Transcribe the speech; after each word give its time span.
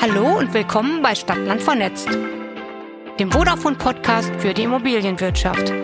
Hallo 0.00 0.38
und 0.38 0.54
willkommen 0.54 1.02
bei 1.02 1.14
Stadtland 1.14 1.62
vernetzt, 1.62 2.08
dem 3.18 3.30
Vodafone-Podcast 3.30 4.32
für 4.38 4.54
die 4.54 4.62
Immobilienwirtschaft. 4.62 5.74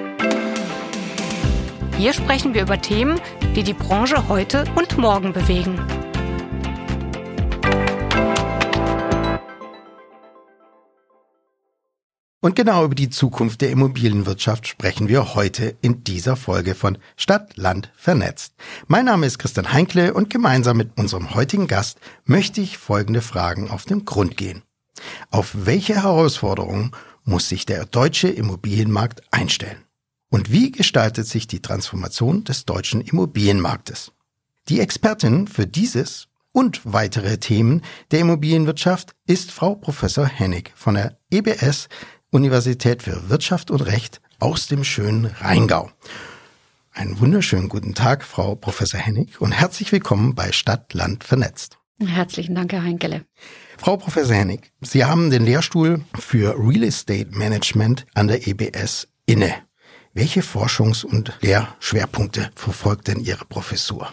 Hier 1.99 2.15
sprechen 2.15 2.55
wir 2.55 2.63
über 2.63 2.81
Themen, 2.81 3.21
die 3.55 3.63
die 3.63 3.75
Branche 3.75 4.27
heute 4.27 4.65
und 4.75 4.97
morgen 4.97 5.35
bewegen. 5.35 5.79
Und 12.47 12.55
genau 12.55 12.85
über 12.85 12.95
die 12.95 13.11
Zukunft 13.11 13.61
der 13.61 13.73
Immobilienwirtschaft 13.73 14.69
sprechen 14.69 15.09
wir 15.09 15.35
heute 15.35 15.77
in 15.81 16.05
dieser 16.05 16.37
Folge 16.37 16.77
von 16.77 16.97
Stadt, 17.17 17.57
Land, 17.57 17.91
Vernetzt. 17.97 18.55
Mein 18.87 19.07
Name 19.07 19.27
ist 19.27 19.41
Christian 19.41 19.73
Heinkle 19.73 20.15
und 20.15 20.31
gemeinsam 20.31 20.77
mit 20.77 20.97
unserem 20.97 21.35
heutigen 21.35 21.67
Gast 21.67 21.99
möchte 22.25 22.61
ich 22.61 22.79
folgende 22.79 23.21
Fragen 23.21 23.69
auf 23.69 23.85
den 23.85 24.05
Grund 24.05 24.37
gehen. 24.37 24.63
Auf 25.33 25.57
welche 25.67 25.97
Herausforderungen 25.97 26.93
muss 27.25 27.49
sich 27.49 27.67
der 27.67 27.85
deutsche 27.85 28.29
Immobilienmarkt 28.29 29.23
einstellen? 29.33 29.83
Und 30.31 30.53
wie 30.53 30.71
gestaltet 30.71 31.27
sich 31.27 31.49
die 31.49 31.63
Transformation 31.63 32.45
des 32.45 32.65
deutschen 32.65 33.01
Immobilienmarktes? 33.01 34.13
Die 34.69 34.79
Expertin 34.79 35.49
für 35.49 35.67
dieses 35.67 36.29
und 36.53 36.81
weitere 36.85 37.39
Themen 37.39 37.83
der 38.13 38.21
Immobilienwirtschaft 38.21 39.17
ist 39.27 39.51
Frau 39.51 39.75
Professor 39.75 40.27
Hennig 40.27 40.73
von 40.77 40.95
der 40.95 41.19
EBS 41.31 41.89
Universität 42.31 43.03
für 43.03 43.29
Wirtschaft 43.29 43.71
und 43.71 43.81
Recht 43.81 44.21
aus 44.39 44.67
dem 44.67 44.85
schönen 44.85 45.27
Rheingau. 45.27 45.91
Einen 46.93 47.21
wunderschönen 47.21 47.69
guten 47.69 47.95
Tag, 47.95 48.25
Frau 48.25 48.55
Professor 48.55 48.99
Hennig, 48.99 49.41
und 49.41 49.53
herzlich 49.53 49.93
willkommen 49.93 50.35
bei 50.35 50.53
Stadt, 50.53 50.95
Land 50.95 51.25
vernetzt. 51.25 51.79
Herzlichen 51.99 52.55
Dank, 52.55 52.73
Herr 52.73 52.83
Heinkele. 52.83 53.25
Frau 53.79 53.97
Professor 53.97 54.35
Hennig, 54.35 54.73
Sie 54.81 55.05
haben 55.05 55.31
den 55.31 55.45
Lehrstuhl 55.45 56.05
für 56.19 56.55
Real 56.59 56.83
Estate 56.83 57.29
Management 57.31 58.07
an 58.15 58.29
der 58.29 58.47
EBS 58.47 59.09
inne. 59.27 59.55
Welche 60.13 60.41
Forschungs- 60.41 61.05
und 61.05 61.37
Lehrschwerpunkte 61.43 62.51
verfolgt 62.55 63.09
denn 63.09 63.21
Ihre 63.21 63.45
Professur? 63.45 64.11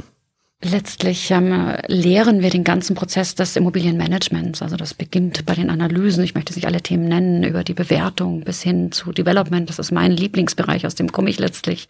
Letztlich 0.65 1.29
ähm, 1.31 1.75
lehren 1.87 2.41
wir 2.41 2.49
den 2.49 2.63
ganzen 2.63 2.95
Prozess 2.95 3.35
des 3.35 3.53
Immobilienmanagements. 3.57 4.61
Also 4.61 4.77
das 4.77 4.93
beginnt 4.93 5.45
bei 5.45 5.55
den 5.55 5.69
Analysen. 5.69 6.23
Ich 6.23 6.35
möchte 6.35 6.53
nicht 6.53 6.65
alle 6.65 6.81
Themen 6.81 7.09
nennen, 7.09 7.43
über 7.43 7.65
die 7.65 7.73
Bewertung 7.73 8.41
bis 8.45 8.61
hin 8.61 8.93
zu 8.93 9.11
Development. 9.11 9.67
Das 9.67 9.77
ist 9.77 9.91
mein 9.91 10.11
Lieblingsbereich, 10.11 10.85
aus 10.85 10.95
dem 10.95 11.11
komme 11.11 11.29
ich 11.29 11.37
letztlich. 11.37 11.89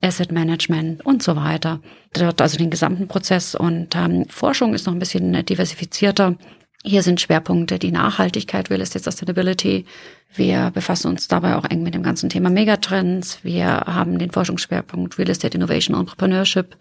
Asset 0.00 0.30
Management 0.30 1.04
und 1.04 1.24
so 1.24 1.34
weiter. 1.34 1.80
Dort 2.12 2.40
also 2.40 2.56
den 2.58 2.70
gesamten 2.70 3.08
Prozess. 3.08 3.56
Und 3.56 3.96
ähm, 3.96 4.26
Forschung 4.28 4.72
ist 4.72 4.86
noch 4.86 4.92
ein 4.92 5.00
bisschen 5.00 5.44
diversifizierter. 5.44 6.36
Hier 6.84 7.02
sind 7.02 7.20
Schwerpunkte 7.20 7.80
die 7.80 7.90
Nachhaltigkeit, 7.90 8.70
Real 8.70 8.80
Estate 8.80 9.02
Sustainability. 9.04 9.84
Wir 10.32 10.70
befassen 10.70 11.08
uns 11.08 11.26
dabei 11.26 11.56
auch 11.56 11.64
eng 11.64 11.82
mit 11.82 11.94
dem 11.94 12.04
ganzen 12.04 12.30
Thema 12.30 12.50
Megatrends. 12.50 13.40
Wir 13.42 13.66
haben 13.66 14.18
den 14.20 14.30
Forschungsschwerpunkt 14.30 15.18
Real 15.18 15.30
Estate 15.30 15.56
Innovation 15.56 15.96
Entrepreneurship. 15.98 16.76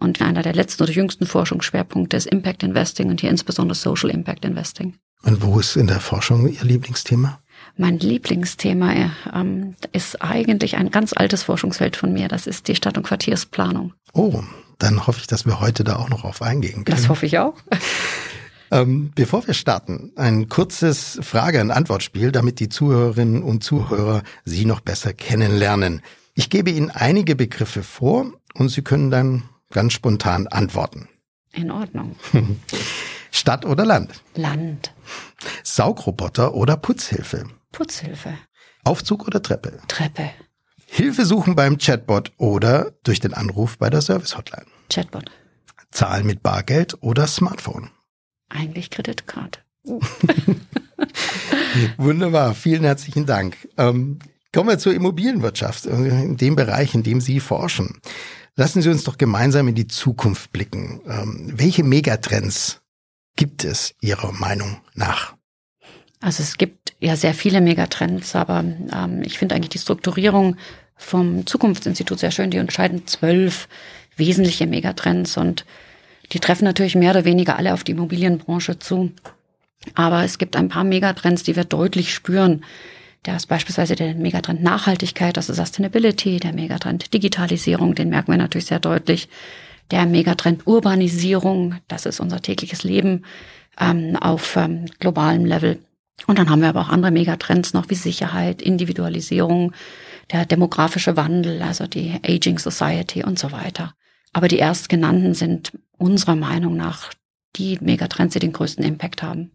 Und 0.00 0.20
einer 0.20 0.42
der 0.42 0.54
letzten 0.54 0.82
oder 0.82 0.92
jüngsten 0.92 1.26
Forschungsschwerpunkte 1.26 2.16
ist 2.16 2.26
Impact 2.26 2.62
Investing 2.62 3.10
und 3.10 3.20
hier 3.20 3.30
insbesondere 3.30 3.74
Social 3.74 4.10
Impact 4.10 4.44
Investing. 4.44 4.94
Und 5.22 5.42
wo 5.42 5.58
ist 5.58 5.76
in 5.76 5.86
der 5.86 6.00
Forschung 6.00 6.48
Ihr 6.48 6.64
Lieblingsthema? 6.64 7.40
Mein 7.76 7.98
Lieblingsthema 7.98 9.10
ähm, 9.34 9.74
ist 9.92 10.22
eigentlich 10.22 10.76
ein 10.76 10.90
ganz 10.90 11.12
altes 11.14 11.42
Forschungsfeld 11.44 11.96
von 11.96 12.12
mir. 12.12 12.28
Das 12.28 12.46
ist 12.46 12.68
die 12.68 12.76
Stadt- 12.76 12.96
und 12.96 13.04
Quartiersplanung. 13.04 13.94
Oh, 14.12 14.42
dann 14.78 15.06
hoffe 15.06 15.20
ich, 15.20 15.26
dass 15.26 15.46
wir 15.46 15.60
heute 15.60 15.82
da 15.82 15.96
auch 15.96 16.08
noch 16.08 16.24
auf 16.24 16.42
eingehen 16.42 16.84
können. 16.84 16.96
Das 16.96 17.08
hoffe 17.08 17.26
ich 17.26 17.38
auch. 17.38 17.54
Ähm, 18.70 19.12
bevor 19.14 19.46
wir 19.46 19.54
starten, 19.54 20.10
ein 20.16 20.48
kurzes 20.48 21.20
Frage- 21.22 21.60
und 21.60 21.70
Antwortspiel, 21.70 22.32
damit 22.32 22.58
die 22.58 22.68
Zuhörerinnen 22.68 23.42
und 23.44 23.62
Zuhörer 23.62 24.24
Sie 24.44 24.64
noch 24.64 24.80
besser 24.80 25.12
kennenlernen. 25.12 26.02
Ich 26.34 26.50
gebe 26.50 26.70
Ihnen 26.70 26.90
einige 26.90 27.36
Begriffe 27.36 27.84
vor 27.84 28.32
und 28.54 28.70
Sie 28.70 28.82
können 28.82 29.12
dann 29.12 29.44
ganz 29.74 29.92
spontan 29.92 30.46
antworten. 30.46 31.08
In 31.52 31.70
Ordnung. 31.70 32.16
Stadt 33.30 33.66
oder 33.66 33.84
Land? 33.84 34.22
Land. 34.34 34.94
Saugroboter 35.62 36.54
oder 36.54 36.78
Putzhilfe? 36.78 37.44
Putzhilfe. 37.72 38.38
Aufzug 38.84 39.26
oder 39.26 39.42
Treppe? 39.42 39.80
Treppe. 39.88 40.30
Hilfe 40.86 41.26
suchen 41.26 41.56
beim 41.56 41.78
Chatbot 41.78 42.32
oder 42.38 42.92
durch 43.02 43.20
den 43.20 43.34
Anruf 43.34 43.78
bei 43.78 43.90
der 43.90 44.00
Service-Hotline? 44.00 44.66
Chatbot. 44.88 45.30
Zahlen 45.90 46.26
mit 46.26 46.42
Bargeld 46.42 46.96
oder 47.02 47.26
Smartphone? 47.26 47.90
Eigentlich 48.48 48.90
Kreditkarte. 48.90 49.60
Uh. 49.84 50.00
Wunderbar, 51.96 52.54
vielen 52.54 52.84
herzlichen 52.84 53.26
Dank. 53.26 53.56
Ähm, 53.76 54.20
kommen 54.52 54.68
wir 54.68 54.78
zur 54.78 54.94
Immobilienwirtschaft, 54.94 55.86
in 55.86 56.36
dem 56.36 56.54
Bereich, 56.54 56.94
in 56.94 57.02
dem 57.02 57.20
Sie 57.20 57.40
forschen. 57.40 58.00
Lassen 58.56 58.82
Sie 58.82 58.88
uns 58.88 59.04
doch 59.04 59.18
gemeinsam 59.18 59.66
in 59.68 59.74
die 59.74 59.88
Zukunft 59.88 60.52
blicken. 60.52 61.00
Ähm, 61.06 61.52
welche 61.56 61.82
Megatrends 61.82 62.82
gibt 63.36 63.64
es 63.64 63.94
Ihrer 64.00 64.32
Meinung 64.32 64.80
nach? 64.94 65.34
Also 66.20 66.42
es 66.42 66.56
gibt 66.56 66.94
ja 67.00 67.16
sehr 67.16 67.34
viele 67.34 67.60
Megatrends, 67.60 68.34
aber 68.36 68.60
ähm, 68.60 69.22
ich 69.24 69.38
finde 69.38 69.54
eigentlich 69.54 69.70
die 69.70 69.78
Strukturierung 69.78 70.56
vom 70.96 71.46
Zukunftsinstitut 71.46 72.20
sehr 72.20 72.30
schön. 72.30 72.50
Die 72.50 72.60
unterscheiden 72.60 73.06
zwölf 73.06 73.68
wesentliche 74.16 74.66
Megatrends 74.66 75.36
und 75.36 75.66
die 76.32 76.38
treffen 76.38 76.64
natürlich 76.64 76.94
mehr 76.94 77.10
oder 77.10 77.24
weniger 77.24 77.56
alle 77.58 77.74
auf 77.74 77.82
die 77.82 77.92
Immobilienbranche 77.92 78.78
zu. 78.78 79.12
Aber 79.94 80.24
es 80.24 80.38
gibt 80.38 80.56
ein 80.56 80.68
paar 80.68 80.84
Megatrends, 80.84 81.42
die 81.42 81.56
wir 81.56 81.64
deutlich 81.64 82.14
spüren, 82.14 82.64
da 83.24 83.36
ist 83.36 83.46
beispielsweise 83.46 83.96
der 83.96 84.14
Megatrend 84.14 84.62
Nachhaltigkeit, 84.62 85.36
ist 85.38 85.46
Sustainability, 85.46 86.38
der 86.40 86.52
Megatrend 86.52 87.12
Digitalisierung, 87.12 87.94
den 87.94 88.10
merken 88.10 88.30
wir 88.30 88.38
natürlich 88.38 88.66
sehr 88.66 88.80
deutlich. 88.80 89.28
Der 89.90 90.04
Megatrend 90.06 90.66
Urbanisierung, 90.66 91.76
das 91.88 92.04
ist 92.06 92.20
unser 92.20 92.42
tägliches 92.42 92.84
Leben 92.84 93.24
ähm, 93.80 94.16
auf 94.16 94.56
ähm, 94.56 94.86
globalem 94.98 95.46
Level. 95.46 95.78
Und 96.26 96.38
dann 96.38 96.50
haben 96.50 96.60
wir 96.60 96.68
aber 96.68 96.82
auch 96.82 96.90
andere 96.90 97.10
Megatrends 97.10 97.72
noch 97.72 97.88
wie 97.88 97.94
Sicherheit, 97.94 98.60
Individualisierung, 98.60 99.72
der 100.30 100.44
demografische 100.44 101.16
Wandel, 101.16 101.62
also 101.62 101.86
die 101.86 102.20
Aging 102.22 102.58
Society 102.58 103.24
und 103.24 103.38
so 103.38 103.52
weiter. 103.52 103.94
Aber 104.34 104.48
die 104.48 104.58
erstgenannten 104.58 105.32
sind 105.32 105.72
unserer 105.96 106.36
Meinung 106.36 106.76
nach 106.76 107.10
die 107.56 107.78
Megatrends, 107.80 108.34
die 108.34 108.40
den 108.40 108.52
größten 108.52 108.84
Impact 108.84 109.22
haben. 109.22 109.50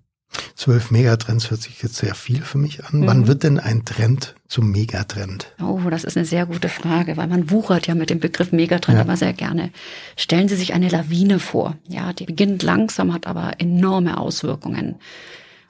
Zwölf 0.56 0.91
Megatrends 0.91 1.50
hört 1.50 1.62
sich 1.62 1.81
jetzt 1.81 1.95
sehr 1.95 2.16
viel 2.16 2.41
für 2.41 2.57
mich 2.57 2.84
an. 2.85 3.00
Mhm. 3.00 3.07
Wann 3.07 3.28
wird 3.28 3.44
denn 3.44 3.59
ein 3.59 3.85
Trend 3.85 4.35
zum 4.47 4.72
Megatrend? 4.72 5.47
Oh, 5.62 5.79
das 5.90 6.03
ist 6.03 6.17
eine 6.17 6.25
sehr 6.25 6.45
gute 6.45 6.69
Frage, 6.69 7.17
weil 7.17 7.28
man 7.28 7.50
wuchert 7.50 7.88
ja 7.88 7.95
mit 7.95 8.09
dem 8.09 8.19
Begriff 8.19 8.51
Megatrend 8.51 8.97
ja. 8.97 9.03
immer 9.03 9.18
sehr 9.18 9.34
gerne. 9.34 9.72
Stellen 10.16 10.47
Sie 10.47 10.56
sich 10.56 10.73
eine 10.73 10.89
Lawine 10.89 11.39
vor. 11.39 11.78
Ja, 11.88 12.13
die 12.13 12.25
beginnt 12.25 12.62
langsam, 12.63 13.13
hat 13.13 13.25
aber 13.25 13.53
enorme 13.59 14.18
Auswirkungen. 14.18 14.95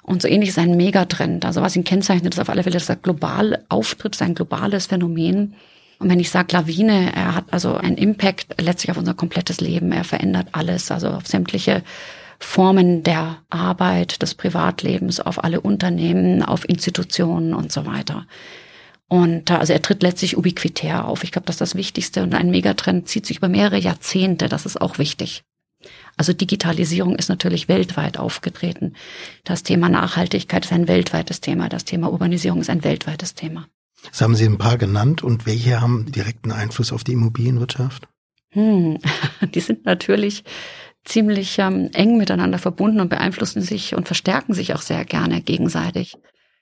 Und 0.02 0.24
so 0.24 0.28
ähnlich 0.28 0.50
ist 0.50 0.58
ein 0.58 0.76
Megatrend. 0.76 1.46
Also 1.46 1.62
was 1.62 1.76
ihn 1.76 1.84
kennzeichnet, 1.84 2.34
ist 2.34 2.40
auf 2.40 2.50
alle 2.50 2.64
Fälle, 2.64 2.80
dass 2.80 2.90
er 2.90 2.96
global 2.96 3.64
auftritt, 3.70 4.16
ist 4.16 4.22
ein 4.24 4.34
globales 4.34 4.88
Phänomen. 4.88 5.54
Und 6.00 6.10
wenn 6.10 6.20
ich 6.20 6.32
sage 6.32 6.54
Lawine, 6.54 7.14
er 7.16 7.36
hat 7.36 7.46
also 7.52 7.76
einen 7.76 7.98
Impact 7.98 8.60
letztlich 8.60 8.90
auf 8.90 8.98
unser 8.98 9.14
komplettes 9.14 9.62
Leben. 9.62 9.92
Er 9.92 10.04
verändert 10.04 10.48
alles, 10.54 10.90
also 10.90 11.10
auf 11.10 11.28
sämtliche 11.28 11.84
Formen 12.40 13.04
der 13.04 13.38
Arbeit, 13.50 14.22
des 14.22 14.34
Privatlebens, 14.34 15.20
auf 15.20 15.44
alle 15.44 15.62
Unternehmen, 15.62 16.42
auf 16.42 16.68
Institutionen 16.68 17.54
und 17.54 17.72
so 17.72 17.86
weiter. 17.86 18.26
Und 19.10 19.50
also 19.52 19.74
er 19.74 19.82
tritt 19.82 20.04
letztlich 20.04 20.38
ubiquitär 20.38 21.06
auf. 21.06 21.24
Ich 21.24 21.32
glaube, 21.32 21.48
das 21.48 21.56
ist 21.56 21.62
das 21.62 21.76
Wichtigste. 21.76 22.24
Und 22.24 22.36
ein 22.36 22.52
Megatrend 22.52 23.10
zieht 23.10 23.26
sich 23.26 23.38
über 23.38 23.50
mehrere 23.50 23.80
Jahrzehnte. 23.80 24.48
Das 24.50 24.66
ist 24.66 24.80
auch 24.80 25.00
wichtig. 25.00 25.44
Also 26.16 26.32
Digitalisierung 26.32 27.16
ist 27.16 27.30
natürlich 27.30 27.68
weltweit 27.68 28.18
aufgetreten. 28.18 28.94
Das 29.44 29.64
Thema 29.64 29.90
Nachhaltigkeit 29.90 30.66
ist 30.66 30.72
ein 30.72 30.88
weltweites 30.88 31.42
Thema. 31.42 31.70
Das 31.70 31.86
Thema 31.86 32.12
Urbanisierung 32.12 32.62
ist 32.62 32.70
ein 32.70 32.84
weltweites 32.84 33.34
Thema. 33.34 33.68
Das 34.10 34.22
haben 34.22 34.36
Sie 34.36 34.46
ein 34.46 34.58
paar 34.58 34.78
genannt. 34.78 35.24
Und 35.24 35.46
welche 35.46 35.82
haben 35.82 36.12
direkten 36.12 36.52
Einfluss 36.52 36.92
auf 36.92 37.04
die 37.04 37.14
Immobilienwirtschaft? 37.14 38.08
Hm, 38.52 39.00
die 39.54 39.60
sind 39.60 39.86
natürlich 39.86 40.44
ziemlich 41.06 41.58
ähm, 41.60 41.90
eng 41.94 42.18
miteinander 42.18 42.60
verbunden 42.60 43.00
und 43.00 43.10
beeinflussen 43.10 43.62
sich 43.62 43.96
und 43.96 44.08
verstärken 44.08 44.54
sich 44.54 44.74
auch 44.74 44.82
sehr 44.82 45.06
gerne 45.06 45.42
gegenseitig. 45.42 46.18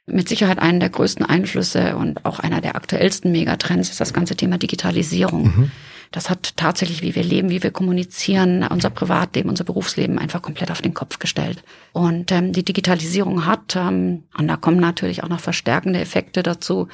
Mit 0.05 0.29
Sicherheit 0.29 0.59
einen 0.59 0.79
der 0.79 0.89
größten 0.89 1.25
Einflüsse 1.25 1.97
und 1.97 2.25
auch 2.25 2.39
einer 2.39 2.61
der 2.61 2.75
aktuellsten 2.75 3.31
Megatrends 3.31 3.89
ist 3.89 3.99
das 3.99 4.13
ganze 4.13 4.37
Thema 4.37 4.57
Digitalisierung. 4.57 5.43
Mhm. 5.43 5.71
Das 6.11 6.29
hat 6.29 6.55
tatsächlich, 6.55 7.01
wie 7.01 7.15
wir 7.15 7.23
leben, 7.23 7.49
wie 7.49 7.61
wir 7.61 7.71
kommunizieren, 7.71 8.65
unser 8.69 8.89
Privatleben, 8.89 9.49
unser 9.49 9.65
Berufsleben 9.65 10.17
einfach 10.17 10.41
komplett 10.41 10.71
auf 10.71 10.81
den 10.81 10.93
Kopf 10.93 11.19
gestellt. 11.19 11.61
Und 11.91 12.31
ähm, 12.31 12.53
die 12.53 12.63
Digitalisierung 12.63 13.45
hat, 13.45 13.75
ähm, 13.75 14.23
und 14.37 14.47
da 14.47 14.55
kommen 14.55 14.79
natürlich 14.79 15.23
auch 15.23 15.29
noch 15.29 15.41
verstärkende 15.41 15.99
Effekte 15.99 16.43
dazu, 16.43 16.87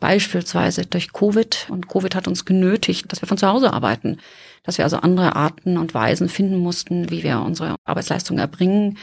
beispielsweise 0.00 0.86
durch 0.86 1.12
Covid. 1.12 1.66
Und 1.68 1.88
Covid 1.88 2.14
hat 2.14 2.26
uns 2.26 2.46
genötigt, 2.46 3.12
dass 3.12 3.20
wir 3.20 3.28
von 3.28 3.38
zu 3.38 3.48
Hause 3.48 3.74
arbeiten 3.74 4.18
dass 4.64 4.78
wir 4.78 4.84
also 4.84 4.96
andere 4.96 5.36
Arten 5.36 5.78
und 5.78 5.94
Weisen 5.94 6.28
finden 6.28 6.58
mussten, 6.58 7.10
wie 7.10 7.22
wir 7.22 7.40
unsere 7.40 7.76
Arbeitsleistung 7.84 8.38
erbringen. 8.38 8.98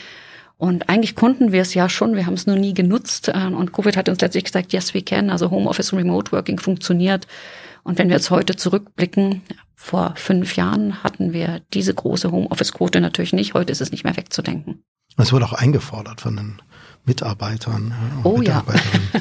Und 0.58 0.90
eigentlich 0.90 1.16
konnten 1.16 1.52
wir 1.52 1.62
es 1.62 1.74
ja 1.74 1.90
schon, 1.90 2.16
wir 2.16 2.26
haben 2.26 2.34
es 2.34 2.46
nur 2.46 2.58
nie 2.58 2.74
genutzt. 2.74 3.30
Äh, 3.30 3.48
und 3.48 3.72
Covid 3.72 3.96
hat 3.96 4.10
uns 4.10 4.22
letztlich 4.22 4.44
gesagt, 4.44 4.74
yes, 4.74 4.94
we 4.94 5.02
can. 5.02 5.30
Also 5.30 5.50
Homeoffice 5.50 5.94
und 5.94 6.00
Remote 6.00 6.32
Working 6.32 6.60
funktioniert. 6.60 7.26
Und 7.84 7.98
wenn 7.98 8.10
wir 8.10 8.16
jetzt 8.16 8.30
heute 8.30 8.56
zurückblicken, 8.56 9.42
vor 9.76 10.14
fünf 10.16 10.56
Jahren 10.56 11.04
hatten 11.04 11.34
wir 11.34 11.62
diese 11.74 11.94
große 11.94 12.32
Homeoffice-Quote 12.32 13.02
natürlich 13.02 13.34
nicht. 13.34 13.56
Heute 13.56 13.72
ist 13.72 13.82
es 13.82 13.92
nicht 13.92 14.04
mehr 14.04 14.16
wegzudenken. 14.16 14.84
Es 15.18 15.34
wurde 15.34 15.46
auch 15.46 15.54
eingefordert 15.54 16.22
von 16.22 16.36
den 16.36 16.62
Mitarbeitern. 17.06 17.94
Oh 18.24 18.42
ja. 18.42 18.64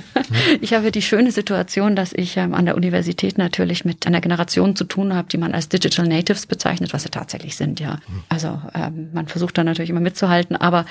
ich 0.61 0.75
habe 0.75 0.93
die 0.93 1.03
schöne 1.03 1.33
Situation, 1.33 1.97
dass 1.97 2.13
ich 2.13 2.37
ähm, 2.37 2.55
an 2.55 2.67
der 2.67 2.77
Universität 2.77 3.39
natürlich 3.39 3.85
mit 3.85 4.07
einer 4.07 4.21
Generation 4.21 4.77
zu 4.77 4.85
tun 4.85 5.15
habe, 5.15 5.29
die 5.29 5.39
man 5.39 5.55
als 5.55 5.69
Digital 5.69 6.07
Natives 6.07 6.47
bezeichnet, 6.47 6.93
was 6.93 7.05
sie 7.05 7.09
tatsächlich 7.09 7.57
sind, 7.57 7.81
ja. 7.81 7.95
Mhm. 7.95 8.23
Also 8.29 8.61
ähm, 8.75 9.11
man 9.15 9.29
versucht 9.29 9.57
da 9.57 9.65
natürlich 9.65 9.91
immer 9.91 10.01
mitzuhalten, 10.01 10.57
aber 10.57 10.85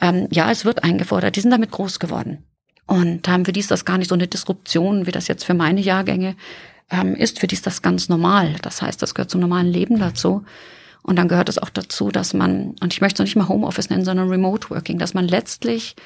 ähm, 0.00 0.28
ja, 0.30 0.50
es 0.50 0.64
wird 0.64 0.82
eingefordert. 0.82 1.36
Die 1.36 1.40
sind 1.40 1.50
damit 1.50 1.70
groß 1.70 1.98
geworden. 1.98 2.44
Und 2.86 3.28
haben 3.28 3.44
für 3.44 3.52
die 3.52 3.60
ist 3.60 3.70
das 3.70 3.84
gar 3.84 3.98
nicht 3.98 4.08
so 4.08 4.14
eine 4.14 4.26
Disruption, 4.26 5.06
wie 5.06 5.12
das 5.12 5.28
jetzt 5.28 5.44
für 5.44 5.54
meine 5.54 5.80
Jahrgänge 5.80 6.34
ähm, 6.90 7.14
ist. 7.14 7.38
Für 7.38 7.46
die 7.46 7.54
ist 7.54 7.66
das 7.66 7.82
ganz 7.82 8.08
normal. 8.08 8.56
Das 8.62 8.82
heißt, 8.82 9.00
das 9.00 9.14
gehört 9.14 9.30
zum 9.30 9.40
normalen 9.40 9.68
Leben 9.68 10.00
dazu. 10.00 10.44
Und 11.02 11.16
dann 11.16 11.28
gehört 11.28 11.48
es 11.48 11.58
auch 11.58 11.70
dazu, 11.70 12.10
dass 12.10 12.34
man, 12.34 12.74
und 12.80 12.92
ich 12.92 13.00
möchte 13.00 13.22
es 13.22 13.26
nicht 13.26 13.36
mal 13.36 13.48
Homeoffice 13.48 13.90
nennen, 13.90 14.04
sondern 14.04 14.28
Remote 14.28 14.70
Working, 14.70 14.98
dass 14.98 15.14
man 15.14 15.28
letztlich 15.28 15.96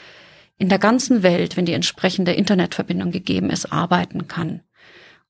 in 0.58 0.68
der 0.68 0.78
ganzen 0.78 1.22
Welt, 1.22 1.56
wenn 1.56 1.66
die 1.66 1.72
entsprechende 1.72 2.32
Internetverbindung 2.32 3.10
gegeben 3.10 3.50
ist, 3.50 3.72
arbeiten 3.72 4.28
kann. 4.28 4.62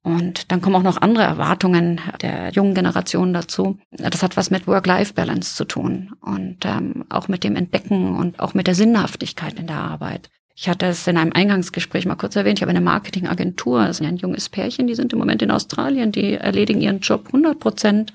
Und 0.02 0.52
dann 0.52 0.60
kommen 0.60 0.76
auch 0.76 0.82
noch 0.82 1.00
andere 1.00 1.24
Erwartungen 1.24 1.98
der 2.20 2.50
jungen 2.50 2.74
Generation 2.74 3.32
dazu. 3.32 3.78
Das 3.90 4.22
hat 4.22 4.36
was 4.36 4.50
mit 4.50 4.66
Work-Life-Balance 4.66 5.54
zu 5.54 5.64
tun 5.64 6.12
und 6.20 6.58
ähm, 6.66 7.06
auch 7.08 7.28
mit 7.28 7.42
dem 7.42 7.56
Entdecken 7.56 8.14
und 8.16 8.38
auch 8.38 8.52
mit 8.52 8.66
der 8.66 8.74
Sinnhaftigkeit 8.74 9.58
in 9.58 9.66
der 9.66 9.78
Arbeit. 9.78 10.28
Ich 10.56 10.68
hatte 10.68 10.86
es 10.86 11.06
in 11.06 11.16
einem 11.16 11.32
Eingangsgespräch 11.32 12.04
mal 12.04 12.14
kurz 12.16 12.36
erwähnt. 12.36 12.58
Ich 12.58 12.62
habe 12.62 12.70
eine 12.70 12.82
Marketingagentur, 12.82 13.86
das 13.86 14.00
ist 14.00 14.06
ein 14.06 14.18
junges 14.18 14.50
Pärchen, 14.50 14.86
die 14.86 14.94
sind 14.94 15.12
im 15.14 15.18
Moment 15.18 15.40
in 15.40 15.50
Australien, 15.50 16.12
die 16.12 16.34
erledigen 16.34 16.82
ihren 16.82 17.00
Job 17.00 17.28
100 17.28 17.58
Prozent, 17.58 18.12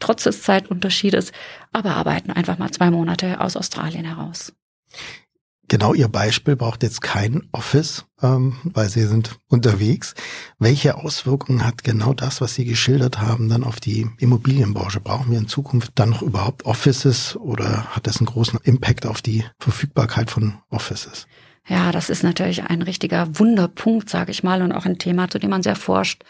trotz 0.00 0.24
des 0.24 0.42
Zeitunterschiedes, 0.42 1.32
aber 1.72 1.94
arbeiten 1.96 2.32
einfach 2.32 2.56
mal 2.56 2.70
zwei 2.70 2.90
Monate 2.90 3.40
aus 3.40 3.56
Australien 3.56 4.06
heraus. 4.06 4.54
Genau 5.68 5.94
Ihr 5.94 6.08
Beispiel 6.08 6.54
braucht 6.54 6.84
jetzt 6.84 7.02
kein 7.02 7.42
Office, 7.50 8.04
ähm, 8.22 8.56
weil 8.62 8.88
Sie 8.88 9.04
sind 9.06 9.36
unterwegs. 9.48 10.14
Welche 10.60 10.96
Auswirkungen 10.96 11.66
hat 11.66 11.82
genau 11.82 12.14
das, 12.14 12.40
was 12.40 12.54
Sie 12.54 12.64
geschildert 12.64 13.20
haben, 13.20 13.48
dann 13.48 13.64
auf 13.64 13.80
die 13.80 14.08
Immobilienbranche? 14.18 15.00
Brauchen 15.00 15.32
wir 15.32 15.38
in 15.38 15.48
Zukunft 15.48 15.92
dann 15.96 16.10
noch 16.10 16.22
überhaupt 16.22 16.66
Offices 16.66 17.36
oder 17.36 17.86
hat 17.86 18.06
das 18.06 18.18
einen 18.18 18.26
großen 18.26 18.60
Impact 18.62 19.06
auf 19.06 19.22
die 19.22 19.44
Verfügbarkeit 19.58 20.30
von 20.30 20.58
Offices? 20.70 21.26
Ja, 21.68 21.90
das 21.90 22.10
ist 22.10 22.22
natürlich 22.22 22.62
ein 22.62 22.82
richtiger 22.82 23.38
Wunderpunkt, 23.38 24.08
sage 24.08 24.30
ich 24.30 24.44
mal, 24.44 24.62
und 24.62 24.70
auch 24.70 24.86
ein 24.86 24.98
Thema, 24.98 25.28
zu 25.28 25.40
dem 25.40 25.50
man 25.50 25.64
sehr 25.64 25.74
forscht. 25.74 26.22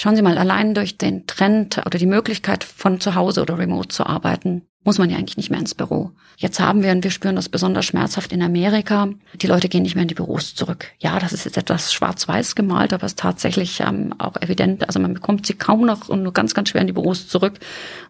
Schauen 0.00 0.14
Sie 0.14 0.22
mal, 0.22 0.38
allein 0.38 0.74
durch 0.74 0.96
den 0.96 1.26
Trend 1.26 1.78
oder 1.84 1.98
die 1.98 2.06
Möglichkeit 2.06 2.62
von 2.62 3.00
zu 3.00 3.16
Hause 3.16 3.42
oder 3.42 3.58
remote 3.58 3.88
zu 3.88 4.06
arbeiten, 4.06 4.62
muss 4.84 4.96
man 4.96 5.10
ja 5.10 5.16
eigentlich 5.16 5.36
nicht 5.36 5.50
mehr 5.50 5.58
ins 5.58 5.74
Büro. 5.74 6.12
Jetzt 6.36 6.60
haben 6.60 6.84
wir, 6.84 6.92
und 6.92 7.02
wir 7.02 7.10
spüren 7.10 7.34
das 7.34 7.48
besonders 7.48 7.84
schmerzhaft 7.84 8.32
in 8.32 8.40
Amerika, 8.40 9.08
die 9.34 9.48
Leute 9.48 9.68
gehen 9.68 9.82
nicht 9.82 9.96
mehr 9.96 10.02
in 10.02 10.08
die 10.08 10.14
Büros 10.14 10.54
zurück. 10.54 10.86
Ja, 11.00 11.18
das 11.18 11.32
ist 11.32 11.46
jetzt 11.46 11.58
etwas 11.58 11.92
schwarz-weiß 11.92 12.54
gemalt, 12.54 12.92
aber 12.92 13.06
es 13.06 13.12
ist 13.12 13.18
tatsächlich 13.18 13.80
ähm, 13.80 14.14
auch 14.18 14.36
evident. 14.40 14.86
Also 14.86 15.00
man 15.00 15.14
bekommt 15.14 15.46
sie 15.46 15.54
kaum 15.54 15.84
noch 15.84 16.08
und 16.08 16.22
nur 16.22 16.32
ganz, 16.32 16.54
ganz 16.54 16.68
schwer 16.68 16.82
in 16.82 16.86
die 16.86 16.92
Büros 16.92 17.26
zurück. 17.26 17.58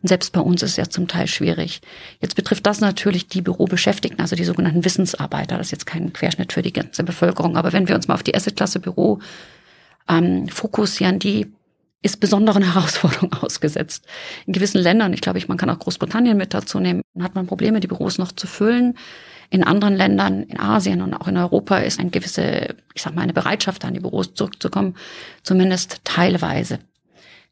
Und 0.02 0.08
selbst 0.08 0.34
bei 0.34 0.40
uns 0.40 0.62
ist 0.62 0.72
es 0.72 0.76
ja 0.76 0.90
zum 0.90 1.08
Teil 1.08 1.26
schwierig. 1.26 1.80
Jetzt 2.20 2.36
betrifft 2.36 2.66
das 2.66 2.82
natürlich 2.82 3.28
die 3.28 3.40
Bürobeschäftigten, 3.40 4.20
also 4.20 4.36
die 4.36 4.44
sogenannten 4.44 4.84
Wissensarbeiter. 4.84 5.56
Das 5.56 5.68
ist 5.68 5.72
jetzt 5.72 5.86
kein 5.86 6.12
Querschnitt 6.12 6.52
für 6.52 6.60
die 6.60 6.74
ganze 6.74 7.02
Bevölkerung. 7.02 7.56
Aber 7.56 7.72
wenn 7.72 7.88
wir 7.88 7.94
uns 7.94 8.08
mal 8.08 8.14
auf 8.14 8.22
die 8.22 8.34
Assetklasse 8.34 8.78
Büro 8.78 9.20
ähm, 10.06 10.48
fokussieren, 10.48 11.18
die 11.18 11.50
ist 12.02 12.20
besonderen 12.20 12.62
Herausforderungen 12.72 13.32
ausgesetzt. 13.34 14.06
In 14.46 14.52
gewissen 14.52 14.80
Ländern, 14.80 15.12
ich 15.12 15.20
glaube, 15.20 15.38
ich, 15.38 15.48
man 15.48 15.58
kann 15.58 15.70
auch 15.70 15.78
Großbritannien 15.78 16.36
mit 16.36 16.54
dazu 16.54 16.80
nehmen, 16.80 17.02
hat 17.20 17.34
man 17.34 17.46
Probleme, 17.46 17.80
die 17.80 17.88
Büros 17.88 18.18
noch 18.18 18.32
zu 18.32 18.46
füllen. 18.46 18.96
In 19.50 19.64
anderen 19.64 19.96
Ländern, 19.96 20.42
in 20.42 20.60
Asien 20.60 21.00
und 21.00 21.14
auch 21.14 21.26
in 21.26 21.36
Europa 21.36 21.78
ist 21.78 21.98
eine 21.98 22.10
gewisse, 22.10 22.76
ich 22.94 23.02
sag 23.02 23.14
mal, 23.14 23.22
eine 23.22 23.32
Bereitschaft, 23.32 23.84
an 23.84 23.94
die 23.94 24.00
Büros 24.00 24.34
zurückzukommen, 24.34 24.94
zumindest 25.42 26.02
teilweise. 26.04 26.80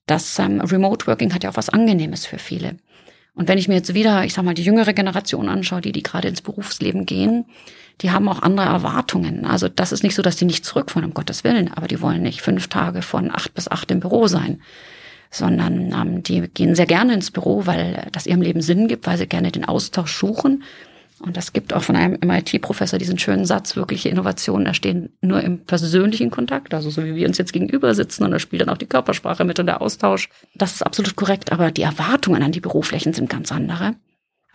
Das 0.04 0.38
ähm, 0.38 0.60
Remote 0.60 1.06
Working 1.06 1.32
hat 1.32 1.42
ja 1.42 1.50
auch 1.50 1.56
was 1.56 1.70
Angenehmes 1.70 2.26
für 2.26 2.38
viele. 2.38 2.76
Und 3.34 3.48
wenn 3.48 3.58
ich 3.58 3.68
mir 3.68 3.74
jetzt 3.74 3.94
wieder, 3.94 4.24
ich 4.24 4.34
sag 4.34 4.44
mal, 4.44 4.54
die 4.54 4.62
jüngere 4.62 4.92
Generation 4.92 5.48
anschaue, 5.48 5.80
die, 5.80 5.92
die 5.92 6.02
gerade 6.02 6.28
ins 6.28 6.42
Berufsleben 6.42 7.06
gehen, 7.06 7.46
die 8.02 8.10
haben 8.10 8.28
auch 8.28 8.42
andere 8.42 8.66
Erwartungen. 8.66 9.46
Also 9.46 9.68
das 9.68 9.92
ist 9.92 10.02
nicht 10.02 10.14
so, 10.14 10.22
dass 10.22 10.36
die 10.36 10.44
nicht 10.44 10.64
zurückfahren, 10.64 11.08
um 11.08 11.14
Gottes 11.14 11.44
Willen, 11.44 11.72
aber 11.72 11.88
die 11.88 12.00
wollen 12.00 12.22
nicht 12.22 12.42
fünf 12.42 12.68
Tage 12.68 13.02
von 13.02 13.30
acht 13.30 13.54
bis 13.54 13.68
acht 13.68 13.90
im 13.90 14.00
Büro 14.00 14.26
sein, 14.26 14.60
sondern 15.30 15.92
ähm, 15.92 16.22
die 16.22 16.42
gehen 16.48 16.74
sehr 16.74 16.86
gerne 16.86 17.14
ins 17.14 17.30
Büro, 17.30 17.66
weil 17.66 18.08
das 18.12 18.26
ihrem 18.26 18.42
Leben 18.42 18.60
Sinn 18.60 18.88
gibt, 18.88 19.06
weil 19.06 19.16
sie 19.16 19.26
gerne 19.26 19.50
den 19.50 19.64
Austausch 19.64 20.14
suchen. 20.14 20.62
Und 21.18 21.38
das 21.38 21.54
gibt 21.54 21.72
auch 21.72 21.82
von 21.82 21.96
einem 21.96 22.18
MIT-Professor 22.22 22.98
diesen 22.98 23.18
schönen 23.18 23.46
Satz, 23.46 23.74
wirkliche 23.74 24.10
Innovationen 24.10 24.66
entstehen 24.66 25.16
nur 25.22 25.40
im 25.40 25.64
persönlichen 25.64 26.30
Kontakt, 26.30 26.74
also 26.74 26.90
so 26.90 27.02
wie 27.04 27.14
wir 27.14 27.26
uns 27.26 27.38
jetzt 27.38 27.54
gegenüber 27.54 27.94
sitzen 27.94 28.24
und 28.24 28.32
da 28.32 28.38
spielt 28.38 28.60
dann 28.60 28.68
auch 28.68 28.76
die 28.76 28.86
Körpersprache 28.86 29.44
mit 29.44 29.58
und 29.58 29.64
der 29.64 29.80
Austausch. 29.80 30.28
Das 30.54 30.74
ist 30.74 30.82
absolut 30.82 31.16
korrekt, 31.16 31.52
aber 31.52 31.70
die 31.70 31.82
Erwartungen 31.82 32.42
an 32.42 32.52
die 32.52 32.60
Büroflächen 32.60 33.14
sind 33.14 33.30
ganz 33.30 33.50
andere. 33.50 33.94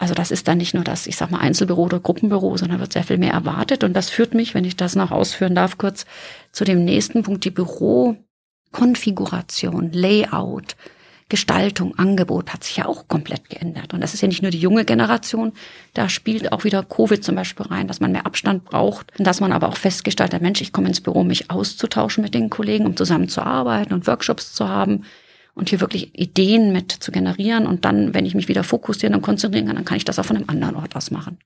Also 0.02 0.14
das 0.16 0.32
ist 0.32 0.48
dann 0.48 0.58
nicht 0.58 0.74
nur 0.74 0.84
das, 0.84 1.06
ich 1.06 1.16
sag 1.16 1.30
mal, 1.30 1.38
Einzelbüro 1.38 1.84
oder 1.84 2.00
Gruppenbüro, 2.00 2.58
sondern 2.58 2.80
wird 2.80 2.92
sehr 2.92 3.04
viel 3.04 3.20
mehr 3.20 3.34
erwartet. 3.34 3.84
Und 3.84 3.94
das 3.94 4.10
führt 4.10 4.34
mich, 4.34 4.56
wenn 4.56 4.66
ich 4.66 4.76
das 4.76 4.96
noch 4.96 5.12
ausführen 5.12 5.54
darf, 5.54 5.78
kurz 5.78 6.08
zu 6.52 6.64
dem 6.64 6.84
nächsten 6.84 7.22
Punkt, 7.22 7.46
die 7.46 7.52
Bürokonfiguration, 7.52 9.92
Layout, 9.92 10.76
Gestaltung, 11.30 11.94
Angebot 12.00 12.52
hat 12.52 12.64
sich 12.64 12.78
ja 12.78 12.88
auch 12.88 13.08
komplett 13.08 13.52
geändert. 13.52 13.94
Und 13.94 14.02
das 14.02 14.16
ist 14.16 14.22
ja 14.22 14.28
nicht 14.28 14.42
nur 14.42 14.50
die 14.50 14.58
junge 14.58 14.86
Generation, 14.86 15.54
da 15.94 16.10
spielt 16.10 16.52
auch 16.52 16.64
wieder 16.64 16.82
Covid 16.82 17.24
zum 17.24 17.36
Beispiel 17.36 17.68
rein, 17.68 17.88
dass 17.88 18.00
man 18.00 18.12
mehr 18.12 18.26
Abstand 18.26 18.66
braucht, 18.66 19.14
dass 19.20 19.40
man 19.40 19.52
aber 19.52 19.70
auch 19.70 19.78
festgestellt 19.78 20.34
hat, 20.34 20.42
Mensch, 20.42 20.62
ich 20.62 20.74
komme 20.74 20.88
ins 20.88 21.02
Büro, 21.02 21.24
mich 21.24 21.52
auszutauschen 21.52 22.24
mit 22.24 22.34
den 22.34 22.50
Kollegen, 22.50 22.88
um 22.88 22.98
zusammen 22.98 23.30
zu 23.30 23.44
arbeiten 23.44 23.94
und 23.94 24.08
Workshops 24.08 24.54
zu 24.54 24.68
haben 24.68 25.04
und 25.54 25.70
hier 25.70 25.82
wirklich 25.82 26.18
Ideen 26.18 26.72
mit 26.72 26.92
zu 26.92 27.12
generieren. 27.12 27.68
Und 27.68 27.86
dann, 27.86 28.14
wenn 28.14 28.26
ich 28.26 28.36
mich 28.36 28.48
wieder 28.48 28.64
fokussieren 28.64 29.16
und 29.16 29.22
konzentrieren 29.22 29.68
kann, 29.68 29.76
dann 29.76 29.86
kann 29.86 29.98
ich 29.98 30.06
das 30.06 30.20
auch 30.20 30.26
von 30.26 30.38
einem 30.38 30.50
anderen 30.50 30.76
Ort 30.76 30.96
aus 30.96 31.12
machen. 31.12 31.38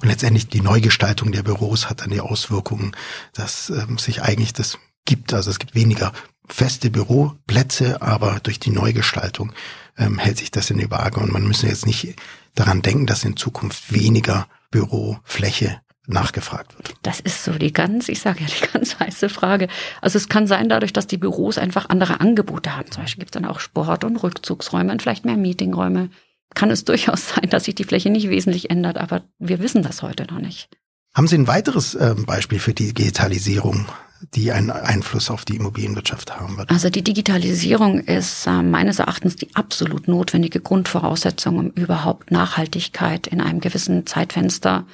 Und 0.00 0.08
letztendlich 0.08 0.48
die 0.48 0.60
Neugestaltung 0.60 1.32
der 1.32 1.42
Büros 1.42 1.90
hat 1.90 2.02
dann 2.02 2.10
die 2.10 2.20
Auswirkungen, 2.20 2.92
dass 3.32 3.70
ähm, 3.70 3.98
sich 3.98 4.22
eigentlich 4.22 4.52
das 4.52 4.78
gibt. 5.04 5.34
Also 5.34 5.50
es 5.50 5.58
gibt 5.58 5.74
weniger 5.74 6.12
feste 6.48 6.90
Büroplätze, 6.90 8.02
aber 8.02 8.38
durch 8.42 8.60
die 8.60 8.70
Neugestaltung 8.70 9.52
ähm, 9.96 10.18
hält 10.18 10.38
sich 10.38 10.50
das 10.50 10.70
in 10.70 10.78
die 10.78 10.90
Waage. 10.90 11.20
Und 11.20 11.32
man 11.32 11.46
müsse 11.46 11.66
jetzt 11.66 11.86
nicht 11.86 12.14
daran 12.54 12.82
denken, 12.82 13.06
dass 13.06 13.24
in 13.24 13.36
Zukunft 13.36 13.92
weniger 13.92 14.46
Bürofläche 14.70 15.80
nachgefragt 16.06 16.76
wird? 16.76 16.94
Das 17.02 17.20
ist 17.20 17.44
so 17.44 17.52
die 17.52 17.72
ganz, 17.72 18.08
ich 18.08 18.20
sage 18.20 18.40
ja, 18.42 18.46
die 18.46 18.72
ganz 18.72 18.98
heiße 18.98 19.28
Frage. 19.28 19.68
Also 20.00 20.18
es 20.18 20.28
kann 20.28 20.46
sein, 20.46 20.68
dadurch, 20.68 20.92
dass 20.92 21.06
die 21.06 21.18
Büros 21.18 21.58
einfach 21.58 21.88
andere 21.88 22.20
Angebote 22.20 22.76
haben. 22.76 22.90
Zum 22.90 23.02
Beispiel 23.02 23.20
gibt 23.20 23.34
es 23.34 23.40
dann 23.40 23.50
auch 23.50 23.60
Sport- 23.60 24.04
und 24.04 24.16
Rückzugsräume 24.16 24.92
und 24.92 25.02
vielleicht 25.02 25.24
mehr 25.24 25.36
Meetingräume. 25.36 26.10
Kann 26.54 26.70
es 26.70 26.84
durchaus 26.84 27.28
sein, 27.34 27.48
dass 27.50 27.64
sich 27.64 27.74
die 27.74 27.84
Fläche 27.84 28.10
nicht 28.10 28.28
wesentlich 28.28 28.70
ändert, 28.70 28.98
aber 28.98 29.22
wir 29.38 29.60
wissen 29.60 29.82
das 29.82 30.02
heute 30.02 30.24
noch 30.32 30.40
nicht. 30.40 30.68
Haben 31.14 31.28
Sie 31.28 31.38
ein 31.38 31.48
weiteres 31.48 31.94
äh, 31.94 32.14
Beispiel 32.14 32.58
für 32.58 32.74
die 32.74 32.92
Digitalisierung, 32.92 33.86
die 34.34 34.52
einen 34.52 34.70
Einfluss 34.70 35.30
auf 35.30 35.46
die 35.46 35.56
Immobilienwirtschaft 35.56 36.38
haben 36.38 36.58
wird? 36.58 36.70
Also 36.70 36.90
die 36.90 37.02
Digitalisierung 37.02 38.00
ist 38.00 38.46
äh, 38.46 38.62
meines 38.62 38.98
Erachtens 38.98 39.36
die 39.36 39.54
absolut 39.54 40.08
notwendige 40.08 40.60
Grundvoraussetzung, 40.60 41.58
um 41.58 41.70
überhaupt 41.70 42.30
Nachhaltigkeit 42.30 43.26
in 43.26 43.40
einem 43.40 43.60
gewissen 43.60 44.06
Zeitfenster 44.06 44.84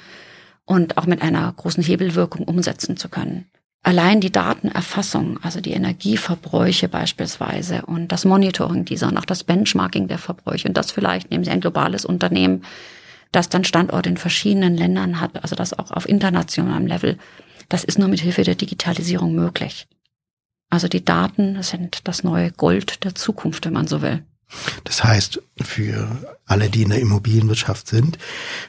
und 0.65 0.97
auch 0.97 1.05
mit 1.05 1.21
einer 1.21 1.51
großen 1.51 1.83
Hebelwirkung 1.83 2.45
umsetzen 2.45 2.97
zu 2.97 3.09
können. 3.09 3.45
Allein 3.85 4.21
die 4.21 4.31
Datenerfassung, 4.31 5.39
also 5.43 5.59
die 5.59 5.73
Energieverbräuche 5.73 6.87
beispielsweise 6.87 7.85
und 7.85 8.13
das 8.13 8.23
Monitoring 8.23 8.85
dieser 8.85 9.09
und 9.09 9.17
auch 9.17 9.25
das 9.25 9.43
Benchmarking 9.43 10.07
der 10.07 10.19
Verbräuche 10.19 10.69
und 10.69 10.77
das 10.77 10.91
vielleicht 10.91 11.31
nehmen 11.31 11.43
Sie 11.43 11.51
ein 11.51 11.59
globales 11.59 12.05
Unternehmen, 12.05 12.63
das 13.33 13.49
dann 13.49 13.65
Standort 13.65 14.07
in 14.07 14.15
verschiedenen 14.15 14.77
Ländern 14.77 15.19
hat, 15.19 15.43
also 15.43 15.55
das 15.55 15.77
auch 15.77 15.91
auf 15.91 16.07
internationalem 16.07 16.87
Level, 16.87 17.17
das 17.67 17.83
ist 17.83 17.99
nur 17.99 18.07
mit 18.07 18.21
Hilfe 18.21 18.43
der 18.43 18.55
Digitalisierung 18.55 19.35
möglich. 19.35 19.87
Also 20.69 20.87
die 20.87 21.03
Daten 21.03 21.61
sind 21.61 22.07
das 22.07 22.23
neue 22.23 22.51
Gold 22.51 23.03
der 23.03 23.15
Zukunft, 23.15 23.65
wenn 23.65 23.73
man 23.73 23.87
so 23.87 24.01
will. 24.01 24.23
Das 24.83 25.03
heißt, 25.03 25.41
für 25.61 26.07
alle, 26.45 26.69
die 26.69 26.83
in 26.83 26.89
der 26.89 26.99
Immobilienwirtschaft 26.99 27.87
sind, 27.87 28.17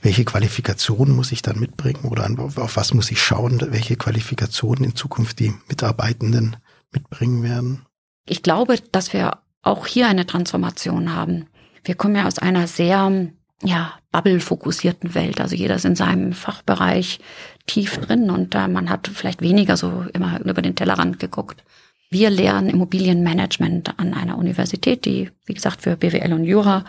welche 0.02 0.24
Qualifikationen 0.24 1.14
muss 1.14 1.32
ich 1.32 1.42
dann 1.42 1.58
mitbringen 1.58 2.04
oder 2.04 2.28
auf 2.38 2.76
was 2.76 2.94
muss 2.94 3.10
ich 3.10 3.22
schauen, 3.22 3.60
welche 3.70 3.96
Qualifikationen 3.96 4.84
in 4.84 4.96
Zukunft 4.96 5.38
die 5.38 5.54
Mitarbeitenden 5.68 6.56
mitbringen 6.92 7.42
werden? 7.42 7.86
Ich 8.26 8.42
glaube, 8.42 8.78
dass 8.92 9.12
wir 9.12 9.38
auch 9.62 9.86
hier 9.86 10.08
eine 10.08 10.26
Transformation 10.26 11.14
haben. 11.14 11.46
Wir 11.84 11.94
kommen 11.94 12.16
ja 12.16 12.26
aus 12.26 12.38
einer 12.38 12.66
sehr 12.66 13.30
ja, 13.62 13.94
Bubble-fokussierten 14.12 15.14
Welt. 15.14 15.40
Also 15.40 15.56
jeder 15.56 15.74
ist 15.74 15.84
in 15.84 15.96
seinem 15.96 16.32
Fachbereich 16.32 17.20
tief 17.66 17.98
drin 17.98 18.30
und 18.30 18.54
äh, 18.54 18.68
man 18.68 18.90
hat 18.90 19.08
vielleicht 19.12 19.40
weniger 19.40 19.76
so 19.76 20.04
immer 20.12 20.40
über 20.40 20.62
den 20.62 20.76
Tellerrand 20.76 21.18
geguckt. 21.18 21.64
Wir 22.10 22.30
lehren 22.30 22.68
Immobilienmanagement 22.68 23.98
an 23.98 24.14
einer 24.14 24.38
Universität, 24.38 25.04
die, 25.04 25.30
wie 25.46 25.54
gesagt, 25.54 25.82
für 25.82 25.96
BWL 25.96 26.32
und 26.32 26.44
Jura 26.44 26.84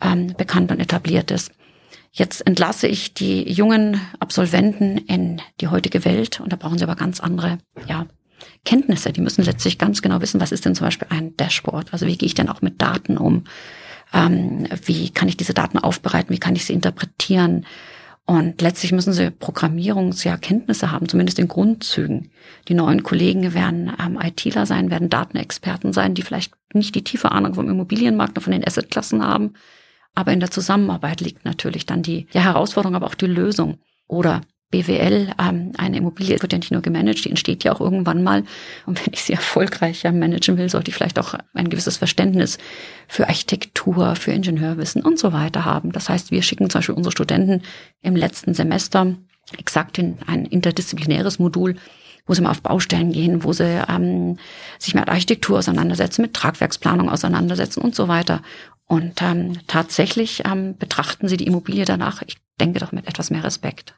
ähm, 0.00 0.34
bekannt 0.36 0.70
und 0.70 0.80
etabliert 0.80 1.30
ist. 1.30 1.52
Jetzt 2.12 2.46
entlasse 2.46 2.86
ich 2.86 3.12
die 3.12 3.50
jungen 3.50 4.00
Absolventen 4.20 4.98
in 4.98 5.42
die 5.60 5.68
heutige 5.68 6.04
Welt 6.04 6.40
und 6.40 6.52
da 6.52 6.56
brauchen 6.56 6.78
sie 6.78 6.84
aber 6.84 6.94
ganz 6.94 7.18
andere 7.18 7.58
ja, 7.88 8.06
Kenntnisse. 8.64 9.12
Die 9.12 9.20
müssen 9.20 9.44
letztlich 9.44 9.78
ganz 9.78 10.00
genau 10.00 10.20
wissen, 10.20 10.40
was 10.40 10.52
ist 10.52 10.64
denn 10.64 10.76
zum 10.76 10.86
Beispiel 10.86 11.08
ein 11.10 11.36
Dashboard? 11.36 11.92
Also 11.92 12.06
wie 12.06 12.16
gehe 12.16 12.26
ich 12.26 12.34
denn 12.34 12.48
auch 12.48 12.62
mit 12.62 12.80
Daten 12.80 13.18
um? 13.18 13.44
Ähm, 14.12 14.68
wie 14.84 15.10
kann 15.10 15.28
ich 15.28 15.36
diese 15.36 15.54
Daten 15.54 15.78
aufbereiten? 15.78 16.32
Wie 16.32 16.38
kann 16.38 16.54
ich 16.54 16.64
sie 16.64 16.72
interpretieren? 16.72 17.66
Und 18.26 18.62
letztlich 18.62 18.92
müssen 18.92 19.12
sie 19.12 19.30
Programmierungskenntnisse 19.30 20.90
haben, 20.90 21.08
zumindest 21.08 21.38
in 21.38 21.48
Grundzügen. 21.48 22.30
Die 22.68 22.74
neuen 22.74 23.02
Kollegen 23.02 23.52
werden 23.52 23.92
ähm, 24.02 24.18
ITler 24.18 24.64
sein, 24.64 24.90
werden 24.90 25.10
Datenexperten 25.10 25.92
sein, 25.92 26.14
die 26.14 26.22
vielleicht 26.22 26.54
nicht 26.72 26.94
die 26.94 27.04
tiefe 27.04 27.32
Ahnung 27.32 27.54
vom 27.54 27.68
Immobilienmarkt 27.68 28.38
und 28.38 28.42
von 28.42 28.52
den 28.52 28.66
Assetklassen 28.66 29.22
haben. 29.22 29.52
Aber 30.14 30.32
in 30.32 30.40
der 30.40 30.50
Zusammenarbeit 30.50 31.20
liegt 31.20 31.44
natürlich 31.44 31.84
dann 31.84 32.02
die 32.02 32.26
ja, 32.32 32.40
Herausforderung, 32.40 32.96
aber 32.96 33.06
auch 33.06 33.14
die 33.14 33.26
Lösung. 33.26 33.78
Oder 34.06 34.40
BWL, 34.74 35.32
ähm, 35.40 35.70
eine 35.76 35.98
Immobilie 35.98 36.42
wird 36.42 36.52
ja 36.52 36.58
nicht 36.58 36.72
nur 36.72 36.82
gemanagt, 36.82 37.24
die 37.24 37.30
entsteht 37.30 37.62
ja 37.62 37.72
auch 37.72 37.80
irgendwann 37.80 38.24
mal. 38.24 38.42
Und 38.86 39.06
wenn 39.06 39.12
ich 39.12 39.22
sie 39.22 39.32
erfolgreicher 39.34 40.10
managen 40.10 40.58
will, 40.58 40.68
sollte 40.68 40.90
ich 40.90 40.96
vielleicht 40.96 41.18
auch 41.20 41.34
ein 41.54 41.70
gewisses 41.70 41.98
Verständnis 41.98 42.58
für 43.06 43.28
Architektur, 43.28 44.16
für 44.16 44.32
Ingenieurwissen 44.32 45.02
und 45.02 45.18
so 45.18 45.32
weiter 45.32 45.64
haben. 45.64 45.92
Das 45.92 46.08
heißt, 46.08 46.32
wir 46.32 46.42
schicken 46.42 46.70
zum 46.70 46.80
Beispiel 46.80 46.96
unsere 46.96 47.12
Studenten 47.12 47.62
im 48.02 48.16
letzten 48.16 48.52
Semester 48.52 49.14
exakt 49.56 49.98
in 49.98 50.18
ein 50.26 50.44
interdisziplinäres 50.44 51.38
Modul, 51.38 51.76
wo 52.26 52.34
sie 52.34 52.42
mal 52.42 52.50
auf 52.50 52.62
Baustellen 52.62 53.12
gehen, 53.12 53.44
wo 53.44 53.52
sie 53.52 53.80
ähm, 53.88 54.38
sich 54.80 54.94
mit 54.94 55.08
Architektur 55.08 55.58
auseinandersetzen, 55.58 56.22
mit 56.22 56.34
Tragwerksplanung 56.34 57.10
auseinandersetzen 57.10 57.80
und 57.80 57.94
so 57.94 58.08
weiter. 58.08 58.42
Und 58.86 59.22
ähm, 59.22 59.58
tatsächlich 59.68 60.42
ähm, 60.44 60.76
betrachten 60.76 61.28
sie 61.28 61.36
die 61.36 61.46
Immobilie 61.46 61.84
danach, 61.84 62.22
ich 62.26 62.38
denke 62.60 62.80
doch 62.80 62.90
mit 62.90 63.06
etwas 63.06 63.30
mehr 63.30 63.44
Respekt. 63.44 63.94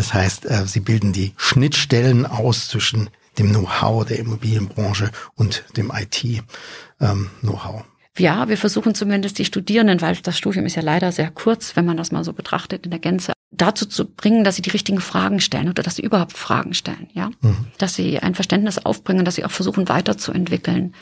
Das 0.00 0.14
heißt, 0.14 0.46
äh, 0.46 0.64
Sie 0.64 0.80
bilden 0.80 1.12
die 1.12 1.34
Schnittstellen 1.36 2.24
aus 2.24 2.68
zwischen 2.68 3.10
dem 3.38 3.50
Know-how 3.50 4.06
der 4.06 4.18
Immobilienbranche 4.18 5.10
und 5.34 5.62
dem 5.76 5.92
IT-Know-how. 5.94 7.80
Ähm, 7.80 7.84
ja, 8.16 8.48
wir 8.48 8.56
versuchen 8.56 8.94
zumindest 8.94 9.38
die 9.38 9.44
Studierenden, 9.44 10.00
weil 10.00 10.16
das 10.16 10.38
Studium 10.38 10.64
ist 10.64 10.76
ja 10.76 10.80
leider 10.80 11.12
sehr 11.12 11.30
kurz, 11.30 11.76
wenn 11.76 11.84
man 11.84 11.98
das 11.98 12.12
mal 12.12 12.24
so 12.24 12.32
betrachtet 12.32 12.86
in 12.86 12.92
der 12.92 12.98
Gänze, 12.98 13.34
dazu 13.50 13.84
zu 13.84 14.06
bringen, 14.06 14.42
dass 14.42 14.56
sie 14.56 14.62
die 14.62 14.70
richtigen 14.70 15.02
Fragen 15.02 15.38
stellen 15.38 15.68
oder 15.68 15.82
dass 15.82 15.96
sie 15.96 16.02
überhaupt 16.02 16.32
Fragen 16.32 16.72
stellen, 16.72 17.10
ja, 17.12 17.28
mhm. 17.42 17.66
dass 17.76 17.92
sie 17.94 18.20
ein 18.20 18.34
Verständnis 18.34 18.78
aufbringen, 18.78 19.26
dass 19.26 19.34
sie 19.34 19.44
auch 19.44 19.50
versuchen 19.50 19.90
weiterzuentwickeln, 19.90 20.94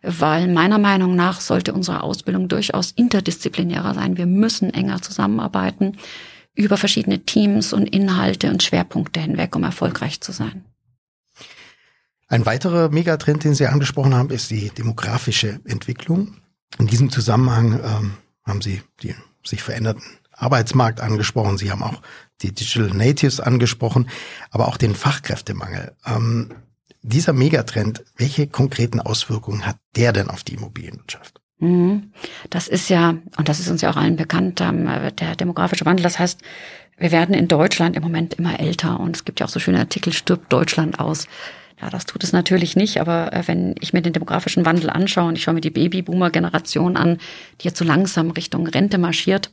weil 0.00 0.46
meiner 0.46 0.78
Meinung 0.78 1.16
nach 1.16 1.40
sollte 1.40 1.74
unsere 1.74 2.04
Ausbildung 2.04 2.46
durchaus 2.46 2.92
interdisziplinärer 2.92 3.94
sein. 3.94 4.16
Wir 4.16 4.26
müssen 4.26 4.72
enger 4.72 5.02
zusammenarbeiten 5.02 5.96
über 6.54 6.76
verschiedene 6.76 7.24
Teams 7.24 7.72
und 7.72 7.86
Inhalte 7.86 8.50
und 8.50 8.62
Schwerpunkte 8.62 9.20
hinweg, 9.20 9.56
um 9.56 9.64
erfolgreich 9.64 10.20
zu 10.20 10.32
sein. 10.32 10.64
Ein 12.28 12.46
weiterer 12.46 12.88
Megatrend, 12.88 13.44
den 13.44 13.54
Sie 13.54 13.66
angesprochen 13.66 14.14
haben, 14.14 14.30
ist 14.30 14.50
die 14.50 14.70
demografische 14.70 15.60
Entwicklung. 15.64 16.36
In 16.78 16.86
diesem 16.86 17.10
Zusammenhang 17.10 17.80
ähm, 17.84 18.14
haben 18.44 18.62
Sie 18.62 18.82
die 19.02 19.14
sich 19.44 19.62
veränderten 19.62 20.02
Arbeitsmarkt 20.32 21.00
angesprochen. 21.00 21.58
Sie 21.58 21.70
haben 21.70 21.82
auch 21.82 22.00
die 22.42 22.52
Digital 22.52 22.88
Natives 22.88 23.40
angesprochen, 23.40 24.08
aber 24.50 24.68
auch 24.68 24.76
den 24.76 24.94
Fachkräftemangel. 24.94 25.94
Ähm, 26.06 26.54
dieser 27.02 27.34
Megatrend, 27.34 28.04
welche 28.16 28.46
konkreten 28.46 29.00
Auswirkungen 29.00 29.66
hat 29.66 29.76
der 29.94 30.12
denn 30.12 30.30
auf 30.30 30.42
die 30.42 30.54
Immobilienwirtschaft? 30.54 31.40
Mhm. 31.58 32.12
Das 32.50 32.68
ist 32.68 32.88
ja, 32.88 33.16
und 33.36 33.48
das 33.48 33.60
ist 33.60 33.70
uns 33.70 33.80
ja 33.80 33.90
auch 33.90 33.96
allen 33.96 34.16
bekannt, 34.16 34.60
ähm, 34.60 34.88
der 35.18 35.36
demografische 35.36 35.86
Wandel. 35.86 36.02
Das 36.02 36.18
heißt, 36.18 36.40
wir 36.98 37.12
werden 37.12 37.34
in 37.34 37.48
Deutschland 37.48 37.96
im 37.96 38.02
Moment 38.02 38.34
immer 38.34 38.60
älter 38.60 39.00
und 39.00 39.16
es 39.16 39.24
gibt 39.24 39.40
ja 39.40 39.46
auch 39.46 39.50
so 39.50 39.60
schöne 39.60 39.78
Artikel, 39.78 40.12
stirbt 40.12 40.52
Deutschland 40.52 41.00
aus. 41.00 41.26
Ja, 41.80 41.90
das 41.90 42.06
tut 42.06 42.22
es 42.22 42.32
natürlich 42.32 42.76
nicht, 42.76 43.00
aber 43.00 43.32
äh, 43.32 43.46
wenn 43.46 43.74
ich 43.80 43.92
mir 43.92 44.02
den 44.02 44.12
demografischen 44.12 44.64
Wandel 44.64 44.90
anschaue 44.90 45.28
und 45.28 45.36
ich 45.36 45.42
schaue 45.42 45.54
mir 45.54 45.60
die 45.60 45.70
Babyboomer-Generation 45.70 46.96
an, 46.96 47.18
die 47.60 47.64
jetzt 47.66 47.78
so 47.78 47.84
langsam 47.84 48.30
Richtung 48.30 48.66
Rente 48.66 48.98
marschiert, 48.98 49.52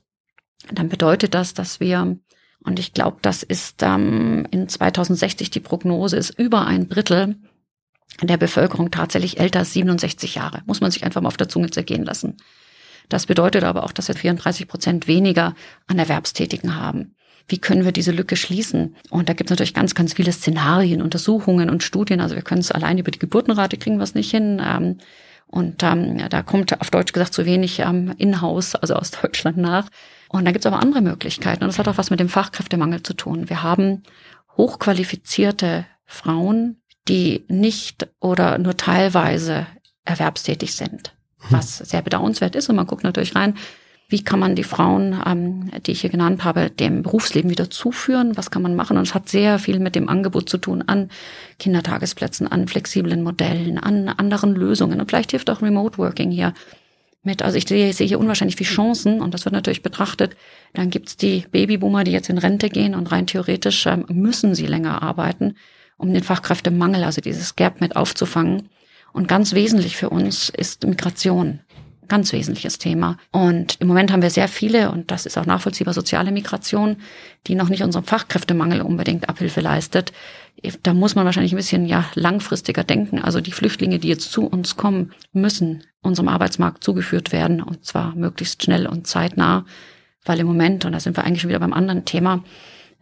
dann 0.71 0.89
bedeutet 0.89 1.33
das, 1.33 1.55
dass 1.55 1.79
wir, 1.79 2.17
und 2.63 2.79
ich 2.79 2.93
glaube, 2.93 3.17
das 3.23 3.41
ist 3.41 3.81
ähm, 3.81 4.47
in 4.51 4.69
2060 4.69 5.49
die 5.49 5.59
Prognose, 5.59 6.17
ist 6.17 6.37
über 6.37 6.67
ein 6.67 6.89
Drittel 6.89 7.37
der 8.21 8.37
Bevölkerung 8.37 8.91
tatsächlich 8.91 9.39
älter 9.39 9.59
als 9.59 9.73
67 9.73 10.35
Jahre. 10.35 10.61
Muss 10.65 10.81
man 10.81 10.91
sich 10.91 11.03
einfach 11.03 11.21
mal 11.21 11.27
auf 11.27 11.37
der 11.37 11.49
Zunge 11.49 11.69
zergehen 11.71 12.03
lassen. 12.03 12.37
Das 13.09 13.25
bedeutet 13.25 13.63
aber 13.63 13.83
auch, 13.83 13.91
dass 13.91 14.07
wir 14.07 14.15
34 14.15 14.67
Prozent 14.67 15.07
weniger 15.07 15.55
an 15.87 15.99
Erwerbstätigen 15.99 16.75
haben. 16.75 17.15
Wie 17.47 17.57
können 17.57 17.83
wir 17.83 17.91
diese 17.91 18.11
Lücke 18.11 18.35
schließen? 18.35 18.95
Und 19.09 19.27
da 19.27 19.33
gibt 19.33 19.49
es 19.49 19.51
natürlich 19.51 19.73
ganz, 19.73 19.95
ganz 19.95 20.13
viele 20.13 20.31
Szenarien, 20.31 21.01
Untersuchungen 21.01 21.69
und 21.69 21.83
Studien. 21.83 22.21
Also 22.21 22.35
wir 22.35 22.43
können 22.43 22.61
es 22.61 22.71
allein 22.71 22.97
über 22.97 23.11
die 23.11 23.19
Geburtenrate 23.19 23.77
kriegen 23.77 23.97
wir 23.97 24.03
es 24.03 24.15
nicht 24.15 24.31
hin. 24.31 24.61
Ähm, 24.63 24.97
und 25.47 25.83
ähm, 25.83 26.29
da 26.29 26.43
kommt 26.43 26.79
auf 26.79 26.89
Deutsch 26.91 27.11
gesagt 27.11 27.33
zu 27.33 27.45
wenig 27.45 27.79
ähm, 27.79 28.13
in-house, 28.17 28.75
also 28.75 28.95
aus 28.95 29.11
Deutschland 29.11 29.57
nach. 29.57 29.89
Und 30.29 30.45
da 30.45 30.51
gibt 30.51 30.63
es 30.63 30.71
aber 30.71 30.81
andere 30.81 31.01
Möglichkeiten. 31.01 31.63
Und 31.63 31.69
das 31.69 31.79
hat 31.79 31.89
auch 31.89 31.97
was 31.97 32.09
mit 32.09 32.21
dem 32.21 32.29
Fachkräftemangel 32.29 33.03
zu 33.03 33.13
tun. 33.13 33.49
Wir 33.49 33.61
haben 33.61 34.03
hochqualifizierte 34.55 35.85
Frauen, 36.05 36.80
die 37.11 37.43
nicht 37.49 38.07
oder 38.21 38.57
nur 38.57 38.77
teilweise 38.77 39.67
erwerbstätig 40.05 40.73
sind, 40.73 41.13
mhm. 41.39 41.45
was 41.49 41.77
sehr 41.77 42.01
bedauernswert 42.01 42.55
ist. 42.55 42.69
Und 42.69 42.77
man 42.77 42.87
guckt 42.87 43.03
natürlich 43.03 43.35
rein, 43.35 43.55
wie 44.07 44.23
kann 44.23 44.39
man 44.39 44.55
die 44.55 44.63
Frauen, 44.63 45.21
ähm, 45.25 45.71
die 45.85 45.91
ich 45.91 46.01
hier 46.01 46.09
genannt 46.09 46.45
habe, 46.45 46.69
dem 46.69 47.03
Berufsleben 47.03 47.49
wieder 47.49 47.69
zuführen? 47.69 48.37
Was 48.37 48.49
kann 48.49 48.61
man 48.61 48.75
machen? 48.75 48.95
Und 48.95 49.03
es 49.03 49.13
hat 49.13 49.27
sehr 49.27 49.59
viel 49.59 49.79
mit 49.79 49.95
dem 49.95 50.07
Angebot 50.07 50.49
zu 50.49 50.57
tun 50.57 50.83
an 50.87 51.09
Kindertagesplätzen, 51.59 52.47
an 52.47 52.69
flexiblen 52.69 53.23
Modellen, 53.23 53.77
an 53.77 54.07
anderen 54.07 54.55
Lösungen. 54.55 55.01
Und 55.01 55.09
vielleicht 55.09 55.31
hilft 55.31 55.49
auch 55.49 55.61
Remote 55.61 55.97
Working 55.97 56.31
hier 56.31 56.53
mit. 57.23 57.41
Also 57.41 57.57
ich 57.57 57.67
sehe, 57.67 57.91
sehe 57.91 58.07
hier 58.07 58.19
unwahrscheinlich 58.19 58.55
viele 58.55 58.69
Chancen 58.69 59.21
und 59.21 59.33
das 59.33 59.43
wird 59.43 59.53
natürlich 59.53 59.83
betrachtet. 59.83 60.37
Dann 60.73 60.89
gibt's 60.89 61.17
die 61.17 61.45
Babyboomer, 61.51 62.05
die 62.05 62.11
jetzt 62.11 62.29
in 62.29 62.37
Rente 62.37 62.69
gehen 62.69 62.95
und 62.95 63.11
rein 63.11 63.27
theoretisch 63.27 63.85
ähm, 63.85 64.05
müssen 64.09 64.55
sie 64.55 64.65
länger 64.65 65.01
arbeiten 65.01 65.55
um 66.01 66.13
den 66.13 66.23
Fachkräftemangel, 66.23 67.03
also 67.03 67.21
dieses 67.21 67.55
Gap 67.55 67.79
mit 67.79 67.95
aufzufangen. 67.95 68.69
Und 69.13 69.27
ganz 69.27 69.53
wesentlich 69.53 69.97
für 69.97 70.09
uns 70.09 70.49
ist 70.49 70.85
Migration. 70.85 71.59
Ganz 72.07 72.33
wesentliches 72.33 72.77
Thema. 72.77 73.17
Und 73.31 73.79
im 73.79 73.87
Moment 73.87 74.11
haben 74.11 74.21
wir 74.21 74.29
sehr 74.29 74.49
viele, 74.49 74.91
und 74.91 75.11
das 75.11 75.25
ist 75.25 75.37
auch 75.37 75.45
nachvollziehbar, 75.45 75.93
soziale 75.93 76.31
Migration, 76.31 76.97
die 77.47 77.55
noch 77.55 77.69
nicht 77.69 77.83
unserem 77.83 78.03
Fachkräftemangel 78.03 78.81
unbedingt 78.81 79.29
Abhilfe 79.29 79.61
leistet. 79.61 80.11
Da 80.83 80.93
muss 80.93 81.15
man 81.15 81.25
wahrscheinlich 81.25 81.53
ein 81.53 81.57
bisschen 81.57 81.85
ja 81.85 82.05
langfristiger 82.15 82.83
denken. 82.83 83.19
Also 83.19 83.39
die 83.39 83.53
Flüchtlinge, 83.53 83.99
die 83.99 84.09
jetzt 84.09 84.31
zu 84.31 84.45
uns 84.45 84.75
kommen, 84.75 85.13
müssen 85.31 85.83
unserem 86.01 86.27
Arbeitsmarkt 86.27 86.83
zugeführt 86.83 87.31
werden 87.31 87.61
und 87.61 87.85
zwar 87.85 88.15
möglichst 88.15 88.63
schnell 88.63 88.87
und 88.87 89.07
zeitnah, 89.07 89.65
weil 90.25 90.39
im 90.39 90.47
Moment, 90.47 90.83
und 90.83 90.91
da 90.91 90.99
sind 90.99 91.15
wir 91.15 91.23
eigentlich 91.23 91.41
schon 91.41 91.49
wieder 91.49 91.59
beim 91.59 91.73
anderen 91.73 92.05
Thema, 92.05 92.43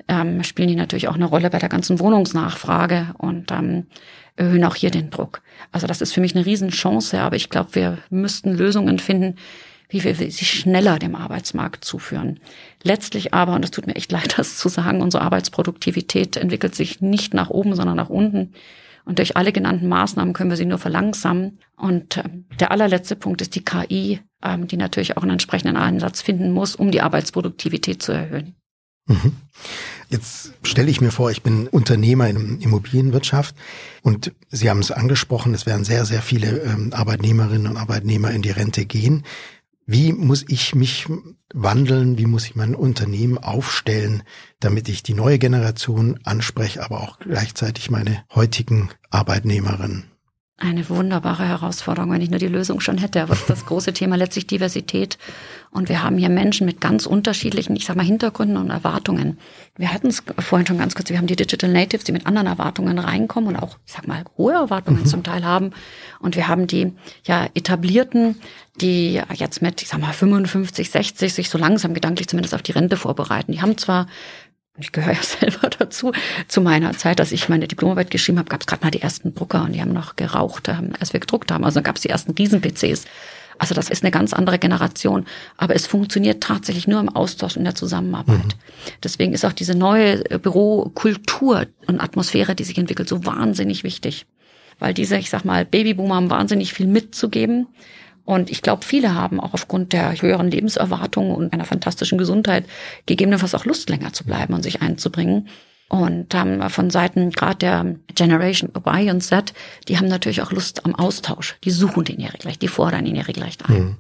ähm, 0.08 0.44
spielen 0.44 0.70
die 0.70 0.76
natürlich 0.76 1.08
auch 1.08 1.16
eine 1.16 1.26
Rolle 1.26 1.50
bei 1.50 1.60
der 1.60 1.70
ganzen 1.70 2.00
Wohnungsnachfrage 2.00 3.14
und 3.18 3.52
ähm, 3.52 3.88
erhöhen 4.36 4.64
auch 4.64 4.76
hier 4.76 4.92
den 4.92 5.10
Druck. 5.10 5.42
Also 5.72 5.88
das 5.88 6.02
ist 6.02 6.14
für 6.14 6.22
mich 6.22 6.36
eine 6.36 6.46
Riesenchance, 6.46 7.20
aber 7.20 7.36
ich 7.36 7.50
glaube, 7.50 7.76
wir 7.76 7.98
müssten 8.10 8.54
Lösungen 8.54 9.00
finden, 9.00 9.36
wie 9.90 10.04
wir 10.04 10.16
sie 10.16 10.46
schneller 10.46 11.00
dem 11.00 11.16
Arbeitsmarkt 11.16 11.84
zuführen. 11.84 12.40
Letztlich 12.84 13.34
aber, 13.34 13.54
und 13.54 13.66
es 13.66 13.72
tut 13.72 13.88
mir 13.88 13.96
echt 13.96 14.12
leid, 14.14 14.36
das 14.38 14.58
zu 14.58 14.70
sagen, 14.70 15.02
unsere 15.02 15.24
Arbeitsproduktivität 15.24 16.38
entwickelt 16.38 16.76
sich 16.76 17.02
nicht 17.02 17.34
nach 17.34 17.50
oben, 17.50 17.76
sondern 17.76 17.98
nach 17.98 18.10
unten. 18.10 18.54
Und 19.06 19.18
durch 19.18 19.36
alle 19.36 19.52
genannten 19.52 19.88
Maßnahmen 19.88 20.34
können 20.34 20.52
wir 20.52 20.58
sie 20.58 20.66
nur 20.66 20.78
verlangsamen. 20.78 21.58
Und 21.76 22.18
äh, 22.18 22.24
der 22.60 22.72
allerletzte 22.72 23.16
Punkt 23.16 23.42
ist 23.42 23.56
die 23.56 23.66
KI, 23.66 24.20
ähm, 24.44 24.68
die 24.68 24.78
natürlich 24.78 25.18
auch 25.18 25.24
einen 25.24 25.32
entsprechenden 25.32 25.78
Einsatz 25.78 26.22
finden 26.22 26.52
muss, 26.52 26.76
um 26.76 26.92
die 26.92 27.02
Arbeitsproduktivität 27.02 28.04
zu 28.04 28.12
erhöhen. 28.12 28.59
Mhm. 29.10 29.34
Jetzt 30.08 30.54
stelle 30.64 30.90
ich 30.90 31.02
mir 31.02 31.12
vor, 31.12 31.30
ich 31.30 31.44
bin 31.44 31.68
Unternehmer 31.68 32.30
in 32.30 32.62
Immobilienwirtschaft 32.62 33.56
und 34.02 34.32
Sie 34.50 34.70
haben 34.70 34.80
es 34.80 34.92
angesprochen, 34.92 35.54
es 35.54 35.66
werden 35.66 35.84
sehr, 35.84 36.06
sehr 36.06 36.22
viele 36.22 36.62
ähm, 36.62 36.94
Arbeitnehmerinnen 36.94 37.68
und 37.68 37.78
Arbeitnehmer 37.78 38.32
in 38.32 38.42
die 38.42 38.52
Rente 38.52 38.86
gehen. 38.86 39.26
Wie 39.86 40.14
muss 40.14 40.46
ich 40.48 40.76
mich 40.76 41.08
wandeln? 41.52 42.20
Wie 42.20 42.28
muss 42.28 42.46
ich 42.46 42.56
mein 42.56 42.76
Unternehmen 42.76 43.40
aufstellen, 43.40 44.22
damit 44.60 44.88
ich 44.88 45.02
die 45.02 45.16
neue 45.16 45.40
Generation 45.40 46.20
anspreche, 46.24 46.84
aber 46.84 47.02
auch 47.02 47.18
gleichzeitig 47.18 47.90
meine 47.90 48.24
heutigen 48.34 48.90
Arbeitnehmerinnen? 49.10 50.06
Eine 50.62 50.90
wunderbare 50.90 51.48
Herausforderung, 51.48 52.12
wenn 52.12 52.22
ich 52.22 52.30
nur 52.30 52.40
die 52.40 52.48
Lösung 52.48 52.82
schon 52.82 52.98
hätte. 52.98 53.22
Aber 53.22 53.34
ist 53.34 53.50
das 53.50 53.66
große 53.66 53.94
Thema 53.94 54.18
letztlich 54.18 54.46
Diversität. 54.46 55.18
Und 55.72 55.88
wir 55.88 56.04
haben 56.04 56.18
hier 56.18 56.30
Menschen 56.30 56.66
mit 56.66 56.82
ganz 56.82 57.06
unterschiedlichen, 57.06 57.78
ich 57.78 57.86
sag 57.86 57.96
mal, 57.96 58.06
Hintergründen 58.06 58.58
und 58.58 58.70
Erwartungen. 58.70 59.38
Wir 59.78 59.94
hatten 59.94 60.08
es 60.08 60.24
vorhin 60.40 60.68
schon 60.68 60.78
ganz 60.78 60.96
kurz, 60.96 61.10
wir 61.10 61.18
haben 61.18 61.28
die 61.28 61.38
Digital 61.38 61.72
Natives, 61.72 62.04
die 62.04 62.12
mit 62.12 62.26
anderen 62.26 62.48
Erwartungen 62.48 63.00
reinkommen 63.00 63.56
und 63.56 63.62
auch, 63.62 63.78
ich 63.86 63.94
sag 63.94 64.08
mal, 64.08 64.26
hohe 64.38 64.54
Erwartungen 64.54 65.02
mhm. 65.02 65.06
zum 65.06 65.24
Teil 65.24 65.46
haben. 65.46 65.72
Und 66.20 66.36
wir 66.36 66.48
haben 66.50 66.68
die 66.68 66.92
ja 67.24 67.48
etablierten, 67.54 68.36
die 68.82 69.22
jetzt 69.34 69.62
mit, 69.62 69.82
ich 69.82 69.88
sag 69.88 70.02
mal, 70.02 70.12
55, 70.12 70.90
60 70.90 71.34
sich 71.34 71.50
so 71.50 71.58
langsam 71.58 71.94
gedanklich 71.94 72.28
zumindest 72.28 72.56
auf 72.56 72.64
die 72.64 72.72
Rente 72.74 72.98
vorbereiten. 72.98 73.52
Die 73.52 73.62
haben 73.62 73.78
zwar 73.78 74.08
ich 74.80 74.92
gehöre 74.92 75.14
ja 75.14 75.22
selber 75.24 75.70
dazu. 75.70 76.12
Zu 76.48 76.62
meiner 76.62 76.94
Zeit, 76.94 77.20
als 77.20 77.32
ich 77.32 77.50
meine 77.50 77.68
Diplomarbeit 77.68 78.12
geschrieben 78.12 78.40
habe, 78.40 78.50
gab 78.50 78.62
es 78.62 78.68
gerade 78.68 78.84
mal 78.84 78.92
die 78.92 79.02
ersten 79.02 79.34
Drucker 79.36 79.64
und 79.64 79.74
die 79.74 79.82
haben 79.82 79.94
noch 79.94 80.16
geraucht, 80.16 80.70
als 81.00 81.14
wir 81.14 81.20
gedruckt 81.20 81.52
haben. 81.52 81.64
Also 81.64 81.76
dann 81.76 81.84
gab 81.84 81.96
es 81.96 82.02
die 82.02 82.10
ersten 82.10 82.32
Riesen-PCs. 82.32 83.06
Also 83.60 83.76
das 83.76 83.90
ist 83.90 84.04
eine 84.04 84.12
ganz 84.12 84.34
andere 84.34 84.58
Generation. 84.58 85.26
Aber 85.58 85.76
es 85.76 85.86
funktioniert 85.86 86.42
tatsächlich 86.42 86.88
nur 86.88 87.00
im 87.00 87.10
Austausch 87.10 87.58
und 87.58 87.66
der 87.66 87.76
Zusammenarbeit. 87.76 88.38
Mhm. 88.38 88.54
Deswegen 89.04 89.34
ist 89.34 89.46
auch 89.46 89.54
diese 89.54 89.76
neue 89.76 90.24
Bürokultur 90.40 91.66
und 91.88 92.00
Atmosphäre, 92.00 92.56
die 92.56 92.64
sich 92.64 92.78
entwickelt, 92.78 93.10
so 93.10 93.26
wahnsinnig 93.26 93.84
wichtig. 93.84 94.26
Weil 94.80 94.94
diese, 94.94 95.18
ich 95.18 95.30
sag 95.30 95.44
mal, 95.44 95.66
Babyboomer 95.66 96.16
haben 96.16 96.30
wahnsinnig 96.30 96.74
viel 96.74 96.88
mitzugeben. 96.88 97.68
Und 98.30 98.52
ich 98.52 98.62
glaube, 98.62 98.86
viele 98.86 99.16
haben 99.16 99.40
auch 99.40 99.56
aufgrund 99.56 99.92
der 99.92 100.22
höheren 100.22 100.52
Lebenserwartung 100.52 101.32
und 101.32 101.52
einer 101.52 101.66
fantastischen 101.66 102.20
Gesundheit 102.20 102.64
gegebenenfalls 103.08 103.56
auch 103.56 103.66
Lust, 103.66 103.90
länger 103.90 104.14
zu 104.14 104.24
bleiben 104.24 104.54
und 104.54 104.62
sich 104.62 104.84
einzubringen. 104.84 105.48
Und 105.90 106.36
haben 106.36 106.70
von 106.70 106.92
Seiten 106.92 107.32
gerade 107.32 107.58
der 107.58 107.96
Generation 108.14 108.70
Y 108.76 109.10
und 109.10 109.22
Z, 109.22 109.52
die 109.88 109.98
haben 109.98 110.08
natürlich 110.08 110.44
auch 110.44 110.52
Lust 110.52 110.86
am 110.86 110.94
Austausch. 110.94 111.56
Die 111.64 111.72
suchen 111.72 112.04
den 112.04 112.20
ihre 112.20 112.38
gleich, 112.38 112.60
die 112.60 112.68
fordern 112.68 113.08
ihn 113.08 113.16
ihre 113.16 113.34
gleich 113.34 113.58
ein. 113.68 113.76
Mhm. 113.76 113.96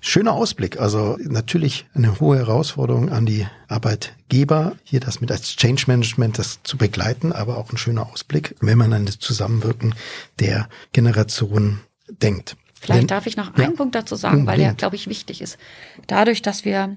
Schöner 0.00 0.34
Ausblick. 0.34 0.78
Also 0.80 1.16
natürlich 1.18 1.86
eine 1.94 2.20
hohe 2.20 2.38
Herausforderung 2.38 3.10
an 3.10 3.26
die 3.26 3.44
Arbeitgeber, 3.66 4.76
hier 4.84 5.00
das 5.00 5.20
mit 5.20 5.32
als 5.32 5.56
Change 5.56 5.82
Management 5.88 6.38
das 6.38 6.60
zu 6.62 6.76
begleiten, 6.76 7.32
aber 7.32 7.58
auch 7.58 7.72
ein 7.72 7.76
schöner 7.76 8.08
Ausblick, 8.08 8.54
wenn 8.60 8.78
man 8.78 8.92
an 8.92 9.06
das 9.06 9.18
Zusammenwirken 9.18 9.96
der 10.38 10.68
Generationen 10.92 11.80
denkt. 12.08 12.56
Vielleicht 12.80 13.02
Wenn, 13.02 13.06
darf 13.08 13.26
ich 13.26 13.36
noch 13.36 13.54
einen 13.54 13.70
ja, 13.70 13.76
Punkt 13.76 13.94
dazu 13.94 14.14
sagen, 14.14 14.46
weil 14.46 14.58
der, 14.58 14.74
glaube 14.74 14.96
ich, 14.96 15.08
wichtig 15.08 15.40
ist. 15.40 15.58
Dadurch, 16.06 16.42
dass 16.42 16.64
wir 16.64 16.96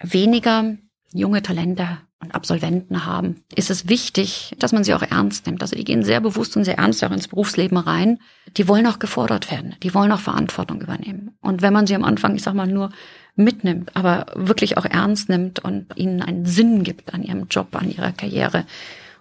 weniger 0.00 0.76
junge 1.12 1.42
Talente 1.42 1.98
und 2.20 2.34
Absolventen 2.34 3.04
haben, 3.04 3.42
ist 3.54 3.70
es 3.70 3.88
wichtig, 3.88 4.54
dass 4.58 4.72
man 4.72 4.84
sie 4.84 4.94
auch 4.94 5.02
ernst 5.02 5.46
nimmt. 5.46 5.60
Also 5.60 5.74
die 5.74 5.84
gehen 5.84 6.04
sehr 6.04 6.20
bewusst 6.20 6.56
und 6.56 6.64
sehr 6.64 6.78
ernst 6.78 7.02
auch 7.02 7.10
ins 7.10 7.28
Berufsleben 7.28 7.76
rein. 7.78 8.20
Die 8.56 8.68
wollen 8.68 8.86
auch 8.86 9.00
gefordert 9.00 9.50
werden. 9.50 9.74
Die 9.82 9.92
wollen 9.92 10.12
auch 10.12 10.20
Verantwortung 10.20 10.80
übernehmen. 10.80 11.36
Und 11.40 11.62
wenn 11.62 11.72
man 11.72 11.86
sie 11.86 11.96
am 11.96 12.04
Anfang, 12.04 12.36
ich 12.36 12.42
sag 12.42 12.54
mal, 12.54 12.68
nur 12.68 12.90
mitnimmt, 13.34 13.96
aber 13.96 14.26
wirklich 14.36 14.78
auch 14.78 14.84
ernst 14.84 15.28
nimmt 15.28 15.58
und 15.58 15.86
ihnen 15.96 16.22
einen 16.22 16.46
Sinn 16.46 16.84
gibt 16.84 17.12
an 17.12 17.22
ihrem 17.22 17.48
Job, 17.48 17.74
an 17.74 17.90
ihrer 17.90 18.12
Karriere 18.12 18.66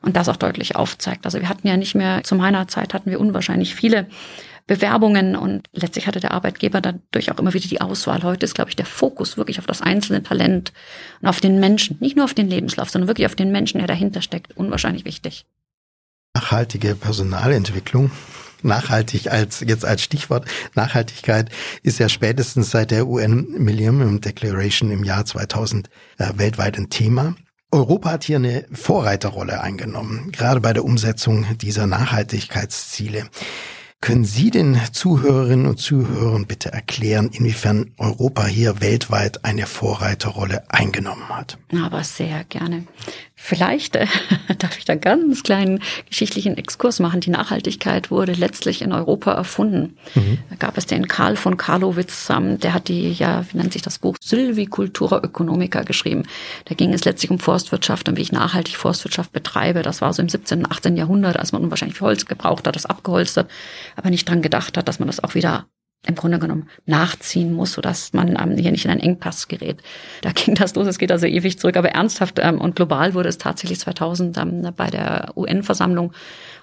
und 0.01 0.15
das 0.15 0.29
auch 0.29 0.35
deutlich 0.35 0.75
aufzeigt. 0.75 1.25
Also 1.25 1.39
wir 1.39 1.49
hatten 1.49 1.67
ja 1.67 1.77
nicht 1.77 1.95
mehr, 1.95 2.23
zu 2.23 2.35
meiner 2.35 2.67
Zeit 2.67 2.93
hatten 2.93 3.09
wir 3.09 3.19
unwahrscheinlich 3.19 3.73
viele 3.73 4.07
Bewerbungen 4.67 5.35
und 5.35 5.67
letztlich 5.73 6.07
hatte 6.07 6.19
der 6.19 6.31
Arbeitgeber 6.31 6.81
dadurch 6.81 7.31
auch 7.31 7.39
immer 7.39 7.53
wieder 7.53 7.67
die 7.67 7.81
Auswahl. 7.81 8.23
Heute 8.23 8.45
ist, 8.45 8.55
glaube 8.55 8.69
ich, 8.69 8.75
der 8.75 8.85
Fokus 8.85 9.37
wirklich 9.37 9.59
auf 9.59 9.65
das 9.65 9.81
einzelne 9.81 10.23
Talent 10.23 10.73
und 11.21 11.27
auf 11.27 11.39
den 11.39 11.59
Menschen, 11.59 11.97
nicht 11.99 12.15
nur 12.15 12.25
auf 12.25 12.33
den 12.33 12.49
Lebenslauf, 12.49 12.89
sondern 12.89 13.07
wirklich 13.07 13.27
auf 13.27 13.35
den 13.35 13.51
Menschen, 13.51 13.79
der 13.79 13.87
dahinter 13.87 14.21
steckt, 14.21 14.55
unwahrscheinlich 14.57 15.05
wichtig. 15.05 15.45
Nachhaltige 16.33 16.95
Personalentwicklung 16.95 18.11
nachhaltig 18.63 19.31
als 19.31 19.61
jetzt 19.61 19.85
als 19.85 20.03
Stichwort 20.03 20.45
Nachhaltigkeit 20.75 21.49
ist 21.83 21.99
ja 21.99 22.09
spätestens 22.09 22.71
seit 22.71 22.91
der 22.91 23.07
UN 23.07 23.47
Millennium 23.57 24.21
Declaration 24.21 24.91
im 24.91 25.03
Jahr 25.03 25.25
2000 25.25 25.89
äh, 26.17 26.29
weltweit 26.35 26.77
ein 26.77 26.89
Thema. 26.89 27.35
Europa 27.71 28.11
hat 28.11 28.23
hier 28.25 28.35
eine 28.35 28.65
Vorreiterrolle 28.71 29.61
eingenommen, 29.61 30.31
gerade 30.31 30.59
bei 30.59 30.73
der 30.73 30.83
Umsetzung 30.83 31.45
dieser 31.57 31.87
Nachhaltigkeitsziele. 31.87 33.29
Können 34.01 34.25
Sie 34.25 34.49
den 34.49 34.79
Zuhörerinnen 34.91 35.67
und 35.67 35.77
Zuhörern 35.77 36.47
bitte 36.47 36.73
erklären, 36.73 37.29
inwiefern 37.31 37.91
Europa 37.99 38.47
hier 38.47 38.81
weltweit 38.81 39.45
eine 39.45 39.67
Vorreiterrolle 39.67 40.63
eingenommen 40.69 41.29
hat? 41.29 41.59
Aber 41.85 42.03
sehr 42.03 42.43
gerne. 42.45 42.87
Vielleicht 43.43 43.95
äh, 43.95 44.05
darf 44.59 44.77
ich 44.77 44.85
da 44.85 44.93
ganz 44.93 45.41
kleinen 45.41 45.81
geschichtlichen 46.07 46.57
Exkurs 46.57 46.99
machen. 46.99 47.21
Die 47.21 47.31
Nachhaltigkeit 47.31 48.11
wurde 48.11 48.33
letztlich 48.33 48.83
in 48.83 48.93
Europa 48.93 49.31
erfunden. 49.31 49.97
Mhm. 50.13 50.37
Da 50.51 50.57
gab 50.57 50.77
es 50.77 50.85
den 50.85 51.07
Karl 51.07 51.35
von 51.35 51.57
Karlowitz, 51.57 52.29
ähm, 52.29 52.59
der 52.59 52.75
hat 52.75 52.87
die, 52.87 53.11
ja, 53.11 53.43
wie 53.51 53.57
nennt 53.57 53.73
sich 53.73 53.81
das 53.81 53.97
Buch, 53.97 54.15
Sylvicultura 54.21 55.21
Ökonomica 55.23 55.81
geschrieben. 55.81 56.23
Da 56.65 56.75
ging 56.75 56.93
es 56.93 57.03
letztlich 57.03 57.31
um 57.31 57.39
Forstwirtschaft 57.39 58.07
und 58.07 58.15
wie 58.15 58.21
ich 58.21 58.31
nachhaltig 58.31 58.77
Forstwirtschaft 58.77 59.31
betreibe. 59.33 59.81
Das 59.81 60.01
war 60.01 60.13
so 60.13 60.21
im 60.21 60.29
17., 60.29 60.71
18. 60.71 60.95
Jahrhundert, 60.95 61.37
als 61.37 61.51
man 61.51 61.63
unwahrscheinlich 61.63 61.99
Holz 61.99 62.27
gebraucht 62.27 62.67
hat, 62.67 62.75
das 62.75 62.85
abgeholzt 62.85 63.37
hat, 63.37 63.49
aber 63.95 64.11
nicht 64.11 64.29
dran 64.29 64.43
gedacht 64.43 64.77
hat, 64.77 64.87
dass 64.87 64.99
man 64.99 65.07
das 65.07 65.23
auch 65.23 65.33
wieder 65.33 65.65
im 66.07 66.15
Grunde 66.15 66.39
genommen 66.39 66.67
nachziehen 66.85 67.53
muss, 67.53 67.73
sodass 67.73 68.13
man 68.13 68.29
ähm, 68.29 68.57
hier 68.57 68.71
nicht 68.71 68.85
in 68.85 68.91
einen 68.91 69.01
Engpass 69.01 69.47
gerät. 69.47 69.81
Da 70.21 70.31
ging 70.31 70.55
das 70.55 70.73
los, 70.75 70.87
es 70.87 70.97
geht 70.97 71.11
also 71.11 71.27
ewig 71.27 71.59
zurück, 71.59 71.77
aber 71.77 71.89
ernsthaft 71.89 72.39
ähm, 72.41 72.59
und 72.59 72.75
global 72.75 73.13
wurde 73.13 73.29
es 73.29 73.37
tatsächlich 73.37 73.79
2000 73.79 74.37
ähm, 74.37 74.67
bei 74.75 74.89
der 74.89 75.31
UN-Versammlung 75.35 76.11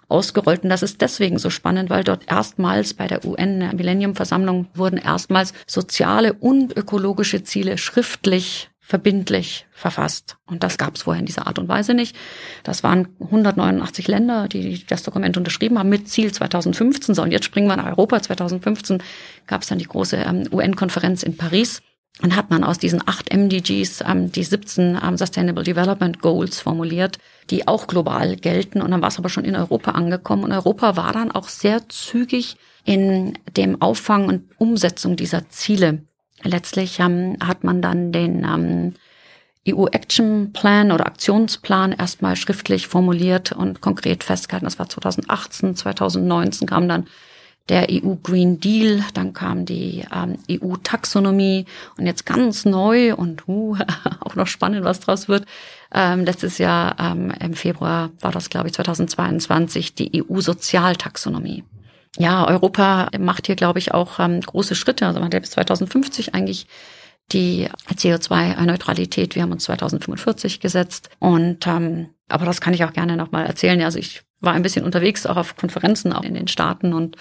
ausgerollt. 0.08 0.64
Und 0.64 0.70
das 0.70 0.82
ist 0.82 1.00
deswegen 1.00 1.38
so 1.38 1.50
spannend, 1.50 1.90
weil 1.90 2.02
dort 2.02 2.22
erstmals 2.28 2.94
bei 2.94 3.06
der 3.06 3.24
UN-Millennium-Versammlung 3.24 4.66
wurden 4.74 4.96
erstmals 4.96 5.52
soziale 5.66 6.32
und 6.32 6.76
ökologische 6.76 7.44
Ziele 7.44 7.78
schriftlich 7.78 8.67
verbindlich 8.88 9.66
verfasst. 9.70 10.38
Und 10.46 10.62
das 10.62 10.78
gab 10.78 10.96
es 10.96 11.02
vorher 11.02 11.20
in 11.20 11.26
dieser 11.26 11.46
Art 11.46 11.58
und 11.58 11.68
Weise 11.68 11.92
nicht. 11.92 12.16
Das 12.64 12.82
waren 12.82 13.08
189 13.20 14.08
Länder, 14.08 14.48
die 14.48 14.82
das 14.86 15.02
Dokument 15.02 15.36
unterschrieben 15.36 15.78
haben 15.78 15.90
mit 15.90 16.08
Ziel 16.08 16.32
2015. 16.32 17.14
So, 17.14 17.22
und 17.22 17.30
jetzt 17.30 17.44
springen 17.44 17.66
wir 17.66 17.76
nach 17.76 17.84
Europa. 17.84 18.22
2015 18.22 19.02
gab 19.46 19.60
es 19.60 19.68
dann 19.68 19.78
die 19.78 19.84
große 19.84 20.16
ähm, 20.16 20.48
UN-Konferenz 20.50 21.22
in 21.22 21.36
Paris. 21.36 21.82
Und 22.22 22.34
hat 22.34 22.48
man 22.48 22.64
aus 22.64 22.78
diesen 22.78 23.06
acht 23.06 23.30
MDGs 23.30 24.00
ähm, 24.08 24.32
die 24.32 24.42
17 24.42 24.98
ähm, 25.04 25.18
Sustainable 25.18 25.64
Development 25.64 26.22
Goals 26.22 26.62
formuliert, 26.62 27.18
die 27.50 27.68
auch 27.68 27.88
global 27.88 28.36
gelten. 28.36 28.80
Und 28.80 28.90
dann 28.90 29.02
war 29.02 29.08
es 29.08 29.18
aber 29.18 29.28
schon 29.28 29.44
in 29.44 29.54
Europa 29.54 29.90
angekommen. 29.90 30.44
Und 30.44 30.52
Europa 30.52 30.96
war 30.96 31.12
dann 31.12 31.30
auch 31.30 31.50
sehr 31.50 31.90
zügig 31.90 32.56
in 32.86 33.38
dem 33.54 33.82
Auffang 33.82 34.28
und 34.28 34.44
Umsetzung 34.56 35.14
dieser 35.16 35.50
Ziele 35.50 36.07
letztlich 36.42 37.00
ähm, 37.00 37.36
hat 37.42 37.64
man 37.64 37.82
dann 37.82 38.12
den 38.12 38.44
ähm, 38.44 38.94
EU 39.68 39.86
Action 39.86 40.52
Plan 40.52 40.92
oder 40.92 41.06
Aktionsplan 41.06 41.92
erstmal 41.92 42.36
schriftlich 42.36 42.88
formuliert 42.88 43.52
und 43.52 43.80
konkret 43.80 44.24
festgehalten. 44.24 44.64
Das 44.64 44.78
war 44.78 44.88
2018, 44.88 45.76
2019 45.76 46.66
kam 46.66 46.88
dann 46.88 47.06
der 47.68 47.88
EU 47.90 48.14
Green 48.22 48.60
Deal, 48.60 49.04
dann 49.12 49.34
kam 49.34 49.66
die 49.66 50.04
ähm, 50.14 50.38
EU 50.50 50.76
Taxonomie 50.82 51.66
und 51.98 52.06
jetzt 52.06 52.24
ganz 52.24 52.64
neu 52.64 53.14
und 53.14 53.46
uh, 53.46 53.76
auch 54.20 54.34
noch 54.36 54.46
spannend, 54.46 54.84
was 54.84 55.00
draus 55.00 55.28
wird. 55.28 55.44
Ähm, 55.92 56.24
letztes 56.24 56.58
Jahr 56.58 56.96
ähm, 56.98 57.32
im 57.40 57.54
Februar 57.54 58.10
war 58.20 58.32
das, 58.32 58.48
glaube 58.48 58.68
ich, 58.68 58.74
2022 58.74 59.94
die 59.94 60.22
EU 60.22 60.40
Sozialtaxonomie 60.40 61.64
ja, 62.16 62.46
Europa 62.46 63.10
macht 63.18 63.46
hier, 63.46 63.56
glaube 63.56 63.78
ich, 63.78 63.92
auch 63.92 64.18
ähm, 64.18 64.40
große 64.40 64.74
Schritte. 64.74 65.06
Also 65.06 65.18
man 65.18 65.26
hat 65.26 65.34
ja 65.34 65.40
bis 65.40 65.50
2050 65.50 66.34
eigentlich 66.34 66.66
die 67.32 67.68
CO2-Neutralität. 67.94 69.34
Wir 69.34 69.42
haben 69.42 69.52
uns 69.52 69.64
2045 69.64 70.60
gesetzt. 70.60 71.10
Und 71.18 71.66
ähm, 71.66 72.10
aber 72.28 72.44
das 72.44 72.60
kann 72.60 72.74
ich 72.74 72.84
auch 72.84 72.92
gerne 72.92 73.16
nochmal 73.16 73.46
erzählen. 73.46 73.80
Also 73.82 73.98
ich 73.98 74.22
war 74.40 74.52
ein 74.52 74.62
bisschen 74.62 74.84
unterwegs, 74.84 75.26
auch 75.26 75.36
auf 75.36 75.56
Konferenzen 75.56 76.12
auch 76.12 76.22
in 76.22 76.34
den 76.34 76.48
Staaten 76.48 76.92
und 76.92 77.16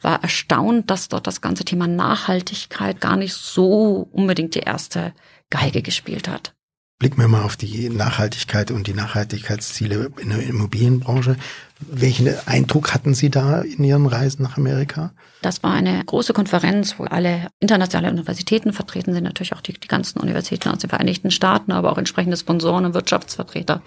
war 0.00 0.22
erstaunt, 0.22 0.90
dass 0.90 1.08
dort 1.08 1.26
das 1.26 1.40
ganze 1.40 1.64
Thema 1.64 1.86
Nachhaltigkeit 1.86 3.00
gar 3.00 3.16
nicht 3.16 3.34
so 3.34 4.08
unbedingt 4.10 4.54
die 4.54 4.60
erste 4.60 5.12
Geige 5.50 5.82
gespielt 5.82 6.28
hat. 6.28 6.54
Blicken 7.02 7.20
wir 7.20 7.26
mal 7.26 7.42
auf 7.42 7.56
die 7.56 7.88
Nachhaltigkeit 7.88 8.70
und 8.70 8.86
die 8.86 8.94
Nachhaltigkeitsziele 8.94 10.12
in 10.20 10.28
der 10.28 10.40
Immobilienbranche. 10.44 11.34
Welchen 11.80 12.32
Eindruck 12.46 12.94
hatten 12.94 13.12
Sie 13.12 13.28
da 13.28 13.62
in 13.62 13.82
Ihren 13.82 14.06
Reisen 14.06 14.44
nach 14.44 14.56
Amerika? 14.56 15.10
Das 15.40 15.64
war 15.64 15.72
eine 15.72 16.04
große 16.04 16.32
Konferenz, 16.32 17.00
wo 17.00 17.04
alle 17.06 17.48
internationalen 17.58 18.12
Universitäten 18.14 18.72
vertreten 18.72 19.14
sind, 19.14 19.24
natürlich 19.24 19.52
auch 19.52 19.62
die, 19.62 19.72
die 19.72 19.88
ganzen 19.88 20.20
Universitäten 20.20 20.68
aus 20.68 20.78
den 20.78 20.90
Vereinigten 20.90 21.32
Staaten, 21.32 21.72
aber 21.72 21.90
auch 21.90 21.98
entsprechende 21.98 22.36
Sponsoren 22.36 22.84
und 22.84 22.94
Wirtschaftsvertreter. 22.94 23.82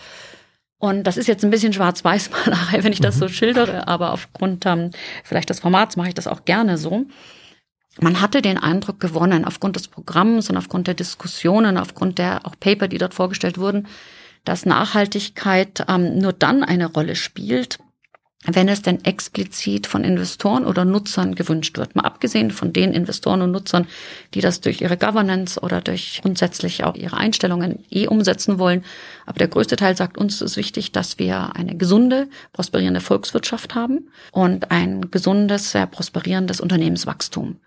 Und 0.77 1.05
das 1.05 1.15
ist 1.15 1.27
jetzt 1.27 1.45
ein 1.45 1.51
bisschen 1.51 1.71
Schwarz-Weiß-Malerei, 1.71 2.79
wenn 2.83 2.91
ich 2.91 2.99
das 2.99 3.17
so 3.17 3.27
mhm. 3.27 3.29
schildere, 3.29 3.87
aber 3.87 4.11
aufgrund 4.11 4.65
ähm, 4.65 4.91
vielleicht 5.23 5.49
des 5.49 5.61
Formats 5.61 5.95
mache 5.95 6.09
ich 6.09 6.15
das 6.15 6.27
auch 6.27 6.43
gerne 6.43 6.77
so 6.77 7.05
man 8.01 8.19
hatte 8.19 8.41
den 8.41 8.57
Eindruck 8.57 8.99
gewonnen, 8.99 9.45
aufgrund 9.45 9.75
des 9.77 9.87
Programms 9.87 10.49
und 10.49 10.57
aufgrund 10.57 10.87
der 10.87 10.95
Diskussionen, 10.95 11.77
aufgrund 11.77 12.17
der 12.17 12.45
auch 12.45 12.55
Paper, 12.59 12.87
die 12.87 12.97
dort 12.97 13.13
vorgestellt 13.13 13.57
wurden, 13.57 13.87
dass 14.43 14.65
Nachhaltigkeit 14.65 15.85
ähm, 15.87 16.17
nur 16.19 16.33
dann 16.33 16.63
eine 16.63 16.87
Rolle 16.87 17.15
spielt, 17.15 17.79
wenn 18.45 18.67
es 18.67 18.81
denn 18.81 19.03
explizit 19.03 19.87
von 19.87 20.03
Investoren 20.03 20.65
oder 20.65 20.85
Nutzern 20.85 21.33
gewünscht 21.33 21.77
wird. 21.77 21.95
Mal 21.95 22.03
abgesehen 22.03 22.51
von 22.51 22.73
den 22.73 22.93
Investoren 22.93 23.41
und 23.41 23.51
Nutzern, 23.51 23.87
die 24.33 24.41
das 24.41 24.61
durch 24.61 24.81
ihre 24.81 24.97
Governance 24.97 25.59
oder 25.59 25.81
durch 25.81 26.19
grundsätzlich 26.21 26.83
auch 26.83 26.95
ihre 26.95 27.17
Einstellungen 27.17 27.85
eh 27.89 28.07
umsetzen 28.07 28.59
wollen. 28.59 28.83
Aber 29.25 29.39
der 29.39 29.47
größte 29.47 29.77
Teil 29.77 29.97
sagt 29.97 30.17
uns, 30.17 30.35
es 30.35 30.51
ist 30.51 30.57
wichtig, 30.57 30.91
dass 30.91 31.17
wir 31.17 31.55
eine 31.55 31.75
gesunde, 31.75 32.27
prosperierende 32.53 33.01
Volkswirtschaft 33.01 33.73
haben 33.73 34.09
und 34.31 34.69
ein 34.69 35.09
gesundes, 35.09 35.71
sehr 35.71 35.87
prosperierendes 35.87 36.59
Unternehmenswachstum. 36.61 37.57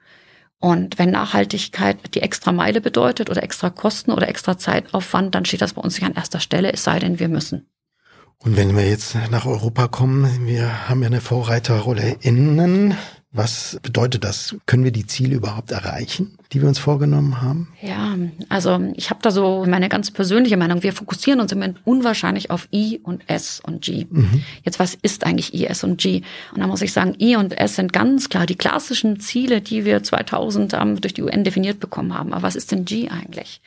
Und 0.61 0.99
wenn 0.99 1.11
Nachhaltigkeit 1.11 2.15
die 2.15 2.23
extra 2.23 2.51
Meile 2.51 2.81
bedeutet 2.81 3.31
oder 3.31 3.43
extra 3.43 3.71
Kosten 3.71 4.11
oder 4.11 4.29
extra 4.29 4.59
Zeitaufwand, 4.59 5.35
dann 5.35 5.45
steht 5.45 5.63
das 5.63 5.75
bei 5.75 5.83
uns 5.83 5.95
nicht 5.95 6.05
an 6.05 6.15
erster 6.15 6.41
Stelle, 6.41 6.73
es 6.73 6.83
sei 6.83 6.99
denn, 6.99 7.21
wir 7.21 7.29
müssen. 7.29 7.69
Und 8.39 8.57
wenn 8.57 8.77
wir 8.77 8.89
jetzt 8.89 9.17
nach 9.31 9.47
Europa 9.47 9.89
kommen, 9.89 10.47
wir 10.47 10.89
haben 10.89 11.03
ja 11.03 11.09
eine 11.09 11.21
Vorreiterrolle 11.21 12.17
innen. 12.21 12.97
Was 13.39 13.79
bedeutet 13.85 14.25
das? 14.25 14.57
Können 14.67 14.83
wir 14.83 14.91
die 14.91 15.07
Ziele 15.07 15.37
überhaupt 15.37 15.71
erreichen, 15.71 16.37
die 16.53 16.61
wir 16.61 16.67
uns 16.67 16.81
vorgenommen 16.81 17.41
haben? 17.41 17.69
Ja, 17.81 18.17
also 18.49 18.81
ich 18.97 19.11
habe 19.11 19.21
da 19.23 19.31
so 19.31 19.65
meine 19.65 19.89
ganz 19.89 20.11
persönliche 20.11 20.57
Meinung. 20.57 20.83
Wir 20.83 20.93
fokussieren 20.93 21.39
uns 21.39 21.53
im 21.53 21.59
Moment 21.61 21.79
unwahrscheinlich 21.85 22.51
auf 22.51 22.67
I 22.73 22.99
und 23.01 23.23
S 23.31 23.61
und 23.65 23.83
G. 23.83 24.09
Mhm. 24.11 24.43
Jetzt, 24.65 24.81
was 24.81 24.99
ist 25.03 25.25
eigentlich 25.25 25.55
I, 25.55 25.67
S 25.67 25.85
und 25.85 26.01
G? 26.01 26.23
Und 26.53 26.63
da 26.63 26.67
muss 26.67 26.83
ich 26.83 26.93
sagen, 26.93 27.15
I 27.21 27.37
und 27.37 27.57
S 27.57 27.77
sind 27.77 27.93
ganz 27.93 28.29
klar 28.29 28.45
die 28.45 28.57
klassischen 28.57 29.21
Ziele, 29.21 29.61
die 29.61 29.85
wir 29.85 30.03
2000 30.03 30.75
ähm, 30.75 31.01
durch 31.01 31.15
die 31.15 31.23
UN 31.23 31.45
definiert 31.45 31.79
bekommen 31.79 32.15
haben. 32.15 32.33
Aber 32.33 32.43
was 32.43 32.57
ist 32.57 32.73
denn 32.73 32.87
G 32.87 33.09
eigentlich? 33.09 33.61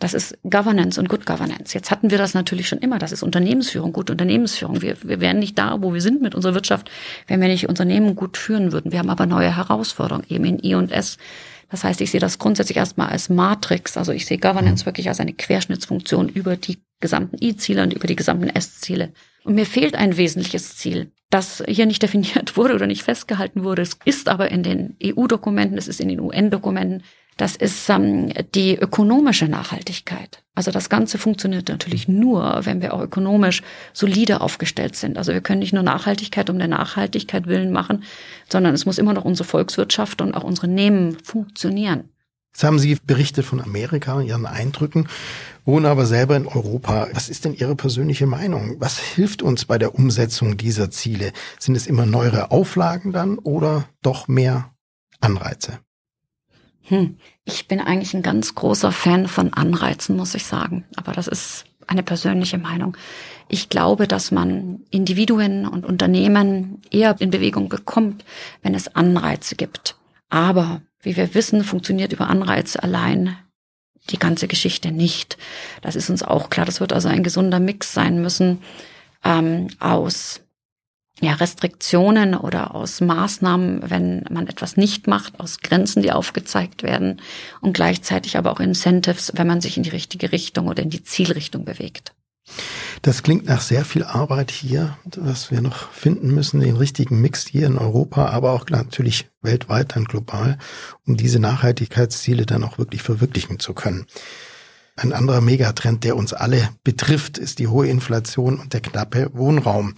Das 0.00 0.14
ist 0.14 0.36
Governance 0.42 0.98
und 0.98 1.08
Good 1.10 1.26
Governance. 1.26 1.74
Jetzt 1.74 1.90
hatten 1.90 2.10
wir 2.10 2.16
das 2.16 2.32
natürlich 2.32 2.68
schon 2.68 2.78
immer. 2.78 2.98
Das 2.98 3.12
ist 3.12 3.22
Unternehmensführung, 3.22 3.92
gute 3.92 4.12
Unternehmensführung. 4.12 4.80
Wir, 4.80 4.96
wir 5.02 5.20
wären 5.20 5.38
nicht 5.38 5.58
da, 5.58 5.82
wo 5.82 5.92
wir 5.92 6.00
sind 6.00 6.22
mit 6.22 6.34
unserer 6.34 6.54
Wirtschaft, 6.54 6.90
wenn 7.26 7.40
wir 7.40 7.48
nicht 7.48 7.68
Unternehmen 7.68 8.16
gut 8.16 8.38
führen 8.38 8.72
würden. 8.72 8.92
Wir 8.92 8.98
haben 8.98 9.10
aber 9.10 9.26
neue 9.26 9.54
Herausforderungen, 9.54 10.24
eben 10.28 10.46
in 10.46 10.64
I 10.64 10.74
und 10.74 10.90
S. 10.90 11.18
Das 11.70 11.84
heißt, 11.84 12.00
ich 12.00 12.10
sehe 12.10 12.18
das 12.18 12.38
grundsätzlich 12.38 12.78
erstmal 12.78 13.08
als 13.08 13.28
Matrix. 13.28 13.98
Also 13.98 14.12
ich 14.12 14.24
sehe 14.24 14.38
Governance 14.38 14.82
mhm. 14.82 14.86
wirklich 14.86 15.08
als 15.08 15.20
eine 15.20 15.34
Querschnittsfunktion 15.34 16.30
über 16.30 16.56
die 16.56 16.78
gesamten 17.00 17.36
I-Ziele 17.40 17.82
und 17.82 17.92
über 17.92 18.06
die 18.06 18.16
gesamten 18.16 18.48
S-Ziele. 18.48 19.12
Und 19.44 19.54
mir 19.54 19.66
fehlt 19.66 19.94
ein 19.94 20.16
wesentliches 20.16 20.76
Ziel, 20.76 21.12
das 21.28 21.62
hier 21.68 21.84
nicht 21.84 22.02
definiert 22.02 22.56
wurde 22.56 22.74
oder 22.74 22.86
nicht 22.86 23.02
festgehalten 23.02 23.64
wurde. 23.64 23.82
Es 23.82 23.98
ist 24.04 24.28
aber 24.30 24.50
in 24.50 24.62
den 24.62 24.96
EU-Dokumenten, 25.02 25.76
es 25.76 25.88
ist 25.88 26.00
in 26.00 26.08
den 26.08 26.20
UN-Dokumenten, 26.20 27.02
das 27.36 27.56
ist 27.56 27.88
ähm, 27.88 28.32
die 28.54 28.76
ökonomische 28.76 29.46
Nachhaltigkeit. 29.48 30.42
Also 30.54 30.70
das 30.70 30.90
Ganze 30.90 31.16
funktioniert 31.16 31.68
natürlich 31.68 32.06
nur, 32.06 32.60
wenn 32.64 32.82
wir 32.82 32.92
auch 32.92 33.00
ökonomisch 33.00 33.62
solide 33.94 34.42
aufgestellt 34.42 34.94
sind. 34.94 35.16
Also 35.16 35.32
wir 35.32 35.40
können 35.40 35.60
nicht 35.60 35.72
nur 35.72 35.82
Nachhaltigkeit 35.82 36.50
um 36.50 36.58
der 36.58 36.68
Nachhaltigkeit 36.68 37.46
willen 37.46 37.72
machen, 37.72 38.04
sondern 38.48 38.74
es 38.74 38.84
muss 38.84 38.98
immer 38.98 39.14
noch 39.14 39.24
unsere 39.24 39.48
Volkswirtschaft 39.48 40.20
und 40.20 40.34
auch 40.34 40.44
unsere 40.44 40.68
Nehmen 40.68 41.16
funktionieren. 41.24 42.10
Jetzt 42.52 42.64
haben 42.64 42.78
Sie 42.78 42.98
berichtet 43.06 43.46
von 43.46 43.60
Amerika 43.60 44.14
und 44.14 44.26
Ihren 44.26 44.44
Eindrücken, 44.44 45.08
wohnen 45.64 45.86
aber 45.86 46.04
selber 46.04 46.36
in 46.36 46.46
Europa. 46.46 47.08
Was 47.12 47.28
ist 47.28 47.44
denn 47.44 47.54
Ihre 47.54 47.76
persönliche 47.76 48.26
Meinung? 48.26 48.76
Was 48.80 48.98
hilft 48.98 49.40
uns 49.42 49.64
bei 49.64 49.78
der 49.78 49.94
Umsetzung 49.94 50.56
dieser 50.56 50.90
Ziele? 50.90 51.32
Sind 51.58 51.76
es 51.76 51.86
immer 51.86 52.06
neuere 52.06 52.50
Auflagen 52.50 53.12
dann 53.12 53.38
oder 53.38 53.84
doch 54.02 54.26
mehr 54.26 54.74
Anreize? 55.20 55.78
Hm. 56.82 57.16
Ich 57.44 57.68
bin 57.68 57.80
eigentlich 57.80 58.14
ein 58.14 58.22
ganz 58.22 58.54
großer 58.54 58.92
Fan 58.92 59.28
von 59.28 59.52
Anreizen, 59.52 60.16
muss 60.16 60.34
ich 60.34 60.44
sagen. 60.44 60.84
Aber 60.96 61.12
das 61.12 61.28
ist 61.28 61.64
eine 61.86 62.02
persönliche 62.02 62.58
Meinung. 62.58 62.96
Ich 63.48 63.68
glaube, 63.68 64.06
dass 64.06 64.30
man 64.30 64.80
Individuen 64.90 65.66
und 65.66 65.84
Unternehmen 65.84 66.80
eher 66.90 67.16
in 67.18 67.30
Bewegung 67.30 67.68
bekommt, 67.68 68.24
wenn 68.62 68.74
es 68.74 68.94
Anreize 68.94 69.56
gibt. 69.56 69.96
Aber 70.28 70.82
wie 71.02 71.16
wir 71.16 71.34
wissen, 71.34 71.64
funktioniert 71.64 72.12
über 72.12 72.28
Anreize 72.28 72.82
allein 72.82 73.36
die 74.08 74.18
ganze 74.18 74.48
Geschichte 74.48 74.92
nicht. 74.92 75.36
Das 75.82 75.96
ist 75.96 76.10
uns 76.10 76.22
auch 76.22 76.50
klar. 76.50 76.66
Das 76.66 76.80
wird 76.80 76.92
also 76.92 77.08
ein 77.08 77.22
gesunder 77.22 77.60
Mix 77.60 77.92
sein 77.92 78.22
müssen 78.22 78.62
ähm, 79.24 79.68
aus 79.78 80.40
ja, 81.20 81.34
Restriktionen 81.34 82.34
oder 82.34 82.74
aus 82.74 83.00
Maßnahmen, 83.00 83.90
wenn 83.90 84.24
man 84.30 84.46
etwas 84.46 84.76
nicht 84.76 85.06
macht, 85.06 85.38
aus 85.38 85.60
Grenzen, 85.60 86.02
die 86.02 86.12
aufgezeigt 86.12 86.82
werden 86.82 87.20
und 87.60 87.74
gleichzeitig 87.74 88.36
aber 88.36 88.50
auch 88.50 88.60
Incentives, 88.60 89.32
wenn 89.34 89.46
man 89.46 89.60
sich 89.60 89.76
in 89.76 89.82
die 89.82 89.90
richtige 89.90 90.32
Richtung 90.32 90.68
oder 90.68 90.82
in 90.82 90.90
die 90.90 91.04
Zielrichtung 91.04 91.64
bewegt. 91.64 92.12
Das 93.02 93.22
klingt 93.22 93.46
nach 93.46 93.60
sehr 93.60 93.84
viel 93.84 94.02
Arbeit 94.02 94.50
hier, 94.50 94.96
was 95.16 95.50
wir 95.50 95.60
noch 95.60 95.90
finden 95.92 96.34
müssen, 96.34 96.60
den 96.60 96.76
richtigen 96.76 97.20
Mix 97.20 97.46
hier 97.46 97.66
in 97.66 97.78
Europa, 97.78 98.26
aber 98.26 98.52
auch 98.52 98.68
natürlich 98.68 99.28
weltweit 99.42 99.94
dann 99.94 100.04
global, 100.04 100.58
um 101.06 101.16
diese 101.16 101.38
Nachhaltigkeitsziele 101.38 102.46
dann 102.46 102.64
auch 102.64 102.78
wirklich 102.78 103.02
verwirklichen 103.02 103.58
zu 103.58 103.72
können. 103.74 104.06
Ein 104.96 105.12
anderer 105.12 105.40
Megatrend, 105.40 106.04
der 106.04 106.16
uns 106.16 106.32
alle 106.32 106.68
betrifft, 106.82 107.38
ist 107.38 107.58
die 107.58 107.68
hohe 107.68 107.88
Inflation 107.88 108.58
und 108.58 108.72
der 108.72 108.80
knappe 108.80 109.30
Wohnraum. 109.32 109.94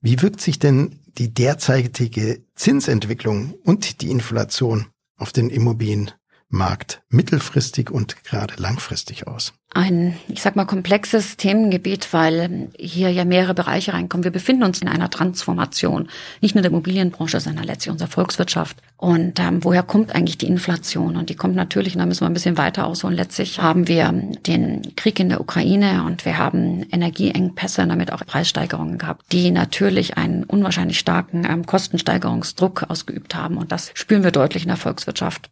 Wie 0.00 0.20
wirkt 0.22 0.40
sich 0.40 0.58
denn 0.58 1.00
die 1.18 1.32
derzeitige 1.34 2.42
Zinsentwicklung 2.54 3.54
und 3.64 4.00
die 4.00 4.10
Inflation 4.10 4.86
auf 5.16 5.32
den 5.32 5.50
Immobilienmarkt 6.50 7.02
mittelfristig 7.08 7.90
und 7.90 8.24
gerade 8.24 8.54
langfristig 8.56 9.26
aus? 9.26 9.52
ein, 9.72 10.16
ich 10.26 10.42
sag 10.42 10.56
mal, 10.56 10.64
komplexes 10.64 11.36
Themengebiet, 11.36 12.12
weil 12.12 12.70
hier 12.76 13.10
ja 13.10 13.24
mehrere 13.24 13.54
Bereiche 13.54 13.92
reinkommen. 13.92 14.24
Wir 14.24 14.32
befinden 14.32 14.64
uns 14.64 14.82
in 14.82 14.88
einer 14.88 15.10
Transformation, 15.10 16.08
nicht 16.40 16.56
nur 16.56 16.62
der 16.62 16.72
Immobilienbranche, 16.72 17.38
sondern 17.38 17.64
letztlich 17.64 17.92
unserer 17.92 18.08
Volkswirtschaft. 18.08 18.78
Und 18.96 19.38
ähm, 19.38 19.62
woher 19.62 19.84
kommt 19.84 20.12
eigentlich 20.12 20.38
die 20.38 20.48
Inflation? 20.48 21.16
Und 21.16 21.30
die 21.30 21.36
kommt 21.36 21.54
natürlich, 21.54 21.94
und 21.94 22.00
da 22.00 22.06
müssen 22.06 22.22
wir 22.22 22.26
ein 22.26 22.34
bisschen 22.34 22.58
weiter 22.58 22.84
ausholen. 22.84 23.14
Letztlich 23.14 23.60
haben 23.60 23.86
wir 23.86 24.12
den 24.44 24.96
Krieg 24.96 25.20
in 25.20 25.28
der 25.28 25.40
Ukraine 25.40 26.02
und 26.04 26.24
wir 26.24 26.36
haben 26.36 26.82
Energieengpässe 26.90 27.82
und 27.82 27.90
damit 27.90 28.12
auch 28.12 28.26
Preissteigerungen 28.26 28.98
gehabt, 28.98 29.24
die 29.30 29.52
natürlich 29.52 30.16
einen 30.16 30.42
unwahrscheinlich 30.42 30.98
starken 30.98 31.46
ähm, 31.48 31.64
Kostensteigerungsdruck 31.64 32.86
ausgeübt 32.88 33.36
haben. 33.36 33.56
Und 33.56 33.70
das 33.70 33.92
spüren 33.94 34.24
wir 34.24 34.32
deutlich 34.32 34.64
in 34.64 34.68
der 34.68 34.76
Volkswirtschaft. 34.76 35.48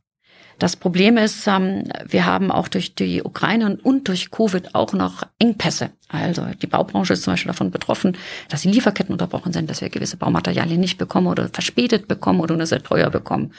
Das 0.59 0.75
Problem 0.75 1.17
ist, 1.19 1.47
ähm, 1.47 1.85
wir 2.05 2.27
haben 2.27 2.51
auch 2.51 2.67
durch 2.67 2.97
die 2.97 3.23
Ukraine 3.23 3.79
und 3.81 4.09
durch 4.09 4.33
Covid 4.33 4.75
auch 4.75 4.93
noch 4.93 5.23
Engpässe. 5.39 5.91
Also 6.09 6.47
die 6.61 6.67
Baubranche 6.67 7.13
ist 7.13 7.23
zum 7.23 7.35
Beispiel 7.35 7.53
davon 7.53 7.71
betroffen, 7.71 8.17
dass 8.49 8.63
die 8.63 8.71
Lieferketten 8.71 9.13
unterbrochen 9.13 9.53
sind, 9.53 9.71
dass 9.71 9.83
wir 9.83 9.89
gewisse 9.89 10.17
Baumaterialien 10.17 10.81
nicht 10.81 10.99
bekommen 10.99 11.29
oder 11.29 11.49
verspätet 11.49 12.09
bekommen 12.09 12.41
oder 12.41 12.57
nur 12.57 12.67
sehr 12.67 12.83
teuer 12.83 13.11
bekommen. 13.11 13.53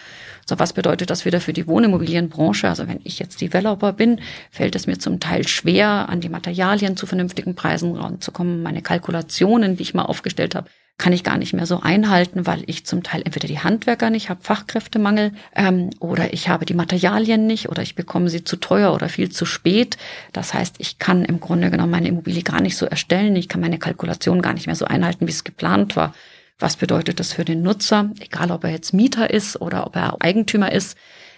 So 0.45 0.59
was 0.59 0.73
bedeutet 0.73 1.09
das 1.09 1.23
wieder 1.25 1.39
für 1.39 1.53
die 1.53 1.67
Wohnimmobilienbranche? 1.67 2.67
Also 2.67 2.87
wenn 2.87 2.99
ich 3.03 3.19
jetzt 3.19 3.39
Developer 3.39 3.93
bin, 3.93 4.19
fällt 4.51 4.75
es 4.75 4.87
mir 4.87 4.97
zum 4.97 5.21
Teil 5.21 5.47
schwer, 5.47 6.09
an 6.09 6.19
die 6.19 6.29
Materialien 6.29 6.97
zu 6.97 7.05
vernünftigen 7.05 7.55
Preisen 7.55 7.95
ranzukommen. 7.95 8.61
Meine 8.61 8.81
Kalkulationen, 8.81 9.77
die 9.77 9.83
ich 9.83 9.93
mal 9.93 10.05
aufgestellt 10.05 10.55
habe, 10.55 10.69
kann 10.99 11.13
ich 11.13 11.23
gar 11.23 11.37
nicht 11.37 11.53
mehr 11.53 11.65
so 11.65 11.79
einhalten, 11.79 12.45
weil 12.45 12.61
ich 12.67 12.85
zum 12.85 13.01
Teil 13.01 13.23
entweder 13.23 13.47
die 13.47 13.59
Handwerker 13.59 14.11
nicht 14.11 14.29
habe, 14.29 14.43
Fachkräftemangel, 14.43 15.31
ähm, 15.55 15.89
oder 15.99 16.33
ich 16.33 16.49
habe 16.49 16.65
die 16.65 16.75
Materialien 16.75 17.47
nicht 17.47 17.69
oder 17.69 17.81
ich 17.81 17.95
bekomme 17.95 18.29
sie 18.29 18.43
zu 18.43 18.57
teuer 18.57 18.93
oder 18.93 19.09
viel 19.09 19.29
zu 19.29 19.45
spät. 19.45 19.97
Das 20.33 20.53
heißt, 20.53 20.75
ich 20.77 20.99
kann 20.99 21.25
im 21.25 21.39
Grunde 21.39 21.71
genommen 21.71 21.91
meine 21.91 22.09
Immobilie 22.09 22.43
gar 22.43 22.61
nicht 22.61 22.77
so 22.77 22.85
erstellen. 22.85 23.35
Ich 23.35 23.49
kann 23.49 23.61
meine 23.61 23.79
Kalkulation 23.79 24.41
gar 24.41 24.53
nicht 24.53 24.67
mehr 24.67 24.75
so 24.75 24.85
einhalten, 24.85 25.25
wie 25.25 25.31
es 25.31 25.43
geplant 25.43 25.95
war. 25.95 26.13
Was 26.59 26.75
bedeutet 26.75 27.21
das 27.21 27.31
für 27.31 27.45
den 27.45 27.61
Nutzer? 27.61 28.11
Egal, 28.19 28.51
ob 28.51 28.65
er 28.65 28.71
jetzt 28.71 28.93
Mieter 28.93 29.29
ist 29.29 29.59
oder 29.61 29.87
ob 29.87 29.95
er 29.95 30.17
Eigentümer 30.19 30.71
ist 30.71 30.97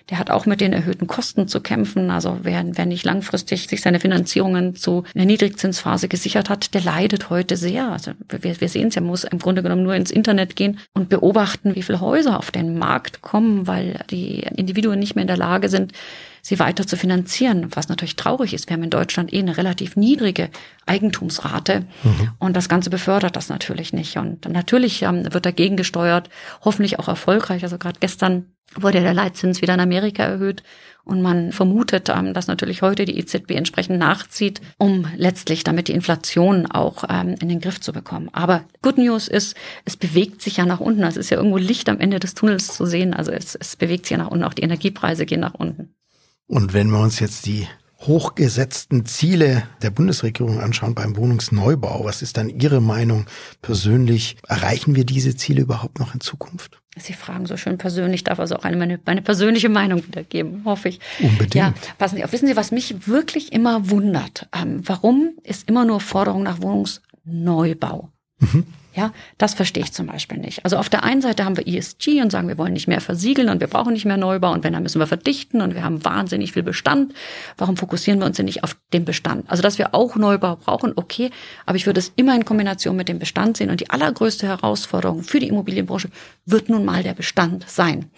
der 0.09 0.19
hat 0.19 0.29
auch 0.29 0.45
mit 0.45 0.61
den 0.61 0.73
erhöhten 0.73 1.07
Kosten 1.07 1.47
zu 1.47 1.61
kämpfen. 1.61 2.11
Also 2.11 2.39
wer, 2.43 2.63
wer 2.65 2.85
nicht 2.85 3.05
langfristig 3.05 3.67
sich 3.67 3.81
seine 3.81 3.99
Finanzierungen 3.99 4.75
zu 4.75 5.03
einer 5.15 5.25
Niedrigzinsphase 5.25 6.07
gesichert 6.07 6.49
hat, 6.49 6.73
der 6.73 6.81
leidet 6.81 7.29
heute 7.29 7.57
sehr. 7.57 7.91
Also 7.91 8.11
wir, 8.29 8.59
wir 8.59 8.69
sehen 8.69 8.89
es 8.89 8.95
ja, 8.95 9.01
muss 9.01 9.23
im 9.23 9.39
Grunde 9.39 9.63
genommen 9.63 9.83
nur 9.83 9.95
ins 9.95 10.11
Internet 10.11 10.55
gehen 10.55 10.79
und 10.93 11.09
beobachten, 11.09 11.75
wie 11.75 11.83
viele 11.83 12.01
Häuser 12.01 12.37
auf 12.37 12.51
den 12.51 12.77
Markt 12.77 13.21
kommen, 13.21 13.67
weil 13.67 13.99
die 14.09 14.39
Individuen 14.55 14.99
nicht 14.99 15.15
mehr 15.15 15.23
in 15.23 15.27
der 15.27 15.37
Lage 15.37 15.69
sind, 15.69 15.93
sie 16.41 16.59
weiter 16.59 16.87
zu 16.87 16.97
finanzieren, 16.97 17.67
was 17.71 17.89
natürlich 17.89 18.15
traurig 18.15 18.53
ist. 18.53 18.69
Wir 18.69 18.75
haben 18.75 18.83
in 18.83 18.89
Deutschland 18.89 19.33
eh 19.33 19.39
eine 19.39 19.57
relativ 19.57 19.95
niedrige 19.95 20.49
Eigentumsrate 20.85 21.85
mhm. 22.03 22.29
und 22.39 22.55
das 22.55 22.69
Ganze 22.69 22.89
befördert 22.89 23.35
das 23.35 23.49
natürlich 23.49 23.93
nicht. 23.93 24.17
Und 24.17 24.47
natürlich 24.47 25.03
ähm, 25.03 25.31
wird 25.31 25.45
dagegen 25.45 25.77
gesteuert, 25.77 26.29
hoffentlich 26.63 26.99
auch 26.99 27.07
erfolgreich. 27.07 27.63
Also 27.63 27.77
gerade 27.77 27.99
gestern 27.99 28.47
wurde 28.75 29.01
der 29.01 29.13
Leitzins 29.13 29.61
wieder 29.61 29.73
in 29.73 29.79
Amerika 29.79 30.23
erhöht 30.23 30.63
und 31.03 31.21
man 31.21 31.51
vermutet, 31.51 32.09
ähm, 32.09 32.33
dass 32.33 32.47
natürlich 32.47 32.81
heute 32.81 33.05
die 33.05 33.17
EZB 33.17 33.51
entsprechend 33.51 33.99
nachzieht, 33.99 34.61
um 34.77 35.07
letztlich 35.17 35.63
damit 35.63 35.87
die 35.87 35.93
Inflation 35.93 36.67
auch 36.67 37.03
ähm, 37.09 37.35
in 37.41 37.49
den 37.49 37.59
Griff 37.59 37.81
zu 37.81 37.91
bekommen. 37.91 38.29
Aber 38.33 38.63
Good 38.81 38.97
News 38.97 39.27
ist, 39.27 39.55
es 39.85 39.97
bewegt 39.97 40.41
sich 40.41 40.57
ja 40.57 40.65
nach 40.65 40.79
unten. 40.79 41.03
Es 41.03 41.17
ist 41.17 41.29
ja 41.29 41.37
irgendwo 41.37 41.57
Licht 41.57 41.89
am 41.89 41.99
Ende 41.99 42.19
des 42.19 42.33
Tunnels 42.33 42.67
zu 42.75 42.85
sehen. 42.85 43.13
Also 43.13 43.31
es, 43.31 43.55
es 43.55 43.75
bewegt 43.75 44.05
sich 44.05 44.11
ja 44.11 44.17
nach 44.17 44.29
unten. 44.29 44.45
Auch 44.45 44.53
die 44.53 44.63
Energiepreise 44.63 45.25
gehen 45.25 45.41
nach 45.41 45.55
unten. 45.55 45.93
Und 46.51 46.73
wenn 46.73 46.89
wir 46.89 46.99
uns 46.99 47.21
jetzt 47.21 47.45
die 47.45 47.65
hochgesetzten 48.01 49.05
Ziele 49.05 49.63
der 49.81 49.89
Bundesregierung 49.89 50.59
anschauen 50.59 50.95
beim 50.95 51.15
Wohnungsneubau. 51.15 52.03
Was 52.03 52.21
ist 52.21 52.35
dann 52.35 52.49
Ihre 52.49 52.81
Meinung 52.81 53.25
persönlich? 53.61 54.35
Erreichen 54.47 54.95
wir 54.95 55.05
diese 55.05 55.35
Ziele 55.37 55.61
überhaupt 55.61 55.99
noch 55.99 56.13
in 56.13 56.19
Zukunft? 56.19 56.81
Sie 56.97 57.13
fragen 57.13 57.45
so 57.45 57.55
schön 57.55 57.77
persönlich, 57.77 58.25
darf 58.25 58.41
also 58.41 58.57
auch 58.57 58.63
eine, 58.63 58.75
meine, 58.75 58.99
meine 59.05 59.21
persönliche 59.21 59.69
Meinung 59.69 60.05
wiedergeben, 60.05 60.65
hoffe 60.65 60.89
ich. 60.89 60.99
Unbedingt. 61.21 61.55
Ja, 61.55 61.73
passen 61.97 62.17
Sie 62.17 62.23
auf. 62.25 62.33
Wissen 62.33 62.47
Sie, 62.47 62.57
was 62.57 62.71
mich 62.71 63.07
wirklich 63.07 63.53
immer 63.53 63.89
wundert? 63.89 64.49
Ähm, 64.53 64.81
warum 64.83 65.35
ist 65.43 65.69
immer 65.69 65.85
nur 65.85 66.01
Forderung 66.01 66.43
nach 66.43 66.61
Wohnungsneubau? 66.61 68.09
Mhm. 68.39 68.65
Ja, 68.93 69.13
das 69.37 69.53
verstehe 69.53 69.83
ich 69.83 69.93
zum 69.93 70.07
Beispiel 70.07 70.37
nicht. 70.37 70.65
Also 70.65 70.75
auf 70.75 70.89
der 70.89 71.03
einen 71.03 71.21
Seite 71.21 71.45
haben 71.45 71.55
wir 71.55 71.65
ESG 71.65 72.21
und 72.21 72.29
sagen, 72.29 72.49
wir 72.49 72.57
wollen 72.57 72.73
nicht 72.73 72.89
mehr 72.89 72.99
versiegeln 72.99 73.47
und 73.47 73.61
wir 73.61 73.67
brauchen 73.67 73.93
nicht 73.93 74.03
mehr 74.03 74.17
Neubau 74.17 74.51
und 74.51 74.65
wenn, 74.65 74.73
dann 74.73 74.83
müssen 74.83 74.99
wir 74.99 75.07
verdichten 75.07 75.61
und 75.61 75.75
wir 75.75 75.83
haben 75.83 76.03
wahnsinnig 76.03 76.51
viel 76.51 76.63
Bestand. 76.63 77.13
Warum 77.57 77.77
fokussieren 77.77 78.19
wir 78.19 78.25
uns 78.25 78.35
denn 78.35 78.47
nicht 78.47 78.65
auf 78.65 78.75
den 78.91 79.05
Bestand? 79.05 79.49
Also, 79.49 79.63
dass 79.63 79.77
wir 79.77 79.95
auch 79.95 80.17
Neubau 80.17 80.57
brauchen, 80.57 80.91
okay, 80.97 81.29
aber 81.65 81.77
ich 81.77 81.85
würde 81.85 81.99
es 81.99 82.11
immer 82.17 82.35
in 82.35 82.43
Kombination 82.43 82.97
mit 82.97 83.07
dem 83.07 83.19
Bestand 83.19 83.55
sehen 83.55 83.69
und 83.69 83.79
die 83.79 83.89
allergrößte 83.89 84.45
Herausforderung 84.45 85.23
für 85.23 85.39
die 85.39 85.47
Immobilienbranche 85.47 86.09
wird 86.45 86.67
nun 86.67 86.83
mal 86.83 87.01
der 87.01 87.13
Bestand 87.13 87.69
sein. 87.69 88.09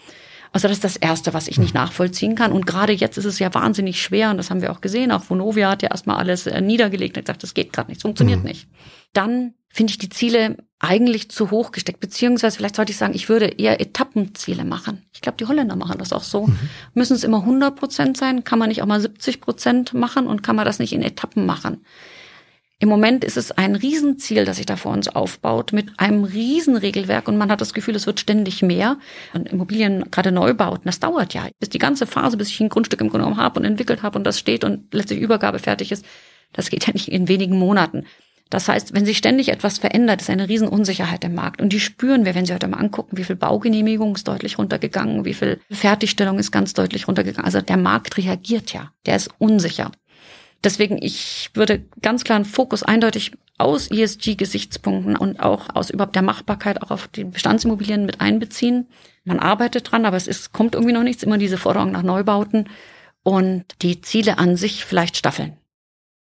Also 0.53 0.67
das 0.67 0.77
ist 0.77 0.83
das 0.83 0.97
Erste, 0.97 1.33
was 1.33 1.47
ich 1.47 1.57
nicht 1.57 1.73
nachvollziehen 1.73 2.35
kann. 2.35 2.51
Und 2.51 2.67
gerade 2.67 2.93
jetzt 2.93 3.17
ist 3.17 3.25
es 3.25 3.39
ja 3.39 3.51
wahnsinnig 3.53 4.01
schwer, 4.01 4.29
und 4.29 4.37
das 4.37 4.51
haben 4.51 4.61
wir 4.61 4.71
auch 4.71 4.81
gesehen, 4.81 5.11
auch 5.11 5.27
Vonovia 5.27 5.71
hat 5.71 5.81
ja 5.81 5.89
erstmal 5.89 6.17
alles 6.17 6.45
äh, 6.45 6.61
niedergelegt 6.61 7.17
und 7.17 7.25
gesagt, 7.25 7.41
das 7.41 7.55
geht 7.55 7.73
gerade 7.73 7.89
nicht, 7.89 8.03
funktioniert 8.03 8.39
mhm. 8.39 8.49
nicht. 8.49 8.67
Dann 9.13 9.53
finde 9.69 9.91
ich 9.91 9.97
die 9.97 10.09
Ziele 10.09 10.57
eigentlich 10.79 11.31
zu 11.31 11.49
hoch 11.49 11.71
gesteckt, 11.71 11.99
beziehungsweise 11.99 12.57
vielleicht 12.57 12.75
sollte 12.75 12.91
ich 12.91 12.97
sagen, 12.97 13.15
ich 13.15 13.29
würde 13.29 13.45
eher 13.45 13.79
Etappenziele 13.79 14.65
machen. 14.65 15.03
Ich 15.13 15.21
glaube, 15.21 15.37
die 15.37 15.45
Holländer 15.45 15.75
machen 15.75 15.97
das 15.97 16.13
auch 16.13 16.23
so. 16.23 16.47
Mhm. 16.47 16.59
Müssen 16.93 17.15
es 17.15 17.23
immer 17.23 17.39
100 17.39 17.75
Prozent 17.75 18.17
sein? 18.17 18.43
Kann 18.43 18.59
man 18.59 18.69
nicht 18.69 18.81
auch 18.81 18.87
mal 18.87 18.99
70 18.99 19.39
Prozent 19.41 19.93
machen 19.93 20.27
und 20.27 20.43
kann 20.43 20.55
man 20.55 20.65
das 20.65 20.79
nicht 20.79 20.93
in 20.93 21.01
Etappen 21.01 21.45
machen? 21.45 21.85
Im 22.79 22.89
Moment 22.89 23.23
ist 23.23 23.37
es 23.37 23.51
ein 23.51 23.75
Riesenziel, 23.75 24.43
das 24.43 24.57
sich 24.57 24.65
da 24.65 24.75
vor 24.75 24.91
uns 24.91 25.07
aufbaut, 25.07 25.71
mit 25.71 25.97
einem 26.01 26.25
Riesenregelwerk 26.25 27.29
und 27.29 27.37
man 27.37 27.49
hat 27.49 27.61
das 27.61 27.73
Gefühl, 27.73 27.95
es 27.95 28.05
wird 28.05 28.19
ständig 28.19 28.61
mehr. 28.61 28.97
Und 29.33 29.47
Immobilien, 29.47 30.11
gerade 30.11 30.33
Neubauten, 30.33 30.83
das 30.83 30.99
dauert 30.99 31.33
ja, 31.33 31.47
bis 31.59 31.69
die 31.69 31.79
ganze 31.79 32.05
Phase, 32.05 32.35
bis 32.35 32.49
ich 32.49 32.59
ein 32.59 32.67
Grundstück 32.67 32.99
im 32.99 33.07
Grunde 33.07 33.23
genommen 33.23 33.41
habe 33.41 33.57
und 33.57 33.65
entwickelt 33.65 34.03
habe 34.03 34.17
und 34.17 34.25
das 34.25 34.37
steht 34.37 34.65
und 34.65 34.93
letztlich 34.93 35.21
Übergabe 35.21 35.59
fertig 35.59 35.93
ist, 35.93 36.03
das 36.51 36.69
geht 36.69 36.85
ja 36.85 36.91
nicht 36.91 37.07
in 37.07 37.29
wenigen 37.29 37.57
Monaten. 37.57 38.05
Das 38.49 38.67
heißt, 38.67 38.93
wenn 38.93 39.05
sich 39.05 39.17
ständig 39.17 39.49
etwas 39.49 39.79
verändert, 39.79 40.21
ist 40.21 40.29
eine 40.29 40.47
Riesenunsicherheit 40.47 41.23
im 41.23 41.33
Markt. 41.33 41.61
Und 41.61 41.69
die 41.69 41.79
spüren 41.79 42.23
wir, 42.23 42.35
wenn 42.35 42.45
Sie 42.45 42.53
heute 42.53 42.67
mal 42.67 42.77
angucken, 42.77 43.17
wie 43.17 43.23
viel 43.23 43.35
Baugenehmigung 43.35 44.15
ist 44.15 44.27
deutlich 44.27 44.59
runtergegangen, 44.59 45.25
wie 45.25 45.33
viel 45.33 45.59
Fertigstellung 45.71 46.37
ist 46.37 46.51
ganz 46.51 46.73
deutlich 46.73 47.07
runtergegangen. 47.07 47.45
Also 47.45 47.61
der 47.61 47.77
Markt 47.77 48.17
reagiert 48.17 48.73
ja, 48.73 48.91
der 49.05 49.15
ist 49.15 49.31
unsicher. 49.39 49.91
Deswegen, 50.63 51.01
ich 51.01 51.49
würde 51.55 51.83
ganz 52.01 52.23
klar 52.23 52.37
einen 52.37 52.45
Fokus 52.45 52.83
eindeutig 52.83 53.33
aus 53.57 53.91
ESG-Gesichtspunkten 53.91 55.15
und 55.15 55.39
auch 55.39 55.75
aus 55.75 55.89
überhaupt 55.89 56.15
der 56.15 56.21
Machbarkeit 56.21 56.81
auch 56.81 56.91
auf 56.91 57.07
die 57.07 57.25
Bestandsimmobilien 57.25 58.05
mit 58.05 58.21
einbeziehen. 58.21 58.87
Man 59.25 59.39
arbeitet 59.39 59.91
dran, 59.91 60.05
aber 60.05 60.17
es 60.17 60.27
ist, 60.27 60.53
kommt 60.53 60.75
irgendwie 60.75 60.93
noch 60.93 61.03
nichts, 61.03 61.23
immer 61.23 61.37
diese 61.37 61.57
Forderung 61.57 61.91
nach 61.91 62.03
Neubauten 62.03 62.69
und 63.23 63.65
die 63.81 64.01
Ziele 64.01 64.37
an 64.37 64.57
sich 64.57 64.85
vielleicht 64.85 65.17
staffeln. 65.17 65.57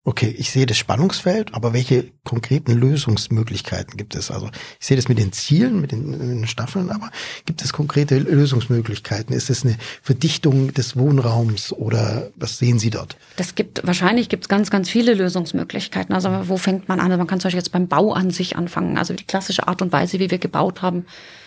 Okay, 0.03 0.33
ich 0.35 0.49
sehe 0.49 0.65
das 0.65 0.79
Spannungsfeld, 0.79 1.53
aber 1.53 1.73
welche 1.73 2.11
konkreten 2.23 2.71
Lösungsmöglichkeiten 2.71 3.97
gibt 3.97 4.15
es? 4.15 4.31
Also 4.31 4.49
ich 4.79 4.87
sehe 4.87 4.97
das 4.97 5.07
mit 5.07 5.19
den 5.19 5.31
Zielen, 5.31 5.79
mit 5.79 5.91
den, 5.91 6.09
mit 6.09 6.21
den, 6.21 6.47
Staffeln, 6.47 6.89
aber 6.89 7.11
gibt 7.45 7.61
es 7.61 7.71
konkrete 7.71 8.17
Lösungsmöglichkeiten? 8.17 9.35
Ist 9.35 9.51
es 9.51 9.63
eine 9.63 9.77
Verdichtung 10.01 10.73
des 10.73 10.97
Wohnraums 10.97 11.71
oder 11.71 12.31
was 12.35 12.57
sehen 12.57 12.79
Sie 12.79 12.89
dort? 12.89 13.15
Das 13.37 13.53
gibt 13.53 13.85
wahrscheinlich 13.85 14.27
gibt 14.27 14.45
es 14.45 14.49
ganz, 14.49 14.71
ganz 14.71 14.89
viele 14.89 15.13
Lösungsmöglichkeiten. 15.13 16.15
Also 16.15 16.31
wo 16.49 16.57
fängt 16.57 16.89
man 16.89 16.99
an? 16.99 17.11
Also 17.11 17.19
man 17.19 17.27
kann 17.27 17.39
zum 17.39 17.49
Beispiel 17.49 17.59
jetzt 17.59 17.71
beim 17.71 17.87
Bau 17.87 18.11
an 18.13 18.31
sich 18.31 18.55
anfangen. 18.55 18.97
Also 18.97 19.13
die 19.13 19.25
klassische 19.25 19.67
Art 19.67 19.83
und 19.83 19.91
Weise, 19.91 20.17
wie 20.17 20.31
wir 20.31 20.39
gebaut 20.39 20.81
haben, 20.81 21.05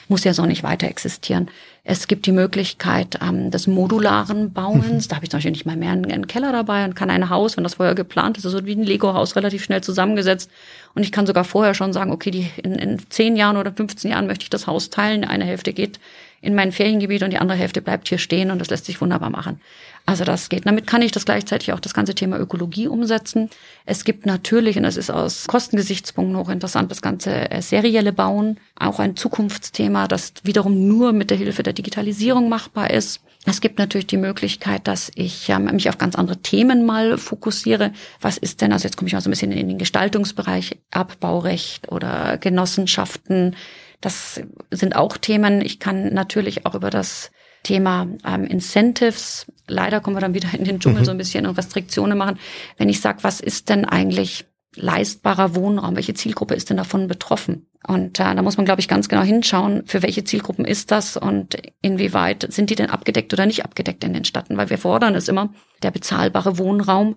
muss 0.09 0.25
ja 0.25 0.35
so 0.35 0.47
nicht 0.47 0.63
weiter 0.63 0.87
existieren. 0.87 1.49
Es 1.87 2.07
gibt 2.09 2.25
die 2.25 2.33
Möglichkeit 2.33 3.19
ähm, 3.21 3.51
des 3.51 3.67
modularen 3.67 4.53
Bauens. 4.53 5.07
Mhm. 5.07 5.09
Da 5.09 5.17
habe 5.17 5.25
ich 5.25 5.31
zum 5.31 5.39
Beispiel 5.39 5.53
nicht 5.53 5.67
mal 5.67 5.77
mehr 5.77 5.93
einen, 5.93 6.11
einen, 6.11 6.27
Keller 6.27 6.51
dabei 6.51 6.85
und 6.85 6.97
kann 6.97 7.11
ein 7.11 7.29
Haus, 7.29 7.57
wenn 7.57 7.65
das 7.65 7.75
vorher 7.75 7.95
geplant 7.95 8.39
ist, 8.39 8.47
also 8.47 8.65
wie 8.65 8.75
ein 8.75 8.83
Lego-Haus 8.83 9.37
relativ 9.37 9.63
schnell 9.65 9.83
zusammengesetzt. 9.83 10.51
Und 10.95 11.03
ich 11.03 11.13
kann 11.13 11.27
sogar 11.27 11.45
vorher 11.45 11.75
schon 11.75 11.93
sagen, 11.93 12.11
okay, 12.11 12.31
die, 12.31 12.51
in, 12.63 12.75
in 12.77 12.99
zehn 13.11 13.37
Jahren 13.37 13.59
oder 13.59 13.73
15 13.73 14.11
Jahren 14.11 14.27
möchte 14.27 14.45
ich 14.45 14.51
das 14.51 14.67
Haus 14.67 14.89
teilen. 14.89 15.25
Eine 15.25 15.45
Hälfte 15.45 15.75
geht 15.75 16.01
in 16.45 16.55
mein 16.55 16.73
Feriengebiet 16.73 17.23
und 17.23 17.31
die 17.31 17.39
andere 17.39 17.59
Hälfte 17.59 17.83
bleibt 17.83 18.09
hier 18.09 18.19
stehen 18.19 18.51
und 18.51 18.59
das 18.59 18.71
lässt 18.71 18.85
sich 18.85 19.01
wunderbar 19.01 19.31
machen. 19.31 19.61
Also 20.07 20.25
das 20.25 20.51
geht. 20.51 20.67
Damit 20.67 20.87
kann 20.87 21.01
ich 21.01 21.13
das 21.13 21.25
gleichzeitig 21.25 21.73
auch 21.73 21.81
das 21.81 21.95
ganze 21.95 22.15
Thema 22.15 22.39
Ökologie 22.39 22.89
umsetzen. 22.89 23.49
Es 23.87 24.05
gibt 24.05 24.27
natürlich, 24.27 24.77
und 24.77 24.83
das 24.83 24.99
ist 24.99 25.11
aus 25.11 25.47
Kostengesichtspunkten 25.47 26.37
hochinteressant, 26.37 26.91
das 26.91 27.01
ganze 27.01 27.51
äh, 27.51 27.63
serielle 27.63 28.13
Bauen, 28.13 28.61
auch 28.79 28.99
ein 28.99 29.17
Zukunftsthema, 29.17 30.07
das 30.07 30.35
wiederum 30.43 30.87
nur 30.87 31.15
mit 31.15 31.31
der 31.31 31.39
Hilfe 31.39 31.63
der 31.63 31.73
Digitalisierung 31.73 32.51
machbar 32.51 32.91
ist. 32.91 33.23
Es 33.47 33.63
gibt 33.63 33.79
natürlich 33.79 34.07
die 34.07 34.19
Möglichkeit, 34.19 34.87
dass 34.89 35.11
ich 35.15 35.49
ähm, 35.49 35.65
mich 35.65 35.89
auf 35.89 35.97
ganz 35.97 36.17
andere 36.17 36.37
Themen 36.39 36.85
mal 36.85 37.17
fokussiere. 37.17 37.93
Was 38.21 38.37
ist 38.37 38.61
denn, 38.61 38.73
also 38.73 38.85
jetzt 38.85 38.97
komme 38.97 39.09
ich 39.09 39.15
mal 39.15 39.21
so 39.23 39.31
ein 39.31 39.33
bisschen 39.33 39.53
in 39.53 39.69
den 39.69 39.79
Gestaltungsbereich, 39.79 40.79
Abbaurecht 40.91 41.91
oder 41.91 42.37
Genossenschaften. 42.37 43.57
Das 44.05 44.39
sind 44.71 44.97
auch 44.97 45.17
Themen. 45.17 45.63
Ich 45.63 45.81
kann 45.81 46.13
natürlich 46.13 46.67
auch 46.67 46.75
über 46.75 46.91
das 46.91 47.31
Thema 47.63 48.07
ähm, 48.27 48.45
Incentives. 48.45 49.47
Leider 49.67 50.01
kommen 50.01 50.17
wir 50.17 50.21
dann 50.21 50.35
wieder 50.35 50.53
in 50.53 50.65
den 50.65 50.79
Dschungel 50.79 51.01
mhm. 51.01 51.05
so 51.07 51.11
ein 51.11 51.17
bisschen 51.17 51.47
und 51.47 51.57
Restriktionen 51.57 52.19
machen. 52.19 52.39
Wenn 52.77 52.91
ich 52.91 53.01
sage, 53.01 53.21
was 53.23 53.41
ist 53.41 53.71
denn 53.71 53.87
eigentlich 53.87 54.45
leistbarer 54.77 55.55
Wohnraum? 55.55 55.97
Welche 55.97 56.13
Zielgruppe 56.13 56.55
ist 56.55 56.69
denn 56.69 56.77
davon 56.77 57.09
betroffen? 57.09 57.67
Und 57.87 58.21
äh, 58.21 58.35
da 58.35 58.43
muss 58.43 58.59
man, 58.59 58.67
glaube 58.67 58.83
ich, 58.83 58.89
ganz 58.89 59.09
genau 59.09 59.23
hinschauen, 59.23 59.85
für 59.87 60.03
welche 60.03 60.25
Zielgruppen 60.25 60.67
ist 60.67 60.91
das 60.91 61.17
und 61.17 61.57
inwieweit 61.81 62.47
sind 62.53 62.69
die 62.69 62.75
denn 62.75 62.91
abgedeckt 62.91 63.33
oder 63.33 63.47
nicht 63.47 63.65
abgedeckt 63.65 64.05
in 64.05 64.13
den 64.13 64.27
Städten? 64.27 64.59
Weil 64.59 64.69
wir 64.69 64.79
fordern 64.79 65.15
es 65.15 65.29
immer, 65.29 65.49
der 65.83 65.93
bezahlbare 65.93 66.59
Wohnraum 66.59 67.17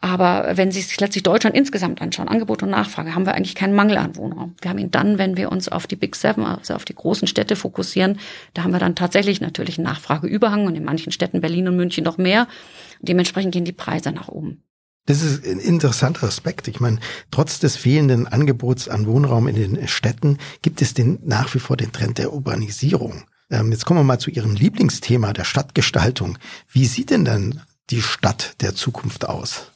aber 0.00 0.56
wenn 0.56 0.70
Sie 0.70 0.80
sich 0.80 1.00
letztlich 1.00 1.24
Deutschland 1.24 1.56
insgesamt 1.56 2.00
anschauen, 2.00 2.28
Angebot 2.28 2.62
und 2.62 2.70
Nachfrage, 2.70 3.14
haben 3.14 3.26
wir 3.26 3.34
eigentlich 3.34 3.56
keinen 3.56 3.74
Mangel 3.74 3.98
an 3.98 4.14
Wohnraum. 4.14 4.54
Wir 4.60 4.70
haben 4.70 4.78
ihn 4.78 4.92
dann, 4.92 5.18
wenn 5.18 5.36
wir 5.36 5.50
uns 5.50 5.68
auf 5.68 5.88
die 5.88 5.96
Big 5.96 6.14
Seven, 6.14 6.44
also 6.44 6.74
auf 6.74 6.84
die 6.84 6.94
großen 6.94 7.26
Städte 7.26 7.56
fokussieren, 7.56 8.20
da 8.54 8.62
haben 8.62 8.70
wir 8.70 8.78
dann 8.78 8.94
tatsächlich 8.94 9.40
natürlich 9.40 9.76
einen 9.76 9.86
Nachfrageüberhang 9.86 10.66
und 10.66 10.76
in 10.76 10.84
manchen 10.84 11.10
Städten, 11.10 11.40
Berlin 11.40 11.66
und 11.66 11.76
München 11.76 12.04
noch 12.04 12.16
mehr. 12.16 12.46
Dementsprechend 13.00 13.52
gehen 13.52 13.64
die 13.64 13.72
Preise 13.72 14.12
nach 14.12 14.28
oben. 14.28 14.62
Das 15.06 15.22
ist 15.22 15.44
ein 15.44 15.58
interessanter 15.58 16.28
Aspekt. 16.28 16.68
Ich 16.68 16.80
meine, 16.80 17.00
trotz 17.32 17.58
des 17.58 17.76
fehlenden 17.76 18.28
Angebots 18.28 18.88
an 18.88 19.06
Wohnraum 19.06 19.48
in 19.48 19.56
den 19.56 19.88
Städten 19.88 20.38
gibt 20.62 20.80
es 20.80 20.94
den, 20.94 21.18
nach 21.24 21.54
wie 21.54 21.60
vor 21.60 21.76
den 21.76 21.92
Trend 21.92 22.18
der 22.18 22.32
Urbanisierung. 22.32 23.24
Ähm, 23.50 23.72
jetzt 23.72 23.84
kommen 23.84 24.00
wir 24.00 24.04
mal 24.04 24.20
zu 24.20 24.30
Ihrem 24.30 24.54
Lieblingsthema 24.54 25.32
der 25.32 25.44
Stadtgestaltung. 25.44 26.38
Wie 26.70 26.86
sieht 26.86 27.10
denn 27.10 27.24
dann 27.24 27.62
die 27.90 28.02
Stadt 28.02 28.54
der 28.60 28.74
Zukunft 28.74 29.26
aus? 29.26 29.72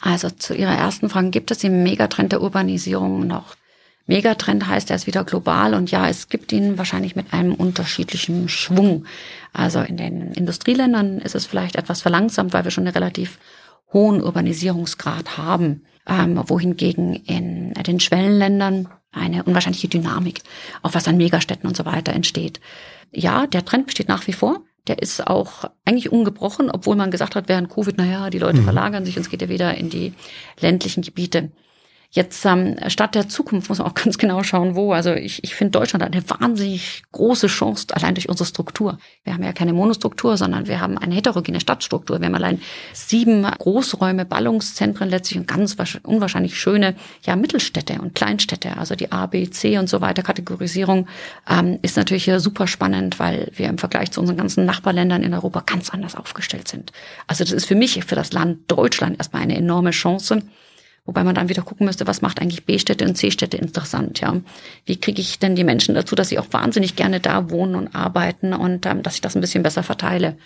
Also 0.00 0.30
zu 0.30 0.54
Ihrer 0.54 0.74
ersten 0.74 1.08
Frage, 1.08 1.30
gibt 1.30 1.50
es 1.50 1.58
den 1.58 1.82
Megatrend 1.82 2.32
der 2.32 2.42
Urbanisierung 2.42 3.26
noch? 3.26 3.56
Megatrend 4.06 4.66
heißt, 4.66 4.88
er 4.90 4.96
ist 4.96 5.06
wieder 5.06 5.22
global 5.24 5.74
und 5.74 5.90
ja, 5.90 6.08
es 6.08 6.28
gibt 6.28 6.50
ihn 6.52 6.78
wahrscheinlich 6.78 7.14
mit 7.14 7.34
einem 7.34 7.54
unterschiedlichen 7.54 8.48
Schwung. 8.48 9.04
Also 9.52 9.80
in 9.80 9.98
den 9.98 10.32
Industrieländern 10.32 11.18
ist 11.18 11.34
es 11.34 11.44
vielleicht 11.44 11.76
etwas 11.76 12.00
verlangsamt, 12.00 12.54
weil 12.54 12.64
wir 12.64 12.70
schon 12.70 12.86
einen 12.86 12.94
relativ 12.94 13.38
hohen 13.92 14.22
Urbanisierungsgrad 14.22 15.36
haben, 15.36 15.84
ähm, 16.06 16.42
wohingegen 16.48 17.14
in 17.14 17.74
den 17.74 18.00
Schwellenländern 18.00 18.88
eine 19.12 19.44
unwahrscheinliche 19.44 19.88
Dynamik, 19.88 20.40
auch 20.82 20.94
was 20.94 21.06
an 21.06 21.18
Megastädten 21.18 21.68
und 21.68 21.76
so 21.76 21.84
weiter 21.84 22.12
entsteht. 22.14 22.60
Ja, 23.12 23.46
der 23.46 23.64
Trend 23.64 23.86
besteht 23.86 24.08
nach 24.08 24.26
wie 24.26 24.32
vor 24.32 24.62
der 24.88 25.00
ist 25.00 25.26
auch 25.26 25.70
eigentlich 25.84 26.10
ungebrochen, 26.10 26.70
obwohl 26.70 26.96
man 26.96 27.10
gesagt 27.10 27.36
hat, 27.36 27.48
während 27.48 27.70
Covid, 27.70 27.96
naja, 27.98 28.30
die 28.30 28.38
Leute 28.38 28.58
mhm. 28.58 28.64
verlagern 28.64 29.04
sich 29.04 29.16
und 29.16 29.22
es 29.22 29.30
geht 29.30 29.42
ja 29.42 29.48
wieder 29.48 29.74
in 29.74 29.90
die 29.90 30.14
ländlichen 30.60 31.02
Gebiete. 31.02 31.50
Jetzt 32.10 32.46
ähm, 32.46 32.76
Stadt 32.86 33.14
der 33.14 33.28
Zukunft 33.28 33.68
muss 33.68 33.78
man 33.78 33.88
auch 33.88 33.94
ganz 34.04 34.16
genau 34.16 34.42
schauen, 34.42 34.74
wo. 34.74 34.92
Also 34.92 35.12
ich, 35.12 35.44
ich 35.44 35.54
finde 35.54 35.72
Deutschland 35.72 36.02
eine 36.02 36.22
wahnsinnig 36.30 37.02
große 37.12 37.48
Chance, 37.48 37.88
allein 37.92 38.14
durch 38.14 38.30
unsere 38.30 38.48
Struktur. 38.48 38.98
Wir 39.24 39.34
haben 39.34 39.42
ja 39.42 39.52
keine 39.52 39.74
Monostruktur, 39.74 40.38
sondern 40.38 40.66
wir 40.68 40.80
haben 40.80 40.96
eine 40.96 41.14
heterogene 41.14 41.60
Stadtstruktur. 41.60 42.20
Wir 42.20 42.26
haben 42.26 42.34
allein 42.34 42.62
sieben 42.94 43.42
Großräume, 43.42 44.24
Ballungszentren 44.24 45.10
letztlich 45.10 45.38
und 45.38 45.46
ganz 45.46 45.76
unwahrscheinlich 46.02 46.58
schöne 46.58 46.94
ja, 47.24 47.36
Mittelstädte 47.36 48.00
und 48.00 48.14
Kleinstädte. 48.14 48.78
Also 48.78 48.94
die 48.94 49.12
A, 49.12 49.26
B, 49.26 49.50
C 49.50 49.76
und 49.76 49.90
so 49.90 50.00
weiter 50.00 50.22
Kategorisierung 50.22 51.08
ähm, 51.48 51.78
ist 51.82 51.98
natürlich 51.98 52.24
hier 52.24 52.40
super 52.40 52.66
spannend, 52.66 53.18
weil 53.18 53.50
wir 53.54 53.68
im 53.68 53.76
Vergleich 53.76 54.12
zu 54.12 54.20
unseren 54.20 54.38
ganzen 54.38 54.64
Nachbarländern 54.64 55.22
in 55.22 55.34
Europa 55.34 55.62
ganz 55.66 55.90
anders 55.90 56.16
aufgestellt 56.16 56.68
sind. 56.68 56.92
Also 57.26 57.44
das 57.44 57.52
ist 57.52 57.66
für 57.66 57.74
mich, 57.74 58.02
für 58.04 58.14
das 58.14 58.32
Land 58.32 58.70
Deutschland 58.70 59.18
erstmal 59.18 59.42
eine 59.42 59.56
enorme 59.56 59.90
Chance. 59.90 60.42
Wobei 61.08 61.24
man 61.24 61.34
dann 61.34 61.48
wieder 61.48 61.62
gucken 61.62 61.86
müsste, 61.86 62.06
was 62.06 62.20
macht 62.20 62.38
eigentlich 62.38 62.66
B-Städte 62.66 63.06
und 63.06 63.14
C-Städte 63.14 63.56
interessant, 63.56 64.20
ja. 64.20 64.42
Wie 64.84 65.00
kriege 65.00 65.22
ich 65.22 65.38
denn 65.38 65.54
die 65.54 65.64
Menschen 65.64 65.94
dazu, 65.94 66.14
dass 66.14 66.28
sie 66.28 66.38
auch 66.38 66.48
wahnsinnig 66.50 66.96
gerne 66.96 67.18
da 67.18 67.48
wohnen 67.48 67.76
und 67.76 67.94
arbeiten 67.94 68.52
und 68.52 68.84
ähm, 68.84 69.02
dass 69.02 69.14
ich 69.14 69.22
das 69.22 69.34
ein 69.34 69.40
bisschen 69.40 69.62
besser 69.62 69.82
verteile. 69.82 70.36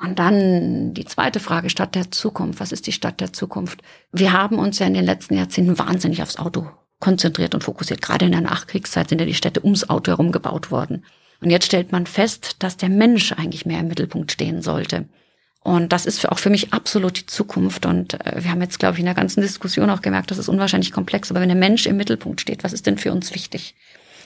Und 0.00 0.20
dann 0.20 0.94
die 0.94 1.06
zweite 1.06 1.40
Frage, 1.40 1.70
Stadt 1.70 1.96
der 1.96 2.12
Zukunft. 2.12 2.60
Was 2.60 2.70
ist 2.70 2.86
die 2.86 2.92
Stadt 2.92 3.20
der 3.20 3.32
Zukunft? 3.32 3.82
Wir 4.12 4.32
haben 4.32 4.60
uns 4.60 4.78
ja 4.78 4.86
in 4.86 4.94
den 4.94 5.04
letzten 5.04 5.34
Jahrzehnten 5.34 5.76
wahnsinnig 5.76 6.22
aufs 6.22 6.38
Auto 6.38 6.70
konzentriert 7.00 7.56
und 7.56 7.64
fokussiert. 7.64 8.00
Gerade 8.00 8.26
in 8.26 8.32
der 8.32 8.42
Nachkriegszeit 8.42 9.08
sind 9.08 9.20
ja 9.20 9.26
die 9.26 9.34
Städte 9.34 9.64
ums 9.64 9.90
Auto 9.90 10.12
herum 10.12 10.30
gebaut 10.30 10.70
worden. 10.70 11.04
Und 11.40 11.50
jetzt 11.50 11.66
stellt 11.66 11.90
man 11.90 12.06
fest, 12.06 12.62
dass 12.62 12.76
der 12.76 12.90
Mensch 12.90 13.32
eigentlich 13.32 13.66
mehr 13.66 13.80
im 13.80 13.88
Mittelpunkt 13.88 14.30
stehen 14.30 14.62
sollte. 14.62 15.08
Und 15.62 15.92
das 15.92 16.06
ist 16.06 16.26
auch 16.26 16.38
für 16.38 16.48
mich 16.48 16.72
absolut 16.72 17.18
die 17.18 17.26
Zukunft. 17.26 17.84
Und 17.84 18.14
äh, 18.24 18.42
wir 18.42 18.50
haben 18.50 18.62
jetzt, 18.62 18.78
glaube 18.78 18.94
ich, 18.94 19.00
in 19.00 19.06
der 19.06 19.14
ganzen 19.14 19.42
Diskussion 19.42 19.90
auch 19.90 20.00
gemerkt, 20.00 20.30
das 20.30 20.38
ist 20.38 20.48
unwahrscheinlich 20.48 20.92
komplex. 20.92 21.30
Aber 21.30 21.40
wenn 21.40 21.48
der 21.48 21.56
Mensch 21.56 21.86
im 21.86 21.96
Mittelpunkt 21.96 22.40
steht, 22.40 22.64
was 22.64 22.72
ist 22.72 22.86
denn 22.86 22.98
für 22.98 23.12
uns 23.12 23.34
wichtig? 23.34 23.74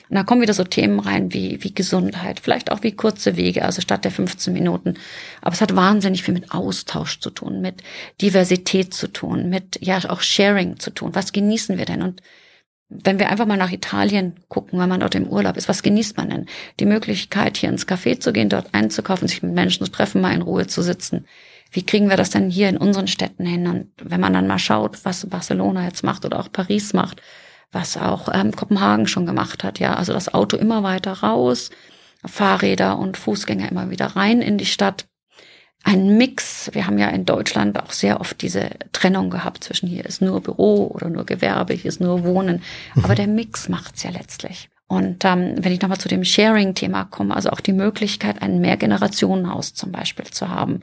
Und 0.09 0.15
da 0.15 0.23
kommen 0.23 0.41
wieder 0.41 0.53
so 0.53 0.63
Themen 0.63 0.99
rein 0.99 1.33
wie, 1.33 1.63
wie 1.63 1.73
Gesundheit, 1.73 2.39
vielleicht 2.39 2.71
auch 2.71 2.83
wie 2.83 2.91
kurze 2.91 3.37
Wege, 3.37 3.65
also 3.65 3.81
statt 3.81 4.03
der 4.05 4.11
15 4.11 4.53
Minuten. 4.53 4.95
Aber 5.41 5.53
es 5.53 5.61
hat 5.61 5.75
wahnsinnig 5.75 6.23
viel 6.23 6.35
mit 6.35 6.51
Austausch 6.51 7.19
zu 7.19 7.31
tun, 7.31 7.59
mit 7.59 7.81
Diversität 8.21 8.93
zu 8.93 9.07
tun, 9.07 9.49
mit 9.49 9.79
ja 9.81 9.97
auch 10.09 10.21
Sharing 10.21 10.77
zu 10.79 10.91
tun. 10.91 11.15
Was 11.15 11.33
genießen 11.33 11.77
wir 11.77 11.85
denn? 11.85 12.03
Und 12.03 12.21
wenn 12.89 13.19
wir 13.19 13.29
einfach 13.29 13.45
mal 13.45 13.57
nach 13.57 13.71
Italien 13.71 14.35
gucken, 14.47 14.79
wenn 14.79 14.89
man 14.89 14.99
dort 14.99 15.15
im 15.15 15.27
Urlaub 15.27 15.57
ist, 15.57 15.67
was 15.67 15.83
genießt 15.83 16.17
man 16.17 16.29
denn? 16.29 16.45
Die 16.79 16.85
Möglichkeit, 16.85 17.57
hier 17.57 17.69
ins 17.69 17.87
Café 17.87 18.19
zu 18.19 18.31
gehen, 18.31 18.49
dort 18.49 18.73
einzukaufen, 18.73 19.27
sich 19.27 19.41
mit 19.41 19.53
Menschen 19.53 19.85
zu 19.85 19.91
treffen, 19.91 20.21
mal 20.21 20.33
in 20.33 20.43
Ruhe 20.43 20.67
zu 20.67 20.81
sitzen. 20.81 21.25
Wie 21.71 21.83
kriegen 21.83 22.09
wir 22.09 22.17
das 22.17 22.29
denn 22.29 22.49
hier 22.49 22.69
in 22.69 22.77
unseren 22.77 23.07
Städten 23.07 23.45
hin? 23.45 23.67
Und 23.67 23.91
wenn 24.01 24.21
man 24.21 24.33
dann 24.33 24.47
mal 24.47 24.59
schaut, 24.59 25.03
was 25.03 25.27
Barcelona 25.27 25.85
jetzt 25.85 26.03
macht 26.03 26.25
oder 26.25 26.39
auch 26.39 26.51
Paris 26.51 26.93
macht, 26.93 27.21
was 27.71 27.97
auch 27.97 28.29
ähm, 28.31 28.55
Kopenhagen 28.55 29.07
schon 29.07 29.25
gemacht 29.25 29.63
hat, 29.63 29.79
ja, 29.79 29.95
also 29.95 30.13
das 30.13 30.33
Auto 30.33 30.55
immer 30.55 30.83
weiter 30.83 31.11
raus, 31.11 31.71
Fahrräder 32.23 32.97
und 32.99 33.17
Fußgänger 33.17 33.69
immer 33.69 33.89
wieder 33.89 34.07
rein 34.07 34.41
in 34.41 34.57
die 34.57 34.65
Stadt 34.65 35.07
ein 35.85 36.17
Mix. 36.17 36.71
Wir 36.73 36.87
haben 36.87 36.97
ja 36.97 37.09
in 37.09 37.25
Deutschland 37.25 37.79
auch 37.79 37.91
sehr 37.91 38.19
oft 38.19 38.41
diese 38.41 38.71
Trennung 38.91 39.29
gehabt 39.29 39.63
zwischen 39.63 39.87
hier 39.87 40.03
ist 40.03 40.19
nur 40.21 40.41
Büro 40.41 40.87
oder 40.87 41.09
nur 41.09 41.25
Gewerbe, 41.25 41.73
hier 41.73 41.89
ist 41.89 42.01
nur 42.01 42.23
Wohnen. 42.23 42.63
Aber 42.95 43.13
mhm. 43.13 43.15
der 43.15 43.27
Mix 43.27 43.69
macht's 43.69 44.01
ja 44.01 44.09
letztlich. 44.09 44.69
Und 44.87 45.23
ähm, 45.25 45.53
wenn 45.57 45.71
ich 45.71 45.81
nochmal 45.81 45.99
zu 45.99 46.09
dem 46.09 46.25
Sharing-Thema 46.25 47.05
komme, 47.05 47.35
also 47.35 47.49
auch 47.51 47.59
die 47.59 47.73
Möglichkeit, 47.73 48.41
ein 48.41 48.61
Mehrgenerationenhaus 48.61 49.75
zum 49.75 49.91
Beispiel 49.91 50.25
zu 50.25 50.49
haben, 50.49 50.81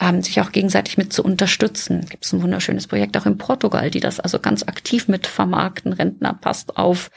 ähm, 0.00 0.22
sich 0.22 0.40
auch 0.40 0.52
gegenseitig 0.52 0.98
mit 0.98 1.12
zu 1.12 1.24
unterstützen. 1.24 2.06
Gibt 2.08 2.24
es 2.24 2.32
ein 2.32 2.42
wunderschönes 2.42 2.86
Projekt 2.86 3.16
auch 3.16 3.26
in 3.26 3.38
Portugal, 3.38 3.90
die 3.90 4.00
das 4.00 4.20
also 4.20 4.38
ganz 4.38 4.62
aktiv 4.62 5.08
mit 5.08 5.26
vermarkten. 5.26 5.92
Rentner 5.92 6.34
passt 6.34 6.76
auf 6.76 7.10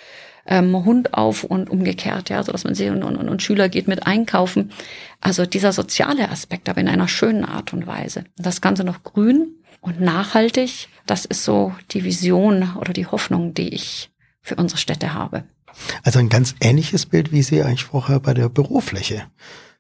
ähm, 0.45 0.85
Hund 0.85 1.13
auf 1.13 1.43
und 1.43 1.69
umgekehrt, 1.69 2.29
ja, 2.29 2.43
so 2.43 2.51
dass 2.51 2.63
man 2.63 2.75
sieht 2.75 2.91
und, 2.91 3.03
und, 3.03 3.17
und 3.17 3.41
Schüler 3.41 3.69
geht 3.69 3.87
mit 3.87 4.05
einkaufen. 4.05 4.71
Also 5.19 5.45
dieser 5.45 5.71
soziale 5.71 6.29
Aspekt, 6.29 6.69
aber 6.69 6.81
in 6.81 6.87
einer 6.87 7.07
schönen 7.07 7.45
Art 7.45 7.73
und 7.73 7.87
Weise. 7.87 8.25
Das 8.37 8.61
Ganze 8.61 8.83
noch 8.83 9.03
grün 9.03 9.55
und 9.81 9.99
nachhaltig, 9.99 10.89
das 11.05 11.25
ist 11.25 11.43
so 11.43 11.73
die 11.91 12.03
Vision 12.03 12.75
oder 12.79 12.93
die 12.93 13.07
Hoffnung, 13.07 13.53
die 13.53 13.69
ich 13.69 14.09
für 14.41 14.55
unsere 14.55 14.79
Städte 14.79 15.13
habe. 15.13 15.43
Also 16.03 16.19
ein 16.19 16.29
ganz 16.29 16.55
ähnliches 16.59 17.05
Bild, 17.05 17.31
wie 17.31 17.43
Sie 17.43 17.61
eigentlich 17.61 17.85
vorher 17.85 18.19
bei 18.19 18.33
der 18.33 18.49
Bürofläche 18.49 19.23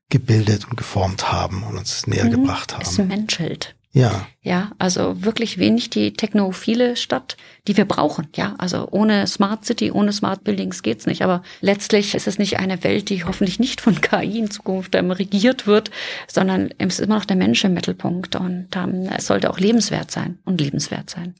gebildet 0.09 0.65
und 0.69 0.77
geformt 0.77 1.31
haben 1.31 1.63
und 1.63 1.77
uns 1.77 2.05
näher 2.07 2.25
mhm, 2.25 2.31
gebracht 2.31 2.73
haben. 2.73 2.83
Es 2.83 2.97
menschelt. 2.97 3.75
Ja. 3.93 4.25
Ja, 4.41 4.71
also 4.79 5.23
wirklich 5.23 5.57
wenig 5.57 5.89
die 5.89 6.13
technophile 6.13 6.95
Stadt, 6.95 7.35
die 7.67 7.75
wir 7.75 7.85
brauchen. 7.85 8.27
Ja, 8.35 8.55
also 8.57 8.87
ohne 8.89 9.27
Smart 9.27 9.65
City, 9.65 9.91
ohne 9.91 10.13
Smart 10.13 10.43
Buildings 10.43 10.81
geht's 10.81 11.05
nicht. 11.05 11.23
Aber 11.23 11.43
letztlich 11.59 12.15
ist 12.15 12.27
es 12.27 12.39
nicht 12.39 12.57
eine 12.57 12.83
Welt, 12.83 13.09
die 13.09 13.25
hoffentlich 13.25 13.59
nicht 13.59 13.81
von 13.81 13.99
KI 13.99 14.39
in 14.39 14.49
Zukunft 14.49 14.95
ähm, 14.95 15.11
regiert 15.11 15.67
wird, 15.67 15.91
sondern 16.27 16.73
es 16.77 16.99
ist 16.99 17.05
immer 17.05 17.15
noch 17.15 17.25
der 17.25 17.35
Mensch 17.35 17.63
im 17.63 17.73
Mittelpunkt 17.73 18.35
und 18.35 18.69
ähm, 18.75 19.09
es 19.15 19.27
sollte 19.27 19.49
auch 19.49 19.59
lebenswert 19.59 20.09
sein 20.09 20.39
und 20.45 20.61
liebenswert 20.61 21.09
sein. 21.09 21.35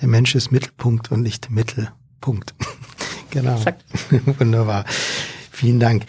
Der 0.00 0.08
Mensch 0.08 0.34
ist 0.34 0.52
Mittelpunkt 0.52 1.10
und 1.10 1.22
nicht 1.22 1.50
Mittelpunkt. 1.50 2.54
genau. 3.30 3.58
Wunderbar. 4.38 4.84
Vielen 5.50 5.80
Dank. 5.80 6.04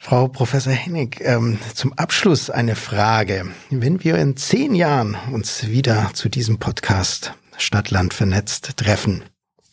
Frau 0.00 0.28
Professor 0.28 0.72
Hennig, 0.72 1.20
ähm, 1.22 1.58
zum 1.74 1.92
Abschluss 1.94 2.50
eine 2.50 2.76
Frage. 2.76 3.52
Wenn 3.70 4.02
wir 4.04 4.16
in 4.16 4.36
zehn 4.36 4.74
Jahren 4.74 5.16
uns 5.32 5.68
wieder 5.68 6.10
zu 6.14 6.28
diesem 6.28 6.58
Podcast 6.58 7.34
Stadtland 7.56 8.14
vernetzt 8.14 8.76
treffen, 8.76 9.24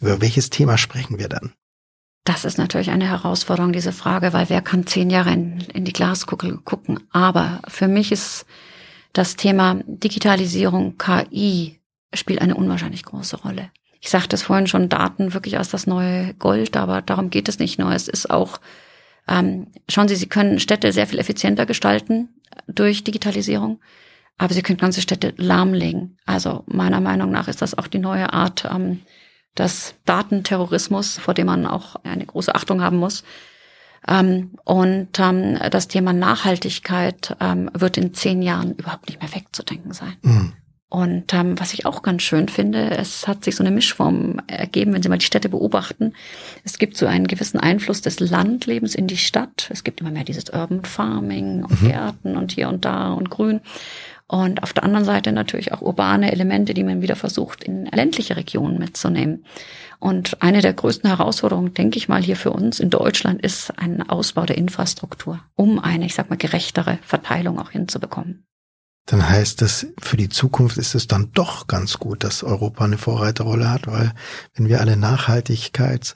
über 0.02 0.22
welches 0.22 0.50
Thema 0.50 0.78
sprechen 0.78 1.20
wir 1.20 1.30
dann? 1.30 1.54
Das 2.26 2.44
ist 2.44 2.58
natürlich 2.58 2.90
eine 2.90 3.08
Herausforderung, 3.08 3.72
diese 3.72 3.92
Frage, 3.92 4.34
weil 4.34 4.50
wer 4.50 4.64
kann 4.64 4.88
zehn 4.88 5.12
Jahre 5.12 5.32
in, 5.32 5.60
in 5.74 5.86
die 5.86 5.94
Glaskugel 5.94 6.58
gucken? 6.58 7.02
Aber 7.12 7.62
für 7.68 7.88
mich 7.88 8.12
ist 8.12 8.46
das 9.14 9.36
Thema 9.36 9.80
Digitalisierung, 9.86 10.98
KI 10.98 11.80
spielt 12.14 12.42
eine 12.42 12.56
unwahrscheinlich 12.56 13.04
große 13.04 13.38
Rolle. 13.38 13.70
Ich 14.02 14.10
sagte 14.10 14.36
es 14.36 14.44
vorhin 14.44 14.68
schon, 14.68 14.90
Daten 14.90 15.34
wirklich 15.36 15.58
als 15.58 15.70
das 15.70 15.86
neue 15.86 16.34
Gold, 16.34 16.76
aber 16.78 17.04
darum 17.04 17.30
geht 17.30 17.48
es 17.48 17.60
nicht 17.60 17.78
nur. 17.78 17.92
Es 17.92 18.08
ist 18.08 18.30
auch 18.30 18.60
ähm, 19.28 19.68
schauen 19.90 20.08
Sie, 20.08 20.16
Sie 20.16 20.28
können 20.28 20.60
Städte 20.60 20.92
sehr 20.92 21.08
viel 21.08 21.20
effizienter 21.20 21.66
gestalten 21.66 22.30
durch 22.68 23.04
Digitalisierung, 23.04 23.80
aber 24.38 24.54
Sie 24.54 24.62
können 24.62 24.78
ganze 24.78 25.02
Städte 25.02 25.34
lahmlegen. 25.38 26.18
Also 26.26 26.64
meiner 26.68 27.02
Meinung 27.02 27.32
nach 27.32 27.48
ist 27.48 27.62
das 27.62 27.78
auch 27.78 27.88
die 27.88 28.00
neue 28.00 28.34
Art 28.34 28.66
ähm, 28.72 29.02
des 29.58 29.96
Datenterrorismus, 30.06 31.18
vor 31.18 31.34
dem 31.34 31.48
man 31.48 31.66
auch 31.66 31.96
eine 32.04 32.26
große 32.26 32.54
Achtung 32.54 32.82
haben 32.82 32.98
muss. 32.98 33.24
Ähm, 34.08 34.52
und 34.64 35.20
ähm, 35.20 35.58
das 35.72 35.88
Thema 35.88 36.14
Nachhaltigkeit 36.14 37.36
ähm, 37.40 37.72
wird 37.74 37.98
in 37.98 38.14
zehn 38.14 38.42
Jahren 38.42 38.76
überhaupt 38.76 39.08
nicht 39.08 39.22
mehr 39.22 39.34
wegzudenken 39.34 39.94
sein. 39.94 40.16
Mhm. 40.22 40.54
Und 40.96 41.34
ähm, 41.34 41.60
was 41.60 41.74
ich 41.74 41.86
auch 41.86 42.04
ganz 42.04 42.22
schön 42.22 42.48
finde, 42.48 42.92
es 42.92 43.28
hat 43.28 43.44
sich 43.44 43.58
so 43.58 43.64
eine 43.66 43.76
Mischform 43.76 44.40
ergeben, 44.48 44.94
wenn 44.94 45.04
Sie 45.04 45.10
mal 45.10 45.18
die 45.18 45.26
Städte 45.26 45.50
beobachten. 45.50 46.14
Es 46.64 46.78
gibt 46.78 46.96
so 46.96 47.06
einen 47.06 47.28
gewissen 47.28 47.60
Einfluss 47.60 48.02
des 48.02 48.22
Landlebens 48.22 48.96
in 48.96 49.06
die 49.06 49.18
Stadt. 49.18 49.70
Es 49.74 49.84
gibt 49.84 50.00
immer 50.00 50.12
mehr 50.12 50.24
dieses 50.24 50.52
Urban 50.52 50.86
Farming 50.86 51.66
und 51.66 51.82
mhm. 51.82 51.88
Gärten 51.90 52.38
und 52.38 52.54
hier 52.54 52.70
und 52.70 52.86
da 52.86 53.12
und 53.12 53.30
Grün. 53.30 53.60
Und 54.28 54.64
auf 54.64 54.72
der 54.72 54.86
anderen 54.86 55.04
Seite 55.04 55.34
natürlich 55.34 55.74
auch 55.74 55.82
urbane 55.82 56.32
Elemente, 56.32 56.74
die 56.74 56.86
man 56.86 57.02
wieder 57.02 57.18
versucht, 57.18 57.66
in 57.66 57.88
ländliche 57.88 58.38
Regionen 58.38 58.80
mitzunehmen. 58.80 59.44
Und 60.00 60.42
eine 60.42 60.62
der 60.62 60.72
größten 60.72 61.10
Herausforderungen, 61.10 61.74
denke 61.74 61.98
ich 61.98 62.08
mal, 62.08 62.24
hier 62.24 62.38
für 62.38 62.52
uns 62.52 62.80
in 62.80 62.90
Deutschland 62.90 63.42
ist 63.42 63.78
ein 63.78 64.08
Ausbau 64.08 64.46
der 64.46 64.58
Infrastruktur, 64.58 65.42
um 65.56 65.78
eine, 65.78 66.06
ich 66.06 66.16
sag 66.16 66.30
mal, 66.30 66.38
gerechtere 66.38 67.00
Verteilung 67.02 67.60
auch 67.60 67.72
hinzubekommen 67.72 68.46
dann 69.06 69.28
heißt 69.28 69.62
das, 69.62 69.88
für 70.02 70.18
die 70.18 70.30
Zukunft 70.30 70.78
ist 70.78 70.96
es 70.96 71.08
dann 71.08 71.32
doch 71.34 71.68
ganz 71.68 72.00
gut, 72.00 72.24
dass 72.24 72.44
Europa 72.44 72.86
eine 72.86 72.98
Vorreiterrolle 72.98 73.70
hat, 73.70 73.88
weil 73.88 74.14
wenn 74.56 74.68
wir 74.68 74.82
alle 74.82 74.98
Nachhaltigkeit 74.98 76.16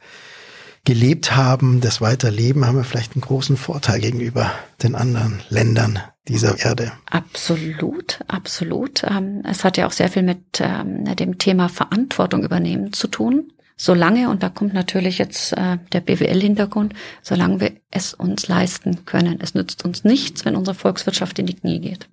gelebt 0.86 1.36
haben, 1.36 1.82
das 1.82 2.02
Weiterleben, 2.02 2.66
haben 2.66 2.78
wir 2.78 2.84
vielleicht 2.84 3.14
einen 3.14 3.22
großen 3.22 3.58
Vorteil 3.58 4.00
gegenüber 4.00 4.52
den 4.82 4.96
anderen 4.96 5.42
Ländern 5.50 6.00
dieser 6.28 6.60
Erde. 6.60 6.92
Absolut, 7.10 8.22
absolut. 8.28 9.04
Ähm, 9.04 9.44
es 9.46 9.64
hat 9.64 9.78
ja 9.78 9.88
auch 9.88 9.92
sehr 9.92 10.10
viel 10.10 10.24
mit 10.24 10.60
ähm, 10.60 11.06
dem 11.16 11.38
Thema 11.38 11.70
Verantwortung 11.70 12.44
übernehmen 12.44 12.94
zu 12.94 13.08
tun. 13.08 13.52
Solange, 13.76 14.30
und 14.30 14.44
da 14.44 14.50
kommt 14.50 14.74
natürlich 14.74 15.20
jetzt 15.20 15.54
äh, 15.54 15.78
der 15.94 16.02
BWL-Hintergrund, 16.02 16.94
solange 17.22 17.62
wir 17.62 17.72
es 17.92 18.14
uns 18.14 18.48
leisten 18.48 19.06
können. 19.06 19.40
Es 19.42 19.54
nützt 19.54 19.86
uns 19.86 20.04
nichts, 20.04 20.44
wenn 20.44 20.56
unsere 20.56 20.76
Volkswirtschaft 20.76 21.40
in 21.40 21.46
die 21.46 21.56
Knie 21.56 21.80
geht. 21.80 22.10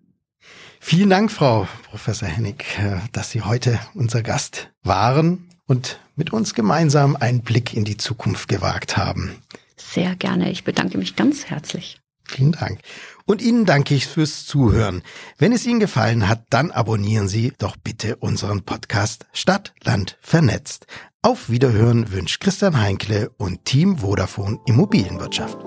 Vielen 0.89 1.11
Dank, 1.11 1.33
Frau 1.33 1.67
Professor 1.91 2.29
Hennig, 2.29 2.65
äh, 2.79 3.01
dass 3.11 3.33
Sie 3.33 3.43
heute 3.43 3.81
unser 3.95 4.23
Gast 4.23 4.71
waren 4.85 5.49
und 5.67 5.99
mit 6.15 6.33
uns 6.33 6.55
gemeinsam 6.55 7.17
einen 7.17 7.41
Blick 7.41 7.75
in 7.75 7.85
die 7.85 7.97
Zukunft 7.97 8.47
gewagt 8.47 8.97
haben. 8.97 9.43
Sehr 9.77 10.15
gerne. 10.15 10.49
Ich 10.53 10.63
bedanke 10.63 10.97
mich 10.97 11.17
ganz 11.17 11.47
herzlich. 11.47 11.99
Vielen 12.23 12.53
Dank. 12.53 12.79
Und 13.25 13.43
Ihnen 13.43 13.67
danke 13.67 13.97
ich 13.97 14.07
fürs 14.07 14.47
Zuhören. 14.47 15.03
Wenn 15.39 15.51
es 15.51 15.67
Ihnen 15.67 15.81
gefallen 15.81 16.29
hat, 16.29 16.45
dann 16.51 16.71
abonnieren 16.71 17.27
Sie 17.27 17.53
doch 17.59 17.77
bitte 17.77 18.15
unseren 18.15 18.63
Podcast 18.63 19.27
Stadt, 19.33 19.75
Land, 19.83 20.17
Vernetzt. 20.21 20.87
Auf 21.21 21.51
Wiederhören 21.51 22.13
wünscht 22.13 22.41
Christian 22.41 22.81
Heinkle 22.81 23.31
und 23.39 23.65
Team 23.65 23.99
Vodafone 23.99 24.61
Immobilienwirtschaft. 24.67 25.59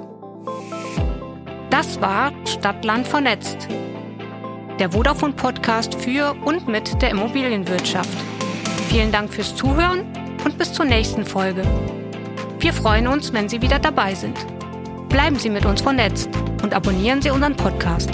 Das 1.71 1.99
war 1.99 2.31
Stadtland 2.47 3.05
vernetzt 3.05 3.67
der 4.79 4.91
Vodafone 4.91 5.33
Podcast 5.33 5.93
für 5.95 6.35
und 6.45 6.67
mit 6.67 7.01
der 7.01 7.09
Immobilienwirtschaft. 7.09 8.17
Vielen 8.87 9.11
Dank 9.11 9.33
fürs 9.33 9.53
Zuhören 9.55 10.05
und 10.45 10.57
bis 10.57 10.71
zur 10.71 10.85
nächsten 10.85 11.25
Folge. 11.25 11.63
Wir 12.59 12.71
freuen 12.71 13.07
uns, 13.07 13.33
wenn 13.33 13.49
Sie 13.49 13.61
wieder 13.61 13.79
dabei 13.79 14.15
sind. 14.15 14.37
Bleiben 15.09 15.37
Sie 15.37 15.49
mit 15.49 15.65
uns 15.65 15.81
vernetzt 15.81 16.29
und 16.63 16.73
abonnieren 16.73 17.21
Sie 17.21 17.29
unseren 17.29 17.55
Podcast. 17.55 18.09